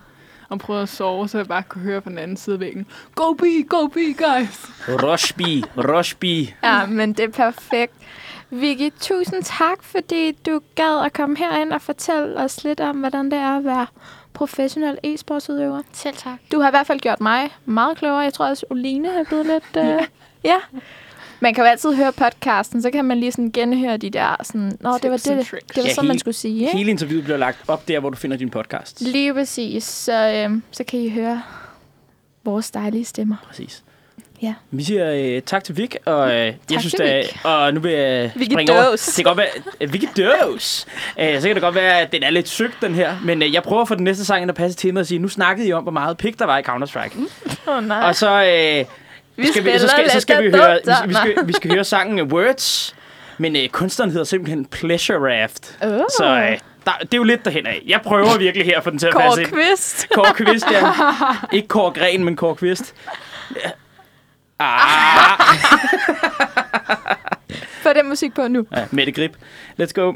og 0.48 0.58
prøvet 0.58 0.82
at 0.82 0.88
sove, 0.88 1.28
så 1.28 1.38
jeg 1.38 1.46
bare 1.46 1.62
kunne 1.62 1.82
høre 1.82 2.00
på 2.00 2.08
den 2.08 2.18
anden 2.18 2.36
side 2.36 2.54
af 2.54 2.60
væggen, 2.60 2.86
Go 3.14 3.32
B, 3.32 3.42
go 3.68 3.86
B, 3.86 3.94
guys! 3.94 4.70
Roshbi, 4.88 5.64
Roshbi. 5.76 6.54
Ja, 6.64 6.86
men 6.86 7.12
det 7.12 7.24
er 7.24 7.28
perfekt. 7.28 7.94
Vicky, 8.50 8.92
tusind 9.00 9.42
tak, 9.42 9.82
fordi 9.82 10.32
du 10.32 10.60
gad 10.74 11.04
at 11.04 11.12
komme 11.12 11.36
herind 11.36 11.72
og 11.72 11.82
fortælle 11.82 12.36
os 12.36 12.64
lidt 12.64 12.80
om, 12.80 12.96
hvordan 12.96 13.24
det 13.24 13.38
er 13.38 13.56
at 13.56 13.64
være 13.64 13.86
professionel 14.32 14.98
e-sportsudøver. 15.04 15.82
Selv 15.92 16.16
tak. 16.16 16.38
Du 16.52 16.60
har 16.60 16.68
i 16.68 16.70
hvert 16.70 16.86
fald 16.86 17.00
gjort 17.00 17.20
mig 17.20 17.56
meget 17.64 17.98
klogere. 17.98 18.18
Jeg 18.18 18.32
tror 18.32 18.46
også, 18.46 18.66
Oline 18.70 19.08
er 19.08 19.24
blevet 19.24 19.46
lidt... 19.46 19.76
Øh, 19.76 20.02
ja. 20.44 20.56
Man 21.40 21.54
kan 21.54 21.64
jo 21.64 21.70
altid 21.70 21.94
høre 21.94 22.12
podcasten, 22.12 22.82
så 22.82 22.90
kan 22.90 23.04
man 23.04 23.20
lige 23.20 23.32
sådan 23.32 23.52
genhøre 23.52 23.96
de 23.96 24.10
der... 24.10 24.36
Sådan, 24.42 24.72
Nå, 24.80 24.98
det 25.02 25.10
var 25.10 25.16
det, 25.16 25.24
det 25.26 25.76
var 25.76 25.82
Ja, 25.82 25.94
sådan, 25.94 26.08
man 26.08 26.18
skulle 26.18 26.34
sige. 26.34 26.60
Ikke? 26.60 26.76
Hele 26.76 26.90
interviewet 26.90 27.24
bliver 27.24 27.36
lagt 27.38 27.58
op 27.68 27.88
der, 27.88 28.00
hvor 28.00 28.10
du 28.10 28.16
finder 28.16 28.36
din 28.36 28.50
podcast. 28.50 29.00
Lige 29.00 29.34
præcis. 29.34 29.84
Så, 29.84 30.12
øh, 30.28 30.58
så 30.70 30.84
kan 30.84 31.00
I 31.00 31.08
høre 31.10 31.42
vores 32.44 32.70
dejlige 32.70 33.04
stemmer. 33.04 33.36
Præcis. 33.48 33.82
Ja. 34.42 34.54
Vi 34.70 34.82
siger 34.82 35.12
øh, 35.36 35.42
tak 35.42 35.64
til 35.64 35.76
Vik, 35.76 35.96
og 36.04 36.30
øh, 36.34 36.54
jeg 36.70 36.80
synes, 36.80 36.94
er, 36.94 37.22
og 37.44 37.74
nu 37.74 37.80
vil 37.80 37.92
jeg 37.92 38.32
Vicky 38.36 38.52
springe 38.52 38.72
over. 38.72 38.84
Dås. 38.84 39.06
Det 39.06 39.14
kan 39.14 39.24
godt 39.24 39.38
være, 39.38 39.46
øh, 39.80 39.92
Vicky 39.92 40.06
Dås. 40.16 40.86
Øh, 41.20 41.40
så 41.40 41.48
kan 41.48 41.56
det 41.56 41.62
godt 41.62 41.74
være, 41.74 42.00
at 42.00 42.12
den 42.12 42.22
er 42.22 42.30
lidt 42.30 42.48
søgt, 42.48 42.76
den 42.82 42.94
her. 42.94 43.16
Men 43.24 43.42
øh, 43.42 43.54
jeg 43.54 43.62
prøver 43.62 43.82
at 43.82 43.88
få 43.88 43.94
den 43.94 44.04
næste 44.04 44.24
sang 44.24 44.42
ind 44.42 44.50
og 44.50 44.56
passe 44.56 44.76
til 44.78 44.94
mig 44.94 45.00
og 45.00 45.06
sige, 45.06 45.18
nu 45.18 45.28
snakkede 45.28 45.68
I 45.68 45.72
om, 45.72 45.82
hvor 45.82 45.92
meget 45.92 46.16
pik 46.16 46.38
der 46.38 46.44
var 46.44 46.58
i 46.58 46.62
Counter-Strike. 46.62 47.18
Åh, 47.68 47.76
oh, 47.76 47.84
nej. 47.84 48.08
Og 48.08 48.16
så, 48.16 48.44
øh, 48.44 48.84
vi 49.36 49.46
skal 49.46 49.64
vi, 49.64 49.78
så 49.78 49.88
skal, 49.88 50.10
så 50.10 50.20
skal 50.20 50.44
vi 50.44 50.50
høre, 50.50 50.78
vi, 50.84 51.08
vi, 51.08 51.14
skal, 51.14 51.46
vi 51.48 51.52
skal 51.52 51.70
høre 51.72 51.84
sangen 51.84 52.32
Words. 52.32 52.94
Men 53.38 53.56
øh, 53.56 53.68
kunstneren 53.68 54.10
hedder 54.10 54.24
simpelthen 54.24 54.66
Pleasure 54.66 55.42
Raft. 55.42 55.78
Oh. 55.82 55.88
Så 56.18 56.24
øh, 56.24 56.58
der, 56.84 56.92
det 57.00 57.14
er 57.14 57.16
jo 57.16 57.22
lidt 57.22 57.44
derhen 57.44 57.66
af. 57.66 57.82
Jeg 57.86 58.00
prøver 58.04 58.38
virkelig 58.38 58.66
her 58.66 58.80
få 58.80 58.90
den 58.90 58.98
til 58.98 59.06
at 59.06 59.12
Kåre 59.12 59.24
passe 59.24 59.42
ind. 59.42 59.50
Kvist. 59.50 60.08
Kåre 60.14 60.34
Kvist, 60.34 60.66
ja. 60.72 60.92
Ikke 61.52 61.68
Kåre 61.68 61.92
Gren, 61.92 62.24
men 62.24 62.36
Kåre 62.36 62.56
Kvist. 62.56 62.94
Ja. 63.64 63.70
Ah, 64.58 65.38
Få 67.82 67.92
den 67.92 68.08
musik 68.08 68.34
på 68.34 68.48
nu. 68.48 68.66
ja, 68.76 68.84
Mette 68.90 69.12
Grip. 69.12 69.36
Let's 69.82 69.92
go. 69.94 70.12